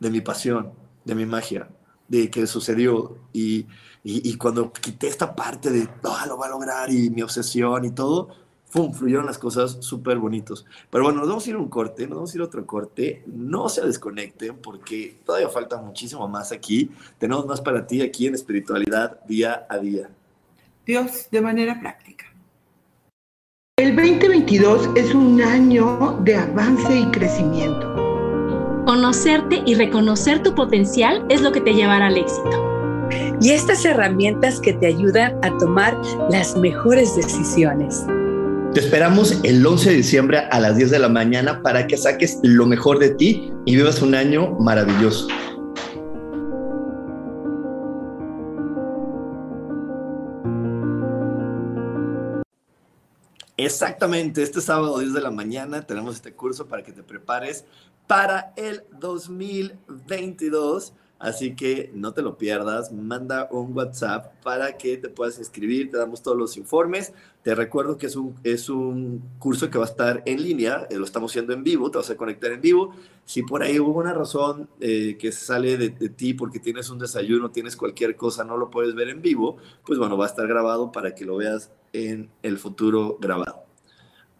de 0.00 0.10
mi 0.10 0.20
pasión, 0.20 0.72
de 1.04 1.14
mi 1.14 1.26
magia, 1.26 1.68
de 2.08 2.30
que 2.30 2.46
sucedió. 2.46 3.16
Y, 3.32 3.66
y, 4.02 4.36
cuando 4.36 4.72
quité 4.72 5.08
esta 5.08 5.34
parte 5.34 5.70
de, 5.70 5.88
ah, 6.04 6.24
lo 6.26 6.38
va 6.38 6.46
a 6.46 6.50
lograr 6.50 6.90
y 6.92 7.10
mi 7.10 7.22
obsesión 7.22 7.84
y 7.84 7.90
todo, 7.90 8.28
¡fum! 8.66 8.92
fluyeron 8.92 9.26
las 9.26 9.38
cosas 9.38 9.78
súper 9.80 10.18
bonitos. 10.18 10.64
Pero 10.90 11.04
bueno, 11.04 11.20
nos 11.20 11.28
vamos 11.28 11.46
a 11.46 11.50
ir 11.50 11.56
a 11.56 11.58
un 11.58 11.68
corte, 11.68 12.06
nos 12.06 12.16
vamos 12.16 12.32
a 12.32 12.36
ir 12.36 12.40
a 12.40 12.44
otro 12.44 12.66
corte. 12.66 13.22
No 13.26 13.68
se 13.68 13.84
desconecten 13.84 14.56
porque 14.56 15.20
todavía 15.24 15.48
falta 15.48 15.80
muchísimo 15.80 16.26
más 16.28 16.52
aquí. 16.52 16.90
Tenemos 17.18 17.46
más 17.46 17.60
para 17.60 17.86
ti 17.86 18.00
aquí 18.00 18.26
en 18.26 18.34
espiritualidad 18.34 19.20
día 19.26 19.66
a 19.68 19.78
día. 19.78 20.10
Dios 20.86 21.28
de 21.30 21.40
manera 21.42 21.78
práctica. 21.78 22.24
El 23.76 23.94
2022 23.94 24.88
es 24.96 25.14
un 25.14 25.40
año 25.40 26.18
de 26.24 26.34
avance 26.34 26.98
y 26.98 27.06
crecimiento 27.12 27.87
Conocerte 28.88 29.62
y 29.66 29.74
reconocer 29.74 30.42
tu 30.42 30.54
potencial 30.54 31.22
es 31.28 31.42
lo 31.42 31.52
que 31.52 31.60
te 31.60 31.74
llevará 31.74 32.06
al 32.06 32.16
éxito. 32.16 33.06
Y 33.38 33.50
estas 33.50 33.84
herramientas 33.84 34.60
que 34.60 34.72
te 34.72 34.86
ayudan 34.86 35.36
a 35.42 35.54
tomar 35.58 35.94
las 36.30 36.56
mejores 36.56 37.14
decisiones. 37.14 38.06
Te 38.72 38.80
esperamos 38.80 39.40
el 39.44 39.66
11 39.66 39.90
de 39.90 39.96
diciembre 39.96 40.38
a 40.50 40.58
las 40.58 40.78
10 40.78 40.90
de 40.90 41.00
la 41.00 41.10
mañana 41.10 41.60
para 41.60 41.86
que 41.86 41.98
saques 41.98 42.38
lo 42.42 42.64
mejor 42.64 42.98
de 42.98 43.10
ti 43.10 43.52
y 43.66 43.76
vivas 43.76 44.00
un 44.00 44.14
año 44.14 44.52
maravilloso. 44.58 45.28
Exactamente, 53.58 54.42
este 54.44 54.60
sábado 54.60 55.00
10 55.00 55.14
de 55.14 55.20
la 55.20 55.32
mañana 55.32 55.84
tenemos 55.84 56.14
este 56.14 56.32
curso 56.32 56.68
para 56.68 56.84
que 56.84 56.92
te 56.92 57.02
prepares 57.02 57.64
para 58.06 58.52
el 58.56 58.84
2022. 58.92 60.92
Así 61.18 61.56
que 61.56 61.90
no 61.94 62.12
te 62.12 62.22
lo 62.22 62.38
pierdas, 62.38 62.92
manda 62.92 63.48
un 63.50 63.76
WhatsApp 63.76 64.40
para 64.44 64.76
que 64.76 64.96
te 64.98 65.08
puedas 65.08 65.38
inscribir, 65.38 65.90
te 65.90 65.96
damos 65.96 66.22
todos 66.22 66.36
los 66.36 66.56
informes. 66.56 67.12
Te 67.42 67.56
recuerdo 67.56 67.98
que 67.98 68.06
es 68.06 68.14
un, 68.14 68.36
es 68.44 68.68
un 68.68 69.20
curso 69.40 69.68
que 69.68 69.78
va 69.78 69.84
a 69.84 69.88
estar 69.88 70.22
en 70.26 70.40
línea, 70.40 70.86
eh, 70.90 70.96
lo 70.96 71.04
estamos 71.04 71.32
haciendo 71.32 71.52
en 71.54 71.64
vivo, 71.64 71.90
te 71.90 71.98
vas 71.98 72.10
a 72.10 72.16
conectar 72.16 72.52
en 72.52 72.60
vivo. 72.60 72.94
Si 73.24 73.42
por 73.42 73.64
ahí 73.64 73.80
hubo 73.80 73.98
una 73.98 74.14
razón 74.14 74.68
eh, 74.78 75.16
que 75.18 75.32
sale 75.32 75.76
de, 75.76 75.90
ti 75.90 76.34
porque 76.34 76.60
tienes 76.60 76.88
un 76.88 77.00
desayuno, 77.00 77.50
tienes 77.50 77.74
cualquier 77.74 78.14
cosa, 78.14 78.44
no 78.44 78.56
lo 78.56 78.70
puedes 78.70 78.94
ver 78.94 79.08
en 79.08 79.20
vivo, 79.20 79.56
pues 79.84 79.98
bueno, 79.98 80.16
va 80.16 80.26
a 80.26 80.28
estar 80.28 80.46
grabado 80.46 80.92
para 80.92 81.16
que 81.16 81.24
lo 81.24 81.36
veas 81.36 81.72
en 81.92 82.30
el 82.42 82.58
futuro 82.58 83.18
grabado. 83.20 83.64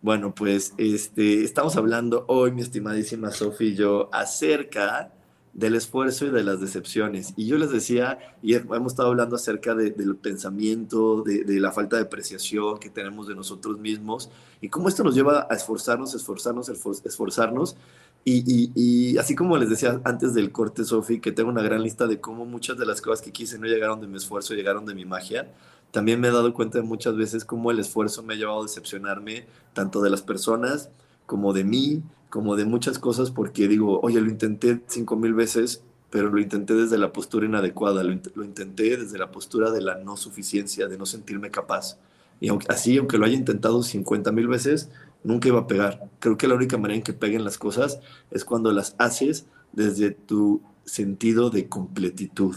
Bueno, 0.00 0.32
pues 0.32 0.74
este, 0.78 1.42
estamos 1.42 1.76
hablando 1.76 2.24
hoy, 2.28 2.52
mi 2.52 2.62
estimadísima 2.62 3.32
Sofía 3.32 3.68
y 3.68 3.74
yo, 3.74 4.08
acerca 4.12 5.12
del 5.58 5.74
esfuerzo 5.74 6.26
y 6.26 6.30
de 6.30 6.44
las 6.44 6.60
decepciones. 6.60 7.34
Y 7.36 7.46
yo 7.46 7.58
les 7.58 7.70
decía, 7.70 8.36
y 8.42 8.54
hemos 8.54 8.92
estado 8.92 9.08
hablando 9.08 9.34
acerca 9.34 9.74
del 9.74 10.14
pensamiento, 10.16 11.22
de, 11.22 11.60
la 11.60 11.72
falta 11.72 11.96
de 11.96 12.02
apreciación 12.02 12.78
que 12.78 12.90
tenemos 12.90 13.26
de 13.26 13.34
nosotros 13.34 13.80
mismos, 13.80 14.30
y 14.60 14.68
cómo 14.68 14.88
esto 14.88 15.02
nos 15.02 15.16
lleva 15.16 15.48
a 15.50 15.54
esforzarnos, 15.54 16.14
esforzarnos, 16.14 16.68
esforzarnos. 16.68 17.76
Y, 18.24 18.70
y 18.74 19.18
así 19.18 19.34
como 19.34 19.56
les 19.56 19.68
decía 19.68 20.00
antes 20.04 20.32
del 20.32 20.52
corte, 20.52 20.84
Sofi, 20.84 21.18
que 21.18 21.32
tengo 21.32 21.50
una 21.50 21.62
gran 21.62 21.82
lista 21.82 22.06
de 22.06 22.20
cómo 22.20 22.44
muchas 22.44 22.78
de 22.78 22.86
las 22.86 23.00
cosas 23.00 23.20
que 23.20 23.32
quise 23.32 23.58
no 23.58 23.66
llegaron 23.66 24.00
de 24.00 24.06
mi 24.06 24.16
esfuerzo, 24.16 24.54
llegaron 24.54 24.86
de 24.86 24.94
mi 24.94 25.04
magia 25.04 25.48
también 25.90 26.20
me 26.20 26.28
he 26.28 26.30
dado 26.30 26.52
cuenta 26.52 26.78
de 26.78 26.84
muchas 26.84 27.16
veces 27.16 27.46
cómo 27.46 27.70
el 27.70 27.78
esfuerzo 27.78 28.22
me 28.22 28.34
ha 28.34 28.36
llevado 28.36 28.60
a 28.60 28.64
decepcionarme 28.64 29.46
tanto 29.72 30.02
de 30.02 30.10
las 30.10 30.20
personas 30.20 30.90
como 31.24 31.54
de 31.54 31.64
mí, 31.64 32.02
como 32.30 32.56
de 32.56 32.64
muchas 32.64 32.98
cosas, 32.98 33.30
porque 33.30 33.68
digo, 33.68 34.00
oye, 34.02 34.20
lo 34.20 34.30
intenté 34.30 34.80
cinco 34.86 35.16
mil 35.16 35.34
veces, 35.34 35.82
pero 36.10 36.30
lo 36.30 36.40
intenté 36.40 36.74
desde 36.74 36.98
la 36.98 37.12
postura 37.12 37.46
inadecuada, 37.46 38.02
lo, 38.02 38.44
intenté 38.44 38.96
desde 38.96 39.18
la 39.18 39.30
postura 39.30 39.70
de 39.70 39.82
la 39.82 39.96
no 39.96 40.16
suficiencia, 40.16 40.88
de 40.88 40.98
no 40.98 41.06
sentirme 41.06 41.50
capaz. 41.50 41.98
Y 42.40 42.50
así, 42.68 42.96
aunque 42.96 43.18
lo 43.18 43.26
haya 43.26 43.34
intentado 43.34 43.82
50 43.82 44.30
mil 44.32 44.46
veces, 44.46 44.90
nunca 45.24 45.48
iba 45.48 45.60
a 45.60 45.66
pegar. 45.66 46.08
Creo 46.20 46.38
que 46.38 46.48
la 46.48 46.54
única 46.54 46.78
manera 46.78 46.96
en 46.96 47.02
que 47.02 47.12
peguen 47.12 47.44
las 47.44 47.58
cosas 47.58 48.00
es 48.30 48.44
cuando 48.44 48.72
las 48.72 48.94
haces 48.98 49.46
desde 49.72 50.12
tu 50.12 50.62
sentido 50.84 51.50
de 51.50 51.68
completitud. 51.68 52.56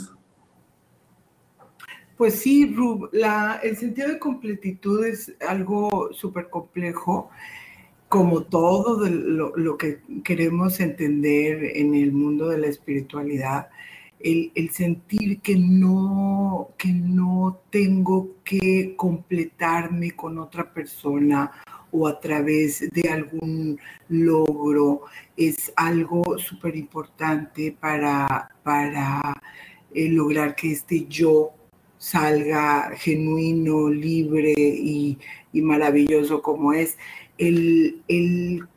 Pues 2.16 2.36
sí, 2.36 2.72
Rub, 2.74 3.10
el 3.64 3.78
sentido 3.78 4.10
de 4.10 4.20
completitud 4.20 5.04
es 5.06 5.34
algo 5.48 6.10
súper 6.14 6.50
complejo, 6.50 7.32
como 8.12 8.44
todo 8.44 9.08
lo, 9.08 9.78
que 9.78 10.02
queremos 10.26 10.82
entender 10.82 11.78
en 11.78 11.96
el 11.96 12.12
mundo 12.12 12.50
de 12.50 12.58
la 12.58 12.68
espiritualidad. 12.68 13.70
El, 14.20 14.52
sentir 14.72 15.40
que 15.40 15.56
no, 15.56 16.72
que 16.78 16.90
no 16.90 17.62
tengo 17.70 18.36
que 18.44 18.96
completarme 18.98 20.12
con 20.12 20.40
otra 20.40 20.74
persona 20.74 21.52
o 21.90 22.06
a 22.06 22.20
través 22.20 22.82
de 22.92 23.10
algún 23.10 23.80
logro 24.10 25.04
es 25.38 25.72
algo 25.78 26.38
súper 26.38 26.76
importante 26.76 27.74
para, 27.80 28.52
para 28.62 29.42
eh, 29.94 30.10
lograr 30.10 30.54
que 30.54 30.74
este 30.74 31.06
yo 31.08 31.54
salga 32.02 32.92
genuino, 32.98 33.88
libre 33.88 34.54
y, 34.58 35.18
maravilloso 35.54 36.42
como 36.42 36.74
es. 36.74 36.98
El, 37.48 38.68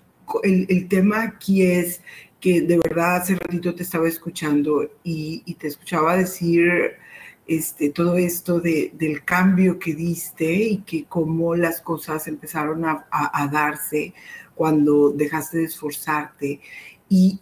tema 0.89 1.23
aquí 1.23 1.63
es 1.63 2.01
que 2.41 2.63
de 2.63 2.79
verdad 2.79 3.17
hace 3.17 3.37
ratito 3.37 3.75
te 3.75 3.83
estaba 3.83 4.09
escuchando 4.09 4.91
y, 5.03 5.55
te 5.55 5.69
escuchaba 5.69 6.17
decir 6.17 6.97
este, 7.47 7.91
todo 7.91 8.17
esto 8.17 8.61
del 8.61 9.25
cambio 9.25 9.79
que 9.79 9.95
diste 9.95 10.53
y 10.53 10.79
que 10.79 11.05
cómo 11.05 11.55
las 11.55 11.81
cosas 11.81 12.27
empezaron 12.27 12.85
a 12.85 13.49
darse 13.53 14.15
cuando 14.55 15.11
dejaste 15.11 15.59
de 15.59 15.65
esforzarte. 15.65 16.61
Y, 17.09 17.39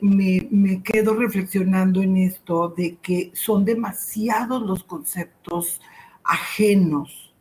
me, 0.00 0.82
quedo 0.82 1.14
reflexionando 1.14 2.02
en 2.02 2.18
esto 2.18 2.68
de 2.76 2.96
que 2.96 3.30
son 3.34 3.64
demasiados 3.64 4.62
los 4.62 4.84
conceptos 4.84 5.80
ajenos 6.24 7.34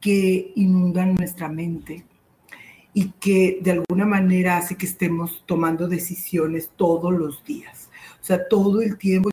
que 0.00 0.52
inundan 0.54 1.14
nuestra 1.14 1.48
mente 1.48 2.04
y 2.94 3.10
que 3.12 3.58
de 3.62 3.72
alguna 3.72 4.04
manera 4.04 4.58
hace 4.58 4.76
que 4.76 4.86
estemos 4.86 5.42
tomando 5.46 5.88
decisiones 5.88 6.70
todos 6.76 7.12
los 7.12 7.44
días. 7.44 7.90
O 8.20 8.24
sea, 8.24 8.48
todo 8.48 8.82
el 8.82 8.98
tiempo 8.98 9.30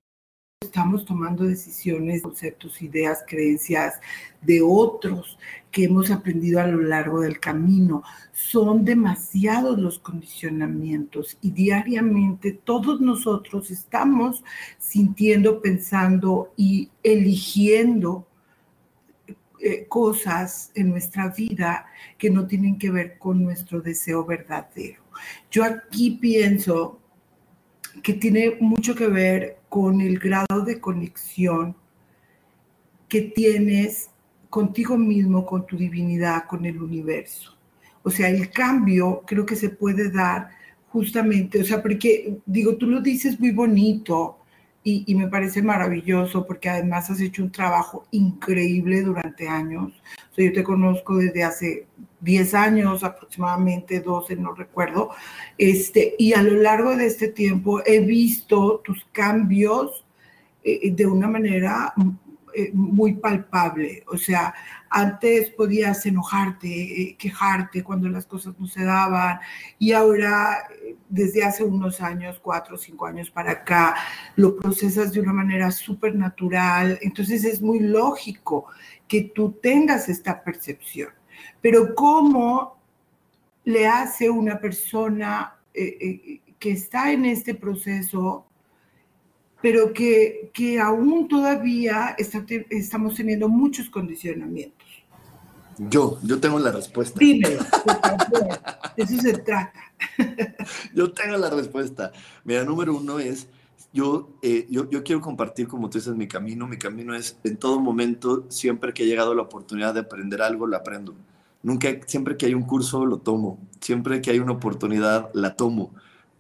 estamos 0.62 1.04
tomando 1.04 1.44
decisiones, 1.44 2.22
conceptos, 2.22 2.82
ideas, 2.82 3.24
creencias 3.28 4.00
de 4.42 4.62
otros 4.62 5.38
que 5.72 5.86
hemos 5.86 6.12
aprendido 6.12 6.62
a 6.62 6.68
lo 6.68 6.82
largo 6.82 7.22
del 7.22 7.40
camino. 7.40 8.04
Son 8.32 8.86
demasiados 8.86 9.78
los 9.78 10.00
condicionamientos 10.00 11.38
y 11.42 11.52
diariamente 11.52 12.52
todos 12.52 13.02
nosotros 13.02 13.72
estamos 13.72 14.44
sintiendo, 14.78 15.62
pensando 15.62 16.54
y 16.56 16.90
eligiendo 17.04 18.29
eh, 19.62 19.86
cosas 19.88 20.72
en 20.76 20.90
nuestra 20.90 21.30
vida 21.30 21.86
que 22.18 22.30
no 22.30 22.48
tienen 22.48 22.78
que 22.78 22.92
ver 22.92 23.18
con 23.18 23.44
nuestro 23.44 23.82
deseo 23.82 24.26
verdadero. 24.26 25.02
Yo 25.52 25.64
aquí 25.64 26.12
pienso 26.12 27.00
que 28.02 28.14
tiene 28.14 28.58
mucho 28.60 28.96
que 28.96 29.08
ver 29.08 29.58
con 29.68 30.02
el 30.02 30.18
grado 30.20 30.62
de 30.66 30.80
conexión 30.80 31.76
que 33.08 33.22
tienes 33.22 34.10
contigo 34.50 34.98
mismo, 34.98 35.46
con 35.46 35.66
tu 35.66 35.78
divinidad, 35.78 36.46
con 36.48 36.66
el 36.66 36.82
universo. 36.82 37.58
O 38.04 38.10
sea, 38.10 38.30
el 38.30 38.50
cambio 38.50 39.24
creo 39.26 39.46
que 39.46 39.56
se 39.56 39.70
puede 39.70 40.10
dar 40.10 40.50
justamente, 40.88 41.62
o 41.62 41.64
sea, 41.64 41.82
porque 41.82 42.38
digo, 42.46 42.76
tú 42.78 42.88
lo 42.88 43.02
dices 43.02 43.40
muy 43.40 43.52
bonito 43.52 44.40
y, 44.84 45.14
me 45.16 45.28
parece 45.28 45.62
maravilloso 45.62 46.48
porque 46.48 46.70
además 46.70 47.10
has 47.10 47.20
hecho 47.20 47.44
un 47.44 47.52
trabajo 47.52 48.06
increíble 48.12 49.02
durante 49.02 49.48
años. 49.48 49.92
O 50.38 50.42
yo 50.42 50.54
te 50.54 50.64
conozco 50.64 51.18
desde 51.18 51.44
hace 51.44 51.88
10 52.22 52.54
años, 52.54 53.04
aproximadamente 53.04 54.00
12, 54.00 54.36
no 54.38 54.54
recuerdo, 54.54 55.10
este, 55.58 56.16
y 56.18 56.34
a 56.34 56.42
lo 56.42 56.56
largo 56.56 56.96
de 56.96 57.08
este 57.08 57.28
tiempo 57.28 57.82
he 57.86 58.00
visto 58.00 58.82
tus 58.84 59.06
cambios 59.12 60.06
eh, 60.64 60.92
de 60.92 61.06
una 61.06 61.28
manera 61.28 61.94
eh, 62.54 62.72
muy 62.74 63.14
palpable. 63.14 64.04
O 64.08 64.18
sea, 64.18 64.54
antes 64.90 65.50
podías 65.52 66.06
enojarte, 66.06 66.68
eh, 66.68 67.16
quejarte 67.18 67.84
cuando 67.84 68.10
las 68.10 68.26
cosas 68.26 68.56
no 68.60 68.68
se 68.68 68.84
daban 68.84 69.40
y 69.78 69.92
ahora, 69.92 70.68
eh, 70.84 70.96
desde 71.08 71.44
hace 71.44 71.64
unos 71.64 72.02
años, 72.02 72.40
cuatro 72.42 72.76
o 72.76 72.78
cinco 72.78 73.06
años 73.06 73.30
para 73.30 73.52
acá, 73.52 73.96
lo 74.36 74.56
procesas 74.58 75.12
de 75.12 75.22
una 75.22 75.34
manera 75.34 75.72
súper 75.72 76.16
natural. 76.16 76.98
Entonces 77.02 77.44
es 77.44 77.62
muy 77.62 77.80
lógico 77.80 78.66
que 79.08 79.24
tú 79.24 79.52
tengas 79.62 80.10
esta 80.10 80.44
percepción. 80.44 81.10
Pero 81.62 81.94
¿cómo 81.96 82.80
le 83.66 83.88
hace 83.88 84.30
una 84.30 84.60
persona 84.60 85.56
que 85.74 86.72
está 86.72 87.12
en 87.12 87.26
este 87.26 87.56
proceso 87.56 88.49
pero 89.62 89.94
que, 89.94 90.52
que 90.54 90.80
aún 90.80 91.28
todavía 91.28 92.16
estamos 92.18 93.16
teniendo 93.16 93.50
muchos 93.50 93.90
condicionamientos. 93.90 94.88
Yo, 95.78 96.20
yo 96.24 96.40
tengo 96.40 96.60
la 96.60 96.72
respuesta. 96.72 97.18
Dímelo, 97.20 97.62
eso 98.98 99.18
se 99.22 99.38
trata. 99.38 99.74
yo 100.94 101.12
tengo 101.12 101.38
la 101.38 101.50
respuesta. 101.50 102.12
Mira, 102.44 102.66
número 102.66 102.96
uno 102.96 103.20
es, 103.20 103.48
yo, 103.94 104.30
eh, 104.42 104.68
yo, 104.70 104.90
yo, 104.90 105.04
quiero 105.04 105.22
compartir, 105.22 105.68
como 105.68 105.90
tú 105.90 105.98
dices, 105.98 106.16
mi 106.16 106.28
camino. 106.28 106.68
Mi 106.68 106.78
camino 106.78 107.16
es, 107.16 107.38
en 107.46 107.56
todo 107.56 107.80
momento, 107.80 108.46
siempre 108.50 108.94
que 108.94 109.04
he 109.04 109.08
llegado 109.08 109.34
la 109.34 109.44
oportunidad 109.44 109.94
de 109.94 110.02
aprender 110.02 110.42
algo, 110.42 110.68
lo 110.68 110.76
aprendo. 110.76 111.16
Nunca, 111.64 111.90
siempre 112.08 112.36
que 112.36 112.46
hay 112.46 112.54
un 112.54 112.64
curso, 112.64 113.06
lo 113.06 113.20
tomo. 113.20 113.58
Siempre 113.80 114.22
que 114.22 114.32
hay 114.32 114.40
una 114.40 114.54
oportunidad, 114.54 115.30
la 115.34 115.56
tomo 115.56 115.92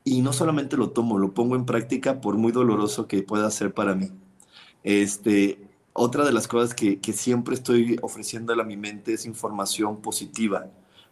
y 0.09 0.21
no 0.21 0.33
solamente 0.33 0.77
lo 0.77 0.89
tomo, 0.89 1.17
lo 1.17 1.33
pongo 1.33 1.55
en 1.55 1.65
práctica 1.65 2.21
por 2.21 2.35
muy 2.37 2.51
doloroso 2.51 3.07
que 3.07 3.21
pueda 3.21 3.49
ser 3.51 3.73
para 3.73 3.95
mí. 3.95 4.11
Este, 4.83 5.59
otra 5.93 6.25
de 6.25 6.31
las 6.31 6.47
cosas 6.47 6.73
que, 6.73 6.99
que 6.99 7.13
siempre 7.13 7.53
estoy 7.53 7.99
ofreciendo 8.01 8.53
a 8.53 8.63
mi 8.63 8.77
mente 8.77 9.13
es 9.13 9.25
información 9.25 10.01
positiva, 10.01 10.67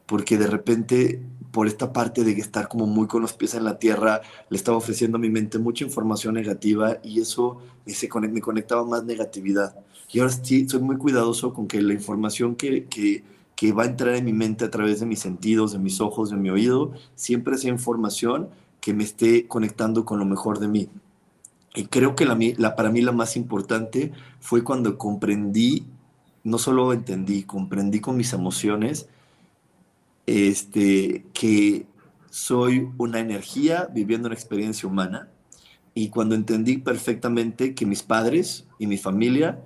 porque 0.06 0.38
de 0.38 0.48
repente 0.48 1.22
por 1.52 1.68
esta 1.68 1.94
parte 1.94 2.24
de 2.24 2.32
estar 2.34 2.68
como 2.68 2.88
muy 2.88 3.08
con 3.08 3.22
los 3.22 3.34
pies 3.34 3.54
en 3.56 3.64
la 3.64 3.80
tierra, 3.80 4.22
le 4.50 4.58
estaba 4.58 4.78
ofreciendo 4.78 5.18
a 5.18 5.22
mi 5.22 5.30
mente 5.30 5.60
mucha 5.60 5.86
información 5.86 6.34
negativa 6.34 6.98
y 7.04 7.20
eso 7.22 7.60
me, 7.86 8.28
me 8.28 8.42
conectaba 8.42 8.84
más 8.84 9.04
negatividad. 9.04 9.76
Y 10.12 10.20
ahora 10.20 10.32
sí, 10.32 10.68
soy 10.68 10.82
muy 10.82 10.98
cuidadoso 10.98 11.54
con 11.54 11.68
que 11.68 11.82
la 11.82 11.94
información 11.94 12.56
que, 12.56 12.86
que, 12.86 13.24
que 13.56 13.74
va 13.74 13.84
a 13.84 13.88
entrar 13.88 14.16
en 14.16 14.26
mi 14.26 14.34
mente 14.34 14.66
a 14.66 14.72
través 14.72 15.00
de 15.00 15.06
mis 15.06 15.20
sentidos, 15.20 15.72
de 15.72 15.80
mis 15.80 16.00
ojos, 16.00 16.30
de 16.30 16.38
mi 16.38 16.50
oído, 16.50 16.92
siempre 17.16 17.58
sea 17.58 17.72
información 17.72 18.50
que 18.88 18.94
me 18.94 19.04
esté 19.04 19.50
conectando 19.50 20.06
con 20.06 20.18
lo 20.18 20.24
mejor 20.24 20.60
de 20.60 20.70
mí. 20.70 20.88
Y 21.76 21.88
creo 21.88 22.16
que 22.16 22.26
la, 22.26 22.76
para 22.78 22.90
mí 22.90 23.02
la 23.02 23.12
más 23.12 23.36
importante 23.36 24.14
fue 24.40 24.64
cuando 24.64 24.98
comprendí, 24.98 25.86
no 26.46 26.58
solo 26.58 26.94
entendí, 26.94 27.44
comprendí 27.44 28.00
con 28.00 28.16
mis 28.16 28.32
emociones 28.32 29.10
este, 30.26 31.26
que 31.34 31.86
soy 32.30 32.88
una 32.98 33.20
energía 33.20 33.90
viviendo 33.94 34.28
una 34.28 34.36
experiencia 34.36 34.88
humana. 34.88 35.28
Y 35.94 36.08
cuando 36.08 36.34
entendí 36.34 36.78
perfectamente 36.78 37.76
que 37.76 37.86
mis 37.86 38.04
padres 38.04 38.68
y 38.80 38.88
mi 38.88 38.98
familia 38.98 39.60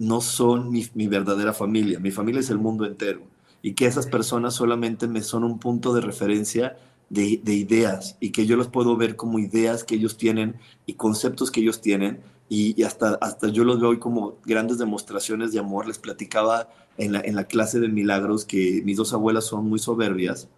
no 0.00 0.20
son 0.20 0.72
mi 0.72 1.06
verdadera 1.06 1.52
familia, 1.52 2.00
mi 2.00 2.10
familia 2.10 2.40
es 2.40 2.50
el 2.50 2.58
mundo 2.58 2.86
entero. 2.86 3.20
Y 3.62 3.74
que 3.74 3.86
esas 3.86 4.08
personas 4.08 4.54
solamente 4.54 5.06
me 5.06 5.22
son 5.22 5.44
un 5.44 5.60
punto 5.60 5.94
de 5.94 6.00
referencia 6.00 6.76
de, 7.12 7.54
ideas 7.54 8.16
y 8.20 8.30
que 8.30 8.46
yo 8.46 8.56
los 8.56 8.68
puedo 8.68 8.96
ver 8.96 9.16
como 9.16 9.38
ideas 9.38 9.84
que 9.84 9.96
ellos 9.96 10.16
tienen 10.16 10.56
y 10.86 10.94
conceptos 10.94 11.50
que 11.50 11.60
ellos 11.60 11.82
tienen 11.82 12.20
y, 12.48 12.82
hasta, 12.82 13.14
hasta 13.20 13.48
yo 13.48 13.64
los 13.64 13.80
veo 13.80 13.98
como 14.00 14.38
grandes 14.44 14.78
demostraciones 14.78 15.52
de 15.52 15.58
amor. 15.58 15.86
Les 15.86 15.98
platicaba 15.98 16.70
en 16.96 17.12
la, 17.12 17.20
en 17.20 17.36
la 17.36 17.44
clase 17.44 17.80
de 17.80 17.88
milagros 17.88 18.44
que 18.46 18.82
mis 18.84 18.96
dos 18.96 19.12
abuelas 19.12 19.44
son 19.44 19.68
muy 19.68 19.78
soberbias, 19.78 20.48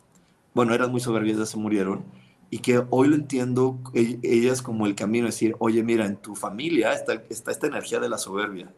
bueno, 0.55 0.75
eran 0.75 0.93
muy 0.93 1.01
soberbias, 1.01 1.39
ya 1.39 1.47
se 1.47 1.57
murieron, 1.57 2.05
y 2.51 2.59
que 2.59 2.85
hoy 2.91 3.09
lo 3.09 3.17
entiendo 3.17 3.81
e, 3.93 4.21
ellas 4.23 4.63
como 4.63 4.87
el 4.87 4.95
camino, 4.95 5.27
decir, 5.27 5.57
oye, 5.59 5.83
mira, 5.83 6.07
en 6.07 6.17
tu 6.17 6.37
familia 6.37 6.93
está, 6.93 7.15
está 7.29 7.51
esta 7.51 7.67
energía 7.67 7.99
de 7.99 8.09
la 8.09 8.19
soberbia 8.19 8.73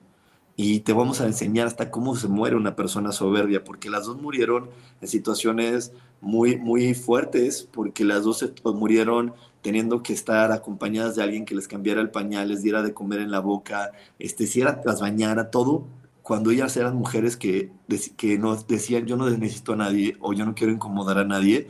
y 0.57 0.81
te 0.81 0.95
vamos 0.95 1.21
a 1.21 1.27
enseñar 1.27 1.67
hasta 1.67 1.91
cómo 1.91 2.17
se 2.17 2.29
muere 2.29 2.57
una 2.57 2.75
persona 2.75 3.13
soberbia, 3.13 3.63
porque 3.63 3.91
las 3.91 4.07
dos 4.07 4.21
murieron 4.21 4.71
en 5.03 5.09
situaciones 5.09 5.93
muy, 6.23 6.57
muy 6.57 6.95
fuertes, 6.95 7.69
porque 7.71 8.05
las 8.05 8.25
dos 8.25 8.43
murieron 8.65 9.35
teniendo 9.61 10.03
que 10.03 10.15
estar 10.15 10.53
acompañadas 10.53 11.15
de 11.17 11.23
alguien 11.23 11.45
que 11.45 11.55
les 11.55 11.69
cambiara 11.69 12.01
el 12.01 12.11
pañal, 12.11 12.49
les 12.49 12.63
diera 12.63 12.83
de 12.83 12.95
comer 12.95 13.21
en 13.21 13.31
la 13.31 13.41
boca, 13.41 13.93
este, 14.19 14.47
si 14.47 14.63
era, 14.63 14.81
las 14.85 15.01
bañara, 15.01 15.51
todo, 15.51 15.87
cuando 16.23 16.51
ellas 16.51 16.77
eran 16.77 16.97
mujeres 16.97 17.37
que, 17.37 17.71
que 18.17 18.39
nos 18.39 18.67
decían 18.67 19.07
yo 19.07 19.17
no 19.17 19.29
necesito 19.29 19.75
a 19.75 19.77
nadie 19.77 20.17
o 20.21 20.33
yo 20.33 20.45
no 20.47 20.55
quiero 20.55 20.73
incomodar 20.73 21.19
a 21.19 21.25
nadie, 21.25 21.69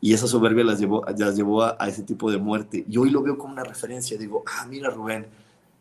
y 0.00 0.12
esa 0.12 0.26
soberbia 0.26 0.64
las 0.64 0.80
llevó, 0.80 1.04
las 1.06 1.36
llevó 1.36 1.62
a, 1.62 1.76
a 1.78 1.88
ese 1.88 2.02
tipo 2.02 2.30
de 2.30 2.38
muerte. 2.38 2.84
Y 2.88 2.98
hoy 2.98 3.10
lo 3.10 3.22
veo 3.22 3.38
como 3.38 3.52
una 3.52 3.64
referencia, 3.64 4.18
digo, 4.18 4.42
ah, 4.46 4.66
mira 4.68 4.90
Rubén, 4.90 5.26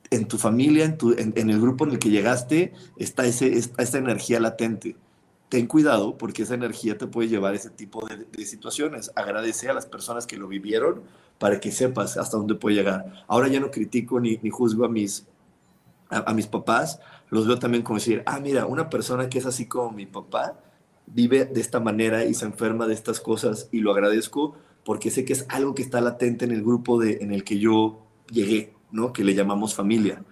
en 0.10 0.28
tu 0.28 0.38
familia, 0.38 0.86
en, 0.86 0.98
tu, 0.98 1.14
en, 1.14 1.50
el 1.50 1.60
grupo 1.60 1.86
en 1.86 1.92
el 1.92 2.00
que 2.00 2.10
llegaste, 2.10 2.74
está 2.98 3.26
ese, 3.26 3.58
esta, 3.58 3.98
energía 3.98 4.40
latente. 4.40 4.96
Ten 5.50 5.68
cuidado 5.68 6.18
porque 6.18 6.44
esa 6.44 6.56
energía 6.56 6.98
te 6.98 7.08
puede 7.08 7.30
llevar 7.30 7.54
a 7.54 7.58
ese 7.58 7.70
tipo 7.70 8.06
de, 8.08 8.46
situaciones. 8.46 9.12
Agradece 9.16 9.70
a 9.70 9.74
las 9.74 9.86
personas 9.86 10.28
que 10.28 10.38
lo 10.38 10.48
vivieron 10.48 11.02
para 11.40 11.60
que 11.60 11.72
sepas 11.72 12.18
hasta 12.18 12.38
dónde 12.38 12.56
puede 12.56 12.76
llegar. 12.76 13.26
Ahora 13.28 13.48
ya 13.48 13.60
no 13.60 13.72
critico 13.72 14.20
ni, 14.20 14.38
ni 14.42 14.50
juzgo 14.50 14.86
a 14.86 14.90
mis, 14.90 15.28
a, 16.10 16.34
mis 16.34 16.48
papás, 16.48 17.00
los 17.30 17.48
veo 17.48 17.60
también 17.60 17.84
como 17.84 18.00
decir, 18.00 18.24
ah, 18.26 18.40
mira, 18.40 18.66
una 18.66 18.90
persona 18.90 19.30
que 19.30 19.40
es 19.40 19.46
así 19.46 19.68
como 19.68 19.92
mi 19.92 20.06
papá 20.06 20.60
vive 21.06 21.46
de 21.46 21.62
esta 21.62 21.80
manera 21.80 22.26
y 22.26 22.34
se 22.34 22.46
enferma 22.46 22.88
de 22.88 22.94
estas 22.94 23.20
cosas 23.20 23.68
y 23.72 23.80
lo 23.80 23.92
agradezco 23.92 24.56
porque 24.86 25.12
sé 25.12 25.26
que 25.26 25.34
es 25.34 25.46
algo 25.50 25.76
que 25.76 25.82
está 25.82 26.02
latente 26.02 26.46
en 26.46 26.52
el 26.52 26.62
grupo 26.62 27.00
de, 27.00 27.20
en 27.22 27.32
el 27.32 27.44
que 27.44 27.60
yo 27.60 28.02
llegué. 28.32 28.73
¿No? 28.94 29.12
Que 29.12 29.26
le 29.26 29.34
llamamos 29.34 29.76
familia. 29.76 30.24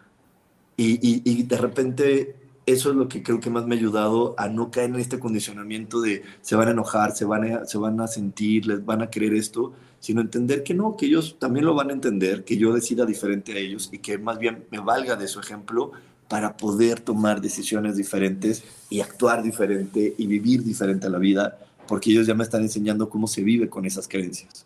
Y, 0.77 1.43
de 1.43 1.57
repente 1.57 2.35
eso 2.65 2.91
es 2.91 2.95
lo 2.95 3.07
que 3.07 3.21
creo 3.21 3.39
que 3.39 3.49
más 3.49 3.65
me 3.65 3.75
ha 3.75 3.77
ayudado 3.77 4.33
a 4.37 4.47
no 4.47 4.71
caer 4.71 4.91
en 4.91 4.95
este 4.95 5.19
condicionamiento 5.19 5.99
de 5.99 6.23
se 6.41 6.55
van 6.55 6.69
a 6.69 6.71
enojar, 6.71 7.15
se 7.15 7.25
van 7.25 7.51
a, 7.51 7.65
se 7.65 7.77
van 7.77 7.99
a 7.99 8.07
sentir, 8.07 8.65
les 8.65 8.85
van 8.85 9.01
a 9.01 9.09
querer 9.09 9.33
esto, 9.33 9.73
sino 9.99 10.21
entender 10.21 10.63
que 10.63 10.73
no, 10.73 10.95
que 10.95 11.07
ellos 11.07 11.35
también 11.37 11.65
lo 11.65 11.75
van 11.75 11.89
a 11.89 11.93
entender, 11.93 12.43
que 12.43 12.57
yo 12.57 12.73
decida 12.73 13.05
diferente 13.05 13.53
a 13.53 13.57
ellos 13.57 13.89
y 13.91 13.99
que 13.99 14.17
más 14.17 14.39
bien 14.39 14.63
me 14.71 14.79
valga 14.79 15.15
de 15.15 15.27
su 15.27 15.39
ejemplo 15.39 15.91
para 16.29 16.55
poder 16.55 16.99
tomar 16.99 17.41
decisiones 17.41 17.97
diferentes 17.97 18.63
y 18.89 19.01
actuar 19.01 19.43
diferente 19.43 20.15
y 20.17 20.27
vivir 20.27 20.63
diferente 20.63 21.07
a 21.07 21.09
la 21.09 21.19
vida, 21.19 21.59
porque 21.87 22.11
ellos 22.11 22.25
ya 22.25 22.33
me 22.33 22.43
están 22.43 22.61
enseñando 22.61 23.09
cómo 23.09 23.27
se 23.27 23.43
vive 23.43 23.69
con 23.69 23.85
esas 23.85 24.07
creencias. 24.07 24.65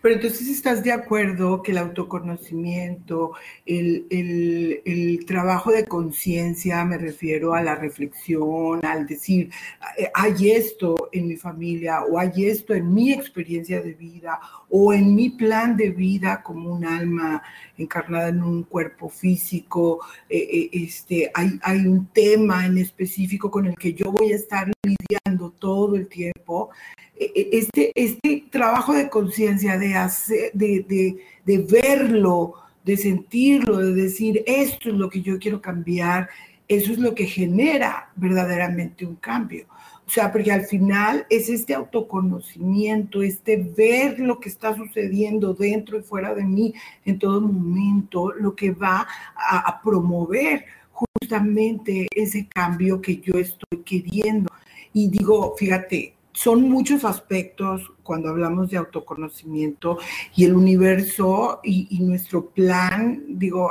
Pero 0.00 0.14
entonces 0.14 0.48
estás 0.48 0.84
de 0.84 0.92
acuerdo 0.92 1.62
que 1.62 1.72
el 1.72 1.78
autoconocimiento, 1.78 3.32
el, 3.66 4.06
el, 4.10 5.24
trabajo 5.26 5.72
de 5.72 5.86
conciencia, 5.86 6.84
me 6.84 6.98
refiero 6.98 7.54
a 7.54 7.62
la 7.62 7.74
reflexión, 7.74 8.84
al 8.84 9.06
decir, 9.06 9.50
eh, 9.98 10.10
hay 10.14 10.50
esto 10.50 11.08
en 11.12 11.26
mi 11.26 11.36
familia 11.36 12.02
o 12.04 12.18
hay 12.18 12.46
esto 12.46 12.74
en 12.74 12.94
mi 12.94 13.12
experiencia 13.12 13.82
de 13.82 13.92
vida 13.92 14.40
o 14.70 14.92
en 14.92 15.14
mi 15.14 15.30
plan 15.30 15.76
de 15.76 15.90
vida 15.90 16.42
como 16.42 16.72
un 16.72 16.84
alma 16.84 17.42
encarnada 17.76 18.28
en 18.28 18.42
un 18.42 18.62
cuerpo 18.64 19.08
físico, 19.08 20.00
eh, 20.28 20.38
eh, 20.38 20.70
este, 20.72 21.30
hay, 21.34 21.58
hay 21.62 21.86
un 21.86 22.06
tema 22.06 22.66
en 22.66 22.78
específico 22.78 23.50
con 23.50 23.66
el 23.66 23.74
que 23.74 23.94
yo 23.94 24.12
voy 24.12 24.32
a 24.32 24.36
estar 24.36 24.70
lidiando 24.82 25.50
todo 25.58 25.96
el 25.96 26.08
tiempo. 26.08 26.70
E, 27.18 27.32
e, 27.34 27.58
este, 27.58 27.92
este 27.94 28.44
trabajo 28.50 28.92
de 28.92 29.08
conciencia, 29.08 29.76
de, 29.76 29.94
hacer, 29.94 30.52
de, 30.52 31.18
de, 31.44 31.58
verlo, 31.58 32.54
de 32.84 32.96
sentirlo, 32.96 33.78
de 33.78 33.92
decir, 33.92 34.42
esto 34.46 34.90
es 34.90 34.94
lo 34.94 35.10
que 35.10 35.20
yo 35.20 35.38
quiero 35.38 35.60
cambiar, 35.60 36.28
eso 36.68 36.92
es 36.92 36.98
lo 36.98 37.14
que 37.14 37.26
genera 37.26 38.10
verdaderamente 38.14 39.04
un 39.04 39.16
cambio. 39.16 39.66
O 40.06 40.10
sea, 40.10 40.32
porque 40.32 40.52
al 40.52 40.64
final 40.64 41.26
es 41.28 41.50
este 41.50 41.74
autoconocimiento, 41.74 43.22
este 43.22 43.56
ver 43.56 44.18
lo 44.18 44.40
que 44.40 44.48
está 44.48 44.74
sucediendo 44.74 45.52
dentro 45.52 45.98
y 45.98 46.02
fuera 46.02 46.34
de 46.34 46.44
mí 46.44 46.72
en 47.04 47.18
todo 47.18 47.40
momento, 47.42 48.32
lo 48.32 48.54
que 48.54 48.70
va 48.70 49.06
a, 49.36 49.58
a 49.68 49.82
promover 49.82 50.64
justamente 50.92 52.06
ese 52.10 52.48
cambio 52.48 53.02
que 53.02 53.18
yo 53.18 53.38
estoy 53.38 53.82
queriendo. 53.84 54.50
Y 54.94 55.08
digo, 55.08 55.54
fíjate, 55.58 56.14
son 56.38 56.68
muchos 56.68 57.04
aspectos 57.04 57.90
cuando 58.04 58.28
hablamos 58.28 58.70
de 58.70 58.76
autoconocimiento 58.76 59.98
y 60.36 60.44
el 60.44 60.54
universo 60.54 61.58
y, 61.64 61.98
nuestro 62.00 62.50
plan, 62.50 63.24
digo, 63.26 63.68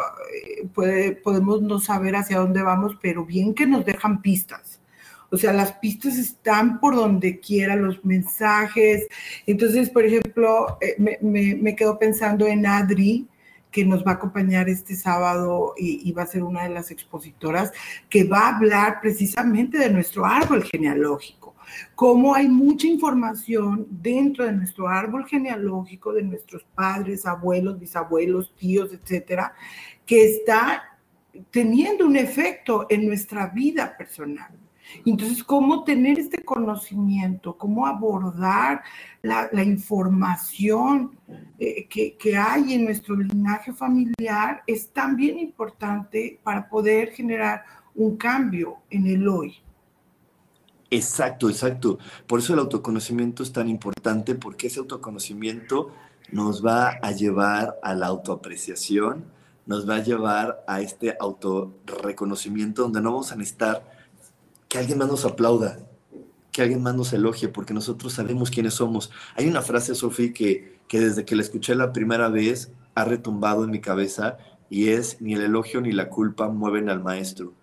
eh, 0.83 1.21
podemos 1.23 1.61
no 1.61 1.79
saber 1.79 2.17
hacia 2.17 2.39
dónde 2.39 2.61
vamos, 2.61 2.97
pero 3.01 3.25
bien 3.25 3.53
que 3.53 3.65
nos 3.65 3.85
dejan 3.85 4.21
pistas. 4.21 4.81
O 5.29 5.37
sea, 5.37 5.53
las 5.53 5.71
pistas 5.73 6.17
están 6.17 6.81
por 6.81 6.95
donde 6.95 7.39
quiera, 7.39 7.77
los 7.77 8.03
mensajes. 8.03 9.07
Entonces, 9.45 9.89
por 9.89 10.03
ejemplo, 10.03 10.77
eh, 10.81 10.95
me, 11.21 11.55
me, 11.55 11.73
quedo 11.73 11.97
pensando 11.97 12.47
en 12.47 12.65
Adri, 12.65 13.27
que 13.71 13.85
nos 13.85 14.03
va 14.03 14.11
a 14.11 14.15
acompañar 14.15 14.69
este 14.69 14.95
sábado 14.95 15.75
y, 15.77 16.11
va 16.11 16.23
a 16.23 16.25
ser 16.25 16.43
una 16.43 16.63
de 16.63 16.69
las 16.69 16.89
expositoras, 16.89 17.71
que 18.09 18.23
va 18.23 18.47
a 18.47 18.57
hablar 18.57 18.99
precisamente 19.01 19.77
de 19.77 19.91
nuestro 19.91 20.25
árbol 20.25 20.63
genealógico, 20.63 21.36
cómo 21.95 22.35
hay 22.35 22.47
mucha 22.47 22.87
información 22.87 23.87
dentro 23.89 24.45
de 24.45 24.53
nuestro 24.53 24.87
árbol 24.87 25.25
genealógico, 25.25 26.13
de 26.13 26.23
nuestros 26.23 26.63
padres, 26.75 27.25
abuelos, 27.25 27.79
bisabuelos, 27.79 28.53
tíos, 28.55 28.93
etcétera, 28.93 29.53
que 30.05 30.25
está 30.25 30.97
teniendo 31.51 32.05
un 32.05 32.15
efecto 32.15 32.87
en 32.89 33.07
nuestra 33.07 33.47
vida 33.47 33.95
personal. 33.97 34.51
Entonces, 35.05 35.43
¿cómo 35.43 35.83
tener 35.83 36.17
este 36.17 36.43
conocimiento? 36.43 37.57
¿Cómo 37.57 37.85
abordar 37.85 38.83
la, 39.21 39.63
información 39.63 41.17
eh, 41.59 41.87
que, 41.87 42.15
que, 42.15 42.37
hay 42.37 42.73
en 42.73 42.85
nuestro 42.85 43.15
linaje 43.15 43.73
familiar? 43.73 44.63
Es 44.65 44.89
también 44.91 45.39
importante 45.39 46.39
para 46.41 46.69
poder 46.69 47.11
generar 47.11 47.63
un 47.95 48.15
cambio 48.15 48.77
en 48.89 49.07
el 49.07 49.27
hoy. 49.27 49.57
Exacto, 50.89 51.49
exacto. 51.49 51.99
Por 52.27 52.39
eso 52.39 52.53
el 52.53 52.59
autoconocimiento 52.59 53.43
es 53.43 53.51
tan 53.51 53.67
importante, 53.67 54.35
porque 54.35 54.67
ese 54.67 54.79
autoconocimiento 54.79 55.91
nos 56.31 56.65
va 56.65 56.97
a 57.01 57.11
llevar 57.11 57.77
a 57.83 57.93
la 57.93 58.07
autoapreciación, 58.07 59.25
nos 59.65 59.87
va 59.87 59.95
a 59.95 60.03
llevar 60.03 60.63
a 60.67 60.81
este 60.81 61.17
autorreconocimiento 61.19 62.83
donde 62.83 63.01
no 63.01 63.11
vamos 63.11 63.31
a 63.31 63.35
necesitar 63.35 63.83
que 64.69 64.77
alguien 64.77 64.97
más 64.97 65.09
nos 65.09 65.25
aplauda, 65.25 65.79
que 66.51 66.61
alguien 66.61 66.81
más 66.81 66.95
nos 66.95 67.11
elogie, 67.11 67.49
porque 67.49 67.73
nosotros 67.73 68.13
sabemos 68.13 68.49
quiénes 68.49 68.75
somos. 68.75 69.11
Hay 69.35 69.47
una 69.47 69.61
frase, 69.61 69.93
Sofía, 69.93 70.33
que, 70.33 70.79
que 70.87 71.01
desde 71.01 71.25
que 71.25 71.35
la 71.35 71.41
escuché 71.41 71.75
la 71.75 71.91
primera 71.91 72.29
vez 72.29 72.71
ha 72.95 73.03
retumbado 73.03 73.65
en 73.65 73.71
mi 73.71 73.81
cabeza 73.81 74.37
y 74.69 74.89
es, 74.89 75.21
ni 75.21 75.33
el 75.33 75.41
elogio 75.41 75.81
ni 75.81 75.91
la 75.91 76.09
culpa 76.09 76.49
mueven 76.49 76.89
al 76.89 77.03
maestro. 77.03 77.53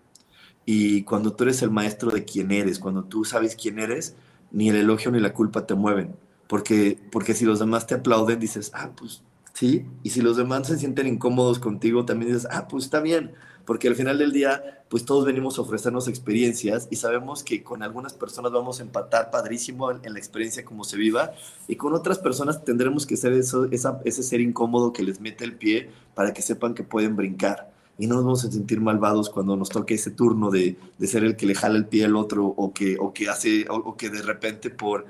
Y 0.65 1.03
cuando 1.03 1.33
tú 1.33 1.43
eres 1.43 1.61
el 1.61 1.71
maestro 1.71 2.11
de 2.11 2.25
quién 2.25 2.51
eres, 2.51 2.79
cuando 2.79 3.03
tú 3.03 3.23
sabes 3.23 3.55
quién 3.55 3.79
eres, 3.79 4.15
ni 4.51 4.69
el 4.69 4.75
elogio 4.75 5.11
ni 5.11 5.19
la 5.19 5.33
culpa 5.33 5.65
te 5.67 5.75
mueven. 5.75 6.15
Porque, 6.47 6.99
porque 7.11 7.33
si 7.33 7.45
los 7.45 7.59
demás 7.59 7.87
te 7.87 7.95
aplauden, 7.95 8.39
dices, 8.39 8.71
ah, 8.73 8.91
pues 8.95 9.21
sí. 9.53 9.85
Y 10.03 10.11
si 10.11 10.21
los 10.21 10.37
demás 10.37 10.67
se 10.67 10.77
sienten 10.77 11.07
incómodos 11.07 11.59
contigo, 11.59 12.05
también 12.05 12.33
dices, 12.33 12.47
ah, 12.51 12.67
pues 12.67 12.85
está 12.85 12.99
bien 12.99 13.31
porque 13.65 13.87
al 13.87 13.95
final 13.95 14.17
del 14.17 14.31
día, 14.31 14.83
pues 14.89 15.05
todos 15.05 15.25
venimos 15.25 15.57
a 15.57 15.61
ofrecernos 15.61 16.07
experiencias 16.07 16.87
y 16.91 16.95
sabemos 16.97 17.43
que 17.43 17.63
con 17.63 17.83
algunas 17.83 18.13
personas 18.13 18.51
vamos 18.51 18.79
a 18.79 18.83
empatar 18.83 19.31
padrísimo 19.31 19.91
en, 19.91 20.13
la 20.13 20.19
experiencia 20.19 20.63
como 20.63 20.83
se 20.83 20.97
viva 20.97 21.33
y 21.67 21.75
con 21.75 21.93
otras 21.93 22.19
personas 22.19 22.63
tendremos 22.63 23.05
que 23.05 23.17
ser 23.17 23.33
eso, 23.33 23.67
ese 23.71 24.23
ser 24.23 24.41
incómodo 24.41 24.93
que 24.93 25.03
les 25.03 25.19
mete 25.19 25.43
el 25.43 25.55
pie 25.55 25.89
para 26.13 26.33
que 26.33 26.41
sepan 26.41 26.73
que 26.73 26.83
pueden 26.83 27.15
brincar 27.15 27.73
y 27.97 28.07
no 28.07 28.15
nos 28.15 28.23
vamos 28.25 28.45
a 28.45 28.51
sentir 28.51 28.81
malvados 28.81 29.29
cuando 29.29 29.55
nos 29.55 29.69
toque 29.69 29.93
ese 29.95 30.11
turno 30.11 30.51
de, 30.51 30.77
de 30.97 31.07
ser 31.07 31.23
el 31.23 31.35
que 31.35 31.45
le 31.45 31.55
jala 31.55 31.77
el 31.77 31.85
pie 31.85 32.05
al 32.05 32.15
otro 32.15 32.45
o 32.45 32.73
que, 32.73 32.97
o 32.99 33.13
que 33.13 33.29
hace 33.29 33.65
o 33.69 33.95
que 33.95 34.09
de 34.09 34.21
repente 34.21 34.69
por 34.69 35.05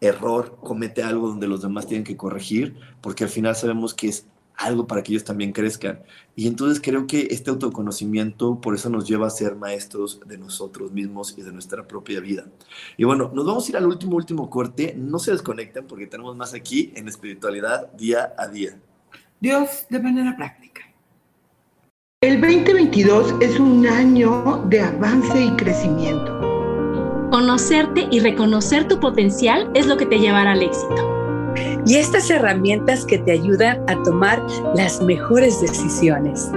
error 0.00 0.58
comete 0.62 1.02
algo 1.02 1.28
donde 1.28 1.46
los 1.46 1.62
demás 1.62 1.86
tienen 1.86 2.04
que 2.04 2.16
corregir, 2.16 2.76
porque 3.00 3.24
al 3.24 3.30
final 3.30 3.54
sabemos 3.54 3.94
que 3.94 4.08
es 4.08 4.26
algo 4.56 4.86
para 4.86 5.02
que 5.02 5.12
ellos 5.12 5.24
también 5.24 5.52
crezcan. 5.52 6.00
Y 6.36 6.46
entonces 6.46 6.80
creo 6.82 7.06
que 7.06 7.28
este 7.30 7.50
autoconocimiento 7.50 8.60
por 8.60 8.74
eso 8.74 8.90
nos 8.90 9.08
lleva 9.08 9.26
a 9.26 9.30
ser 9.30 9.56
maestros 9.56 10.20
de 10.26 10.36
nosotros 10.36 10.92
mismos 10.92 11.34
y 11.36 11.42
de 11.42 11.52
nuestra 11.52 11.86
propia 11.86 12.20
vida. 12.20 12.46
Y 12.96 13.04
bueno, 13.04 13.30
nos 13.34 13.46
vamos 13.46 13.66
a 13.66 13.70
ir 13.70 13.76
al 13.78 13.86
último, 13.86 14.16
último 14.16 14.50
corte. 14.50 14.94
No 14.96 15.18
se 15.18 15.32
desconecten 15.32 15.86
porque 15.86 16.06
tenemos 16.06 16.36
más 16.36 16.52
aquí 16.52 16.92
en 16.94 17.08
espiritualidad 17.08 17.90
día 17.92 18.34
a 18.36 18.48
día. 18.48 18.78
Dios 19.40 19.86
de 19.88 20.00
manera 20.00 20.36
práctica. 20.36 20.69
El 22.22 22.38
2022 22.38 23.36
es 23.40 23.58
un 23.58 23.86
año 23.86 24.62
de 24.68 24.82
avance 24.82 25.40
y 25.42 25.50
crecimiento. 25.52 26.38
Conocerte 27.30 28.08
y 28.10 28.20
reconocer 28.20 28.86
tu 28.86 29.00
potencial 29.00 29.70
es 29.72 29.86
lo 29.86 29.96
que 29.96 30.04
te 30.04 30.18
llevará 30.18 30.52
al 30.52 30.62
éxito 30.62 31.82
y 31.86 31.94
estas 31.94 32.28
herramientas 32.28 33.06
que 33.06 33.20
te 33.20 33.32
ayudan 33.32 33.82
a 33.88 34.02
tomar 34.02 34.38
las 34.76 35.00
mejores 35.00 35.62
decisiones. 35.62 36.50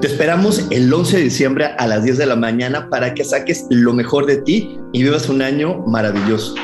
Te 0.00 0.06
esperamos 0.06 0.68
el 0.70 0.94
11 0.94 1.16
de 1.16 1.22
diciembre 1.24 1.64
a 1.76 1.86
las 1.88 2.04
10 2.04 2.18
de 2.18 2.26
la 2.26 2.36
mañana 2.36 2.88
para 2.88 3.12
que 3.12 3.24
saques 3.24 3.66
lo 3.70 3.92
mejor 3.94 4.26
de 4.26 4.36
ti 4.36 4.78
y 4.92 5.02
vivas 5.02 5.28
un 5.28 5.42
año 5.42 5.78
maravilloso. 5.84 6.54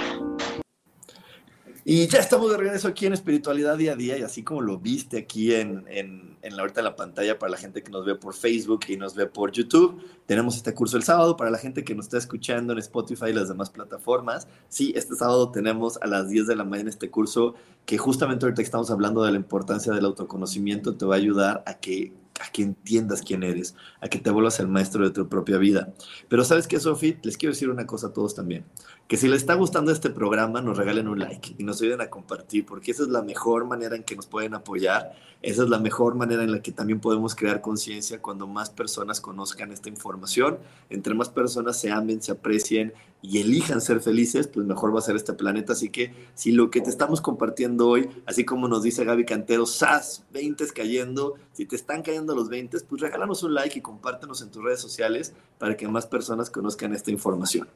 Y 1.90 2.06
ya 2.06 2.18
estamos 2.18 2.50
de 2.50 2.58
regreso 2.58 2.86
aquí 2.86 3.06
en 3.06 3.14
Espiritualidad 3.14 3.78
Día 3.78 3.92
a 3.92 3.96
Día 3.96 4.18
y 4.18 4.22
así 4.22 4.42
como 4.42 4.60
lo 4.60 4.76
viste 4.76 5.16
aquí 5.16 5.54
en, 5.54 5.86
en, 5.88 6.36
en 6.42 6.54
la 6.54 6.60
ahorita 6.60 6.82
la 6.82 6.94
pantalla 6.94 7.38
para 7.38 7.52
la 7.52 7.56
gente 7.56 7.82
que 7.82 7.90
nos 7.90 8.04
ve 8.04 8.14
por 8.14 8.34
Facebook 8.34 8.80
y 8.88 8.98
nos 8.98 9.14
ve 9.14 9.24
por 9.24 9.52
YouTube, 9.52 9.98
tenemos 10.26 10.54
este 10.56 10.74
curso 10.74 10.98
el 10.98 11.02
sábado 11.02 11.38
para 11.38 11.50
la 11.50 11.56
gente 11.56 11.84
que 11.84 11.94
nos 11.94 12.04
está 12.04 12.18
escuchando 12.18 12.74
en 12.74 12.78
Spotify 12.80 13.30
y 13.30 13.32
las 13.32 13.48
demás 13.48 13.70
plataformas. 13.70 14.48
Sí, 14.68 14.92
este 14.96 15.14
sábado 15.14 15.50
tenemos 15.50 15.98
a 16.02 16.06
las 16.06 16.28
10 16.28 16.48
de 16.48 16.56
la 16.56 16.64
mañana 16.64 16.90
este 16.90 17.08
curso 17.08 17.54
que 17.86 17.96
justamente 17.96 18.44
ahorita 18.44 18.60
estamos 18.60 18.90
hablando 18.90 19.22
de 19.22 19.32
la 19.32 19.38
importancia 19.38 19.90
del 19.90 20.04
autoconocimiento, 20.04 20.94
te 20.94 21.06
va 21.06 21.14
a 21.14 21.16
ayudar 21.16 21.62
a 21.64 21.78
que 21.78 22.12
a 22.40 22.50
que 22.52 22.62
entiendas 22.62 23.22
quién 23.22 23.42
eres, 23.42 23.74
a 24.00 24.08
que 24.08 24.18
te 24.18 24.30
vuelvas 24.30 24.60
el 24.60 24.68
maestro 24.68 25.04
de 25.04 25.10
tu 25.10 25.28
propia 25.28 25.58
vida. 25.58 25.92
Pero 26.28 26.44
sabes 26.44 26.66
qué, 26.66 26.78
Sofi, 26.78 27.16
les 27.22 27.36
quiero 27.36 27.52
decir 27.52 27.70
una 27.70 27.86
cosa 27.86 28.08
a 28.08 28.12
todos 28.12 28.34
también, 28.34 28.64
que 29.08 29.16
si 29.16 29.26
les 29.26 29.40
está 29.40 29.54
gustando 29.54 29.90
este 29.90 30.10
programa, 30.10 30.60
nos 30.60 30.76
regalen 30.76 31.08
un 31.08 31.18
like 31.18 31.54
y 31.56 31.64
nos 31.64 31.80
ayuden 31.80 32.02
a 32.02 32.10
compartir, 32.10 32.66
porque 32.66 32.90
esa 32.90 33.04
es 33.04 33.08
la 33.08 33.22
mejor 33.22 33.64
manera 33.64 33.96
en 33.96 34.04
que 34.04 34.14
nos 34.14 34.26
pueden 34.26 34.52
apoyar, 34.52 35.14
esa 35.40 35.62
es 35.62 35.70
la 35.70 35.78
mejor 35.78 36.14
manera 36.14 36.44
en 36.44 36.52
la 36.52 36.60
que 36.60 36.72
también 36.72 37.00
podemos 37.00 37.34
crear 37.34 37.62
conciencia 37.62 38.20
cuando 38.20 38.46
más 38.46 38.68
personas 38.68 39.22
conozcan 39.22 39.72
esta 39.72 39.88
información, 39.88 40.58
entre 40.90 41.14
más 41.14 41.30
personas 41.30 41.80
se 41.80 41.90
amen, 41.90 42.20
se 42.20 42.32
aprecien 42.32 42.92
y 43.22 43.38
elijan 43.38 43.80
ser 43.80 44.02
felices, 44.02 44.46
pues 44.46 44.66
mejor 44.66 44.94
va 44.94 44.98
a 44.98 45.02
ser 45.02 45.16
este 45.16 45.32
planeta. 45.32 45.72
Así 45.72 45.88
que 45.88 46.12
si 46.34 46.52
lo 46.52 46.70
que 46.70 46.82
te 46.82 46.90
estamos 46.90 47.22
compartiendo 47.22 47.88
hoy, 47.88 48.10
así 48.26 48.44
como 48.44 48.68
nos 48.68 48.82
dice 48.82 49.04
Gaby 49.04 49.24
Cantero, 49.24 49.64
¡sas! 49.64 50.24
20 50.34 50.66
cayendo, 50.68 51.34
si 51.52 51.64
te 51.64 51.76
están 51.76 52.02
cayendo 52.02 52.34
los 52.34 52.50
20, 52.50 52.78
pues 52.80 53.00
regálanos 53.00 53.42
un 53.42 53.54
like 53.54 53.78
y 53.78 53.82
compártenos 53.82 54.42
en 54.42 54.50
tus 54.50 54.62
redes 54.62 54.80
sociales 54.80 55.32
para 55.56 55.78
que 55.78 55.88
más 55.88 56.06
personas 56.06 56.50
conozcan 56.50 56.92
esta 56.92 57.10
información. 57.10 57.68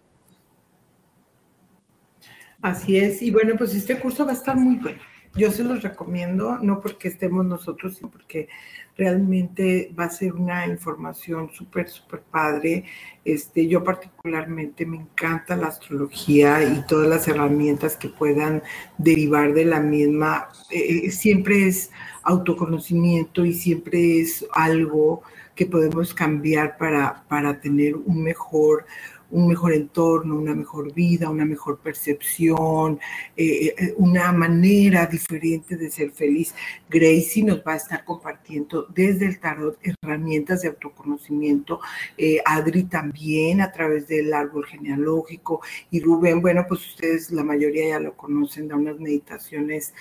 Así 2.63 2.97
es, 2.97 3.21
y 3.23 3.33
bueno, 3.33 3.55
pues 3.59 3.75
este 3.75 3.99
curso 3.99 4.25
va 4.25 4.31
a 4.31 4.35
estar 4.35 4.57
muy 4.57 4.77
bueno. 4.77 5.01
yo 5.35 5.51
se 5.51 5.65
los 5.65 5.83
recomiendo, 5.83 6.59
no 6.59 6.81
porque 6.81 7.09
estemos 7.09 7.45
nosotros, 7.45 7.97
sino 7.97 8.11
porque 8.11 8.49
realmente 8.97 9.93
va 9.99 10.05
a 10.05 10.11
ser 10.11 10.35
una 10.35 10.67
información 10.67 11.51
súper, 11.53 11.89
súper 11.89 12.21
padre. 12.21 12.85
Este, 13.25 13.67
yo 13.67 13.83
particularmente 13.83 14.87
me 14.87 14.99
encanta 14.99 15.57
la 15.57 15.69
astrología 15.69 16.63
y 16.63 16.85
todas 16.87 17.09
las 17.09 17.27
herramientas 17.29 17.97
que 17.97 18.09
puedan 18.09 18.63
derivar 18.99 19.55
de 19.55 19.65
la 19.65 19.81
misma. 19.81 20.49
Eh, 20.71 21.11
siempre 21.11 21.67
es 21.67 21.91
autoconocimiento 22.23 23.45
y 23.45 23.55
siempre 23.55 24.21
es 24.21 24.47
algo 24.53 25.23
que 25.55 25.67
podemos 25.67 26.15
cambiar 26.15 26.77
para, 26.77 27.25
para 27.29 27.61
tener 27.61 27.97
un 27.97 28.23
mejor 28.23 28.87
un 29.33 29.49
mejor 29.49 29.73
entorno, 29.73 30.37
una 30.37 30.55
mejor 30.55 30.93
vida, 30.95 31.31
una 31.31 31.45
mejor 31.45 31.79
percepción, 31.79 33.01
eh, 33.37 33.75
eh, 33.77 33.95
una 33.97 34.31
manera 34.33 35.07
diferente 35.07 35.77
de 35.77 35.91
ser 35.91 36.13
feliz. 36.13 36.55
Gracie 36.89 37.43
nos 37.43 37.59
va 37.59 37.73
a 37.73 37.77
estar 37.77 38.05
compartiendo 38.05 38.87
desde 38.95 39.27
el 39.27 39.41
tarot 39.41 39.79
herramientas 39.83 40.63
de 40.63 40.69
autoconocimiento, 40.69 41.81
eh, 42.17 42.41
Adri 42.45 42.85
también 42.85 43.61
a 43.61 43.73
través 43.73 44.07
del 44.07 44.33
árbol 44.33 44.67
genealógico 44.67 45.63
y 45.91 46.01
Rubén, 46.01 46.41
bueno, 46.41 46.65
pues 46.69 46.87
ustedes 46.87 47.31
la 47.31 47.43
mayoría 47.43 47.89
ya 47.89 48.01
lo 48.01 48.17
conocen, 48.17 48.69
da 48.69 48.77
unas 48.77 48.99
meditaciones 49.01 49.95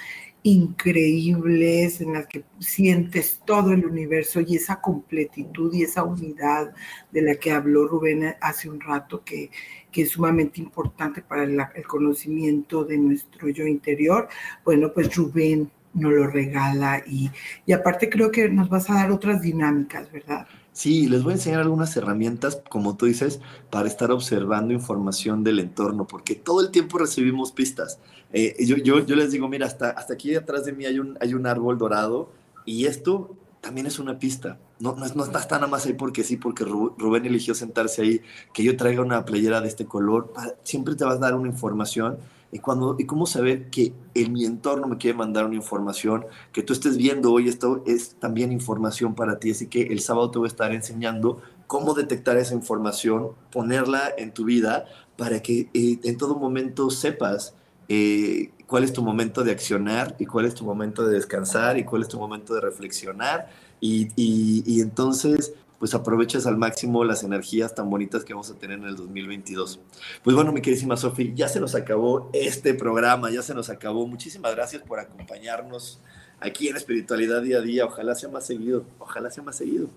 increíbles 0.44 2.02
en 2.02 2.14
las 2.14 2.28
que 2.28 2.44
sientes 2.60 3.42
todo 3.46 3.72
el 3.72 3.86
universo 3.86 4.42
y 4.42 4.56
esa 4.56 4.82
completitud 4.82 5.74
y 5.74 5.84
esa 5.84 6.04
unidad 6.04 6.74
de 7.12 7.22
la 7.22 7.36
que 7.36 7.52
habló 7.52 7.88
Rubén 7.88 8.36
hace 8.42 8.70
un 8.70 8.80
rato, 8.80 9.24
que, 9.24 9.52
que 9.92 10.04
es 10.04 10.10
sumamente 10.10 10.62
importante 10.62 11.22
para 11.22 11.44
el, 11.44 11.62
conocimiento 11.88 12.84
de 12.84 12.98
nuestro 12.98 13.50
yo 13.50 13.68
interior. 13.68 14.28
Bueno, 14.66 14.92
pues 14.94 15.16
Rubén 15.16 15.72
nos 15.94 16.14
lo 16.14 16.28
regala 16.28 17.04
y, 17.06 17.30
y 17.66 17.74
aparte 17.74 18.10
creo 18.10 18.32
que 18.32 18.50
nos 18.50 18.70
vas 18.70 18.90
a 18.90 18.96
dar 18.96 19.12
otras 19.12 19.42
dinámicas, 19.42 20.12
¿verdad? 20.12 20.48
Sí, 20.74 21.08
les 21.08 21.24
voy 21.24 21.32
a 21.32 21.36
enseñar 21.36 21.60
algunas 21.60 21.96
herramientas, 21.98 22.62
como 22.70 22.96
tú 22.96 23.06
dices, 23.06 23.42
para 23.70 23.90
estar 23.90 24.10
observando 24.12 24.74
información 24.74 25.44
del 25.44 25.60
entorno, 25.60 26.08
porque 26.08 26.36
todo 26.36 26.62
el 26.62 26.72
tiempo 26.72 26.98
recibimos 26.98 27.52
pistas. 27.52 28.00
Eh, 28.32 28.56
yo, 28.66 28.78
yo, 28.78 29.06
yo, 29.06 29.16
les 29.18 29.32
digo, 29.32 29.50
mira, 29.50 29.66
hasta, 29.66 29.90
hasta 29.90 30.14
aquí 30.14 30.34
atrás 30.34 30.64
de 30.64 30.72
mí 30.72 30.86
hay 30.86 31.00
un, 31.00 31.18
hay 31.20 31.34
un 31.34 31.46
árbol 31.46 31.78
dorado 31.78 32.32
y 32.66 32.86
esto 32.86 33.36
también 33.60 33.86
es 33.86 34.00
una 34.00 34.18
pista. 34.18 34.58
No, 34.80 34.96
no, 34.96 35.06
no 35.14 35.26
está 35.26 35.56
nada 35.56 35.68
más 35.68 35.86
ahí 35.86 35.94
porque 35.94 36.24
sí, 36.24 36.38
porque 36.38 36.64
Rubén 36.64 37.26
eligió 37.26 37.54
sentarse 37.54 38.02
ahí, 38.02 38.22
que 38.54 38.64
yo 38.64 38.76
traiga 38.78 39.02
una 39.02 39.26
playera 39.26 39.62
de 39.62 39.68
este 39.68 39.86
color, 39.86 40.34
siempre 40.64 40.96
te 40.96 41.04
vas 41.04 41.18
a 41.18 41.20
dar 41.20 41.36
una 41.36 41.50
información 41.50 42.18
y, 42.52 42.60
cuando, 42.60 42.96
y 43.00 43.06
cómo 43.06 43.26
saber 43.26 43.70
que 43.70 43.94
en 44.14 44.34
mi 44.34 44.46
entorno 44.46 44.88
me 44.88 44.98
quiere 44.98 45.18
mandar 45.18 45.46
una 45.46 45.56
información, 45.56 46.26
que 46.52 46.64
tú 46.64 46.74
estés 46.74 46.98
viendo 46.98 47.32
hoy 47.32 47.48
esto 47.48 47.84
es 47.86 48.16
también 48.16 48.52
información 48.52 49.16
para 49.16 49.40
ti, 49.40 49.52
así 49.52 49.68
que 49.68 49.84
el 49.84 50.02
sábado 50.02 50.32
te 50.32 50.40
voy 50.40 50.48
a 50.48 50.50
estar 50.50 50.74
enseñando 50.74 51.42
cómo 51.68 51.94
detectar 51.94 52.38
esa 52.38 52.54
información, 52.54 53.30
ponerla 53.52 54.14
en 54.18 54.34
tu 54.34 54.44
vida 54.44 54.86
para 55.16 55.42
que 55.42 55.70
eh, 55.74 56.00
en 56.04 56.18
todo 56.18 56.36
momento 56.36 56.90
sepas 56.90 57.56
eh, 57.88 58.52
cuál 58.68 58.84
es 58.84 58.94
tu 58.94 59.02
momento 59.02 59.44
de 59.44 59.52
accionar 59.52 60.16
y 60.20 60.26
cuál 60.26 60.46
es 60.46 60.56
tu 60.56 60.66
momento 60.66 61.06
de 61.06 61.16
descansar 61.16 61.78
y 61.78 61.84
cuál 61.84 62.02
es 62.02 62.08
tu 62.08 62.20
momento 62.20 62.54
de 62.54 62.62
reflexionar. 62.62 63.50
Y, 63.80 64.10
y, 64.16 64.64
y 64.66 64.82
entonces 64.82 65.54
pues 65.82 65.96
aprovechas 65.96 66.46
al 66.46 66.58
máximo 66.58 67.04
las 67.04 67.24
energías 67.24 67.74
tan 67.74 67.90
bonitas 67.90 68.24
que 68.24 68.36
vamos 68.36 68.52
a 68.52 68.54
tener 68.54 68.78
en 68.78 68.86
el 68.86 68.96
2022. 68.96 69.80
Pues 70.24 70.36
bueno, 70.36 70.52
mi 70.52 70.62
queridísima 70.62 70.96
Sofi, 70.96 71.34
ya 71.34 71.48
se 71.48 71.60
nos 71.60 71.74
acabó 71.74 72.30
este 72.34 72.76
programa, 72.76 73.32
ya 73.32 73.42
se 73.42 73.56
nos 73.56 73.68
acabó. 73.72 74.06
Muchísimas 74.06 74.54
gracias 74.54 74.84
por 74.84 75.00
acompañarnos 75.00 76.00
aquí 76.40 76.68
en 76.68 76.76
Espiritualidad 76.76 77.42
Día 77.42 77.58
a 77.58 77.62
Día. 77.62 77.86
Ojalá 77.86 78.14
sea 78.14 78.30
más 78.30 78.46
seguido, 78.46 78.86
ojalá 79.00 79.32
sea 79.32 79.42
más 79.42 79.56
seguido. 79.56 79.90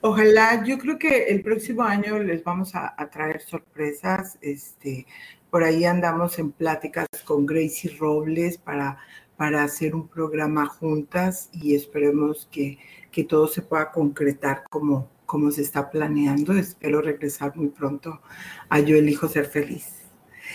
Ojalá, 0.00 0.64
yo 0.64 0.78
creo 0.78 0.96
que 0.96 1.24
el 1.24 1.42
próximo 1.42 1.82
año 1.82 2.20
les 2.20 2.44
vamos 2.44 2.76
a, 2.76 2.94
traer 3.10 3.40
sorpresas. 3.40 4.38
Este, 4.42 5.08
por 5.50 5.64
ahí 5.64 5.86
andamos 5.86 6.38
en 6.38 6.52
pláticas 6.52 7.08
con 7.24 7.46
Gracie 7.46 7.96
Robles 7.98 8.58
para, 8.58 8.98
para 9.36 9.64
hacer 9.64 9.96
un 9.96 10.06
programa 10.06 10.66
juntas 10.66 11.50
y 11.52 11.74
esperemos 11.74 12.46
que 12.52 12.78
que 13.10 13.24
todo 13.24 13.46
se 13.48 13.62
pueda 13.62 13.90
concretar 13.90 14.64
como, 14.70 15.08
como 15.26 15.50
se 15.50 15.62
está 15.62 15.90
planeando. 15.90 16.52
Espero 16.52 17.00
regresar 17.00 17.56
muy 17.56 17.68
pronto 17.68 18.20
a 18.68 18.80
Yo 18.80 18.96
elijo 18.96 19.28
ser 19.28 19.46
feliz. 19.46 19.94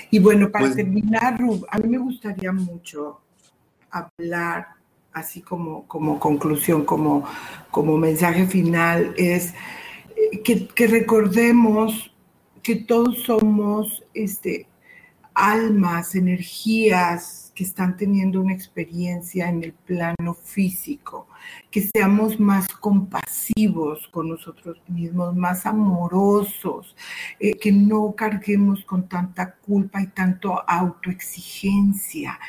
Y 0.09 0.19
bueno, 0.19 0.51
para 0.51 0.65
pues 0.65 0.75
terminar, 0.75 1.39
Rub, 1.39 1.65
a 1.69 1.77
mí 1.77 1.87
me 1.87 1.97
gustaría 1.97 2.51
mucho 2.51 3.21
hablar 3.89 4.67
así 5.13 5.41
como, 5.41 5.87
como 5.87 6.19
conclusión, 6.19 6.85
como, 6.85 7.23
como 7.69 7.97
mensaje 7.97 8.47
final, 8.47 9.13
es 9.17 9.53
eh, 10.15 10.41
que, 10.43 10.67
que 10.67 10.87
recordemos 10.87 12.11
que 12.63 12.77
todos 12.77 13.23
somos 13.23 14.03
este, 14.13 14.67
almas, 15.35 16.15
energías, 16.15 17.42
que 17.53 17.63
están 17.63 17.97
teniendo 17.97 18.41
una 18.41 18.53
experiencia 18.53 19.47
en 19.47 19.63
el 19.63 19.73
plano 19.73 20.33
físico, 20.33 21.27
que 21.69 21.81
seamos 21.81 22.39
más 22.39 22.67
compasivos 22.67 24.07
con 24.07 24.29
nosotros 24.29 24.81
mismos, 24.87 25.35
más 25.35 25.65
amorosos, 25.65 26.95
eh, 27.39 27.53
que 27.55 27.71
no 27.71 28.13
carguemos 28.15 28.83
con 28.85 29.07
tanta 29.07 29.55
culpa 29.55 30.01
y 30.01 30.07
tanto 30.07 30.63
autoexigencia, 30.67 32.39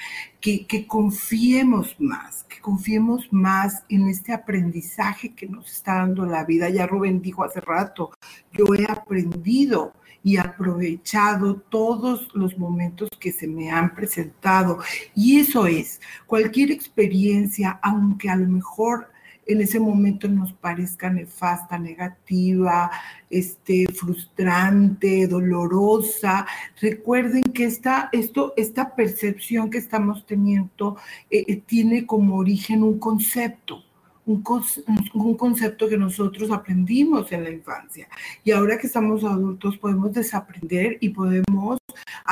que, 0.41 0.67
que 0.67 0.87
confiemos 0.87 1.97
más, 1.99 2.45
que 2.45 2.61
confiemos 2.61 3.31
más 3.31 3.85
en 3.89 4.09
este 4.09 4.33
aprendizaje 4.33 5.35
que 5.35 5.47
nos 5.47 5.71
está 5.71 5.97
dando 5.97 6.25
la 6.25 6.45
vida. 6.45 6.71
Ya 6.71 6.87
Rubén 6.87 7.21
dijo 7.21 7.45
hace 7.45 7.61
rato, 7.61 8.11
yo 8.53 8.65
he 8.75 8.91
aprendido 8.91 9.93
y 10.25 10.39
aprovechado 10.39 11.57
todos 11.69 12.35
los 12.35 12.59
momentos 12.59 13.11
que 13.21 13.31
se 13.31 13.47
me 13.47 13.71
han 13.71 13.95
presentado. 13.95 14.79
Y 15.15 15.39
eso 15.39 15.67
es, 15.67 16.01
cualquier 16.27 16.73
experiencia, 16.73 17.79
aunque 17.83 18.31
a 18.31 18.37
lo 18.37 18.49
mejor 18.49 19.11
en 19.47 19.61
ese 19.61 19.79
momento 19.79 20.27
nos 20.27 20.55
parezca 20.55 21.11
nefasta, 21.11 21.79
negativa, 21.79 22.91
este, 23.29 23.85
frustrante, 23.93 25.27
dolorosa. 25.27 26.47
Recuerden 26.81 27.43
que 27.43 27.67
esta, 27.67 28.09
esto, 28.13 28.55
esta 28.57 28.95
percepción 28.97 29.69
que 29.69 29.79
estamos 29.79 30.25
teniendo 30.25 30.97
eh, 31.31 31.45
eh, 31.47 31.57
tiene 31.57 32.07
como 32.07 32.37
origen 32.37 32.83
un 32.83 32.99
concepto 32.99 33.85
un, 34.27 34.43
un, 35.15 35.37
concepto 35.37 35.89
que 35.89 35.97
nosotros 35.97 36.51
aprendimos 36.51 37.31
en 37.33 37.45
la 37.45 37.51
infancia. 37.51 38.09
Y 38.43 38.51
ahora 38.51 38.79
que 38.79 38.87
estamos 38.87 39.25
adultos 39.25 39.77
podemos 39.79 40.13
desaprender 40.13 40.99
y 41.01 41.11
podemos 41.11 41.79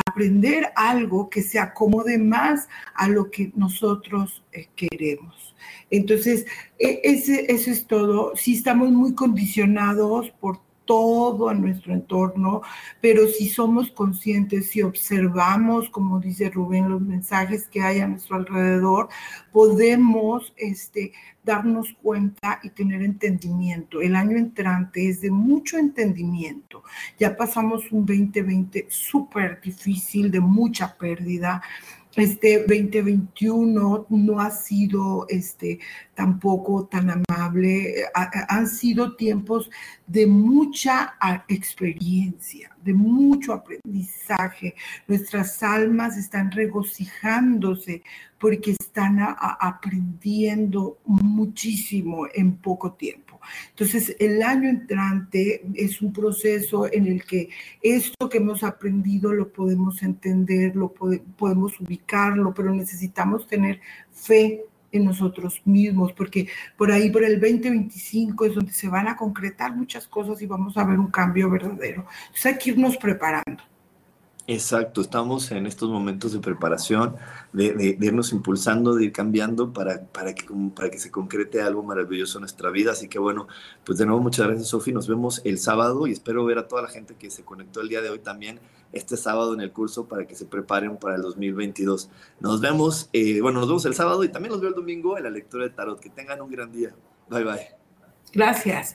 aprender 0.07 0.73
algo 0.75 1.29
que 1.29 1.43
se 1.43 1.59
acomode 1.59 2.19
más 2.19 2.69
a 2.95 3.09
lo 3.09 3.31
que 3.31 3.53
nosotros 3.55 4.43
eh, 4.53 4.69
queremos. 4.75 5.55
Entonces, 5.91 6.47
e, 6.79 7.01
ese, 7.05 7.53
eso 7.53 7.71
es 7.71 7.87
todo. 7.87 8.35
Si 8.37 8.55
estamos 8.55 8.91
muy 8.91 9.15
condicionados 9.15 10.31
por 10.41 10.61
todo 10.85 11.49
a 11.49 11.55
nuestro 11.55 11.93
entorno, 11.93 12.63
pero 13.01 13.27
si 13.27 13.49
somos 13.49 13.91
conscientes, 13.91 14.71
si 14.71 14.83
observamos, 14.83 15.89
como 15.91 16.21
dice 16.21 16.51
Rubén, 16.51 16.89
los 16.89 17.01
mensajes 17.01 17.69
que 17.69 17.83
hay 17.83 18.01
a 18.01 18.09
nuestro 18.09 18.37
alrededor, 18.37 19.09
podemos 19.53 20.53
este, 20.57 21.13
darnos 21.45 21.95
cuenta 22.03 22.61
y 22.63 22.71
tener 22.71 23.03
entendimiento. 23.03 24.01
El 24.01 24.17
año 24.17 24.37
entrante 24.37 25.09
es 25.09 25.21
de 25.21 25.31
mucho 25.31 25.79
entendimiento. 25.79 26.83
Ya 27.19 27.37
pasamos 27.37 27.91
un 27.91 28.07
2020 28.07 28.87
súper 28.89 29.61
difícil, 29.61 30.31
de 30.31 30.41
mucha 30.41 30.97
pérdida 30.97 31.63
este 32.17 32.59
2021 32.59 34.07
no 34.11 34.41
ha 34.41 34.51
sido 34.51 35.27
este, 35.29 35.79
tampoco 36.15 36.85
tan 36.87 37.11
amable. 37.11 38.05
han 38.49 38.69
sido 38.69 39.17
tiempos 39.17 39.71
de 40.07 40.27
mucha 40.27 41.15
experiencia, 41.49 42.77
de 42.85 42.93
mucho 42.93 43.55
aprendizaje. 43.55 44.75
Nuestras 45.09 45.63
almas 45.63 46.19
están 46.19 46.51
regocijándose 46.51 48.03
porque 48.39 48.73
están 48.73 49.19
aprendiendo 49.21 50.99
muchísimo 51.07 52.27
en 52.35 52.57
poco 52.57 52.93
tiempo. 52.93 53.32
Entonces, 53.71 54.17
el 54.19 54.43
año 54.43 54.69
entrante 54.69 55.63
es 55.75 56.03
un 56.03 56.13
proceso 56.13 56.93
en 56.93 57.07
el 57.07 57.25
que 57.25 57.49
esto 57.83 58.29
que 58.29 58.39
hemos 58.39 58.63
aprendido 58.63 59.33
lo 59.33 59.53
podemos 59.53 60.03
entender, 60.03 60.77
lo 60.77 60.93
podemos 60.93 61.81
ubicarlo, 61.81 62.53
pero 62.55 62.75
necesitamos 62.75 63.47
tener 63.47 63.81
fe 64.13 64.65
en 64.93 65.05
nosotros 65.05 65.63
mismos, 65.65 66.13
porque 66.13 66.49
por 66.77 66.93
ahí, 66.93 67.11
por 67.11 67.25
el 67.25 67.41
2025 67.41 68.45
es 68.45 68.55
donde 68.55 68.73
se 68.73 68.89
van 68.89 69.09
a 69.09 69.17
concretar 69.17 69.75
muchas 69.75 70.07
cosas 70.07 70.41
y 70.43 70.47
vamos 70.47 70.77
a 70.77 70.85
ver 70.85 70.99
un 70.99 71.11
cambio 71.11 71.51
verdadero. 71.51 72.07
Entonces 72.27 72.47
hay 72.47 72.59
que 72.59 72.71
irnos 72.71 72.97
preparando. 72.97 73.72
Exacto, 74.49 75.01
estamos 75.01 75.53
en 75.53 75.67
estos 75.67 75.89
momentos 75.89 76.33
de 76.33 76.41
preparación, 76.41 77.15
de, 77.53 77.97
irnos 78.01 78.33
impulsando, 78.33 78.95
de 78.95 79.05
ir 79.05 79.13
cambiando 79.13 79.73
para, 79.73 80.05
para, 80.07 80.35
que, 80.35 80.47
para 80.75 80.91
que 80.91 80.99
se 80.99 81.13
concrete 81.13 81.63
algo 81.63 81.85
maravilloso 81.85 82.39
en 82.39 82.43
nuestra 82.43 82.71
vida. 82.71 82.91
Así 82.91 83.09
que 83.09 83.21
bueno, 83.21 83.47
pues 83.85 83.99
de 83.99 84.07
nuevo 84.07 84.21
muchas 84.21 84.47
gracias 84.47 84.69
Sofi, 84.69 84.93
nos 84.93 85.07
vemos 85.07 85.43
el 85.45 85.59
sábado 85.59 86.09
y 86.09 86.13
espero 86.13 86.45
ver 86.45 86.59
a 86.59 86.67
toda 86.67 86.83
la 86.83 86.89
gente 86.89 87.15
que 87.15 87.31
se 87.31 87.45
conectó 87.45 87.81
el 87.81 87.89
día 87.89 88.03
de 88.03 88.11
hoy 88.11 88.19
también 88.19 88.59
este 88.93 89.17
sábado 89.17 89.55
en 89.55 89.61
el 89.61 89.73
curso 89.73 90.07
para 90.07 90.27
que 90.27 90.35
se 90.35 90.45
preparen 90.45 90.97
para 90.97 91.17
el 91.17 91.23
2022. 91.23 92.11
Nos 92.41 92.61
vemos, 92.61 93.09
eh, 93.13 93.41
bueno, 93.41 93.61
nos 93.61 93.69
vemos 93.69 93.85
el 93.87 93.95
sábado 93.95 94.25
y 94.25 94.29
también 94.29 94.53
los 94.53 94.61
veo 94.61 94.71
el 94.71 94.77
domingo 94.77 95.17
en 95.17 95.25
la 95.25 95.31
lectura 95.31 95.65
de 95.65 95.71
tarot. 95.71 96.01
Que 96.01 96.11
tengan 96.11 96.41
un 96.43 96.51
gran 96.51 96.71
día. 96.73 96.95
Bye 97.29 97.45
bye. 97.45 97.69
Gracias. 98.33 98.95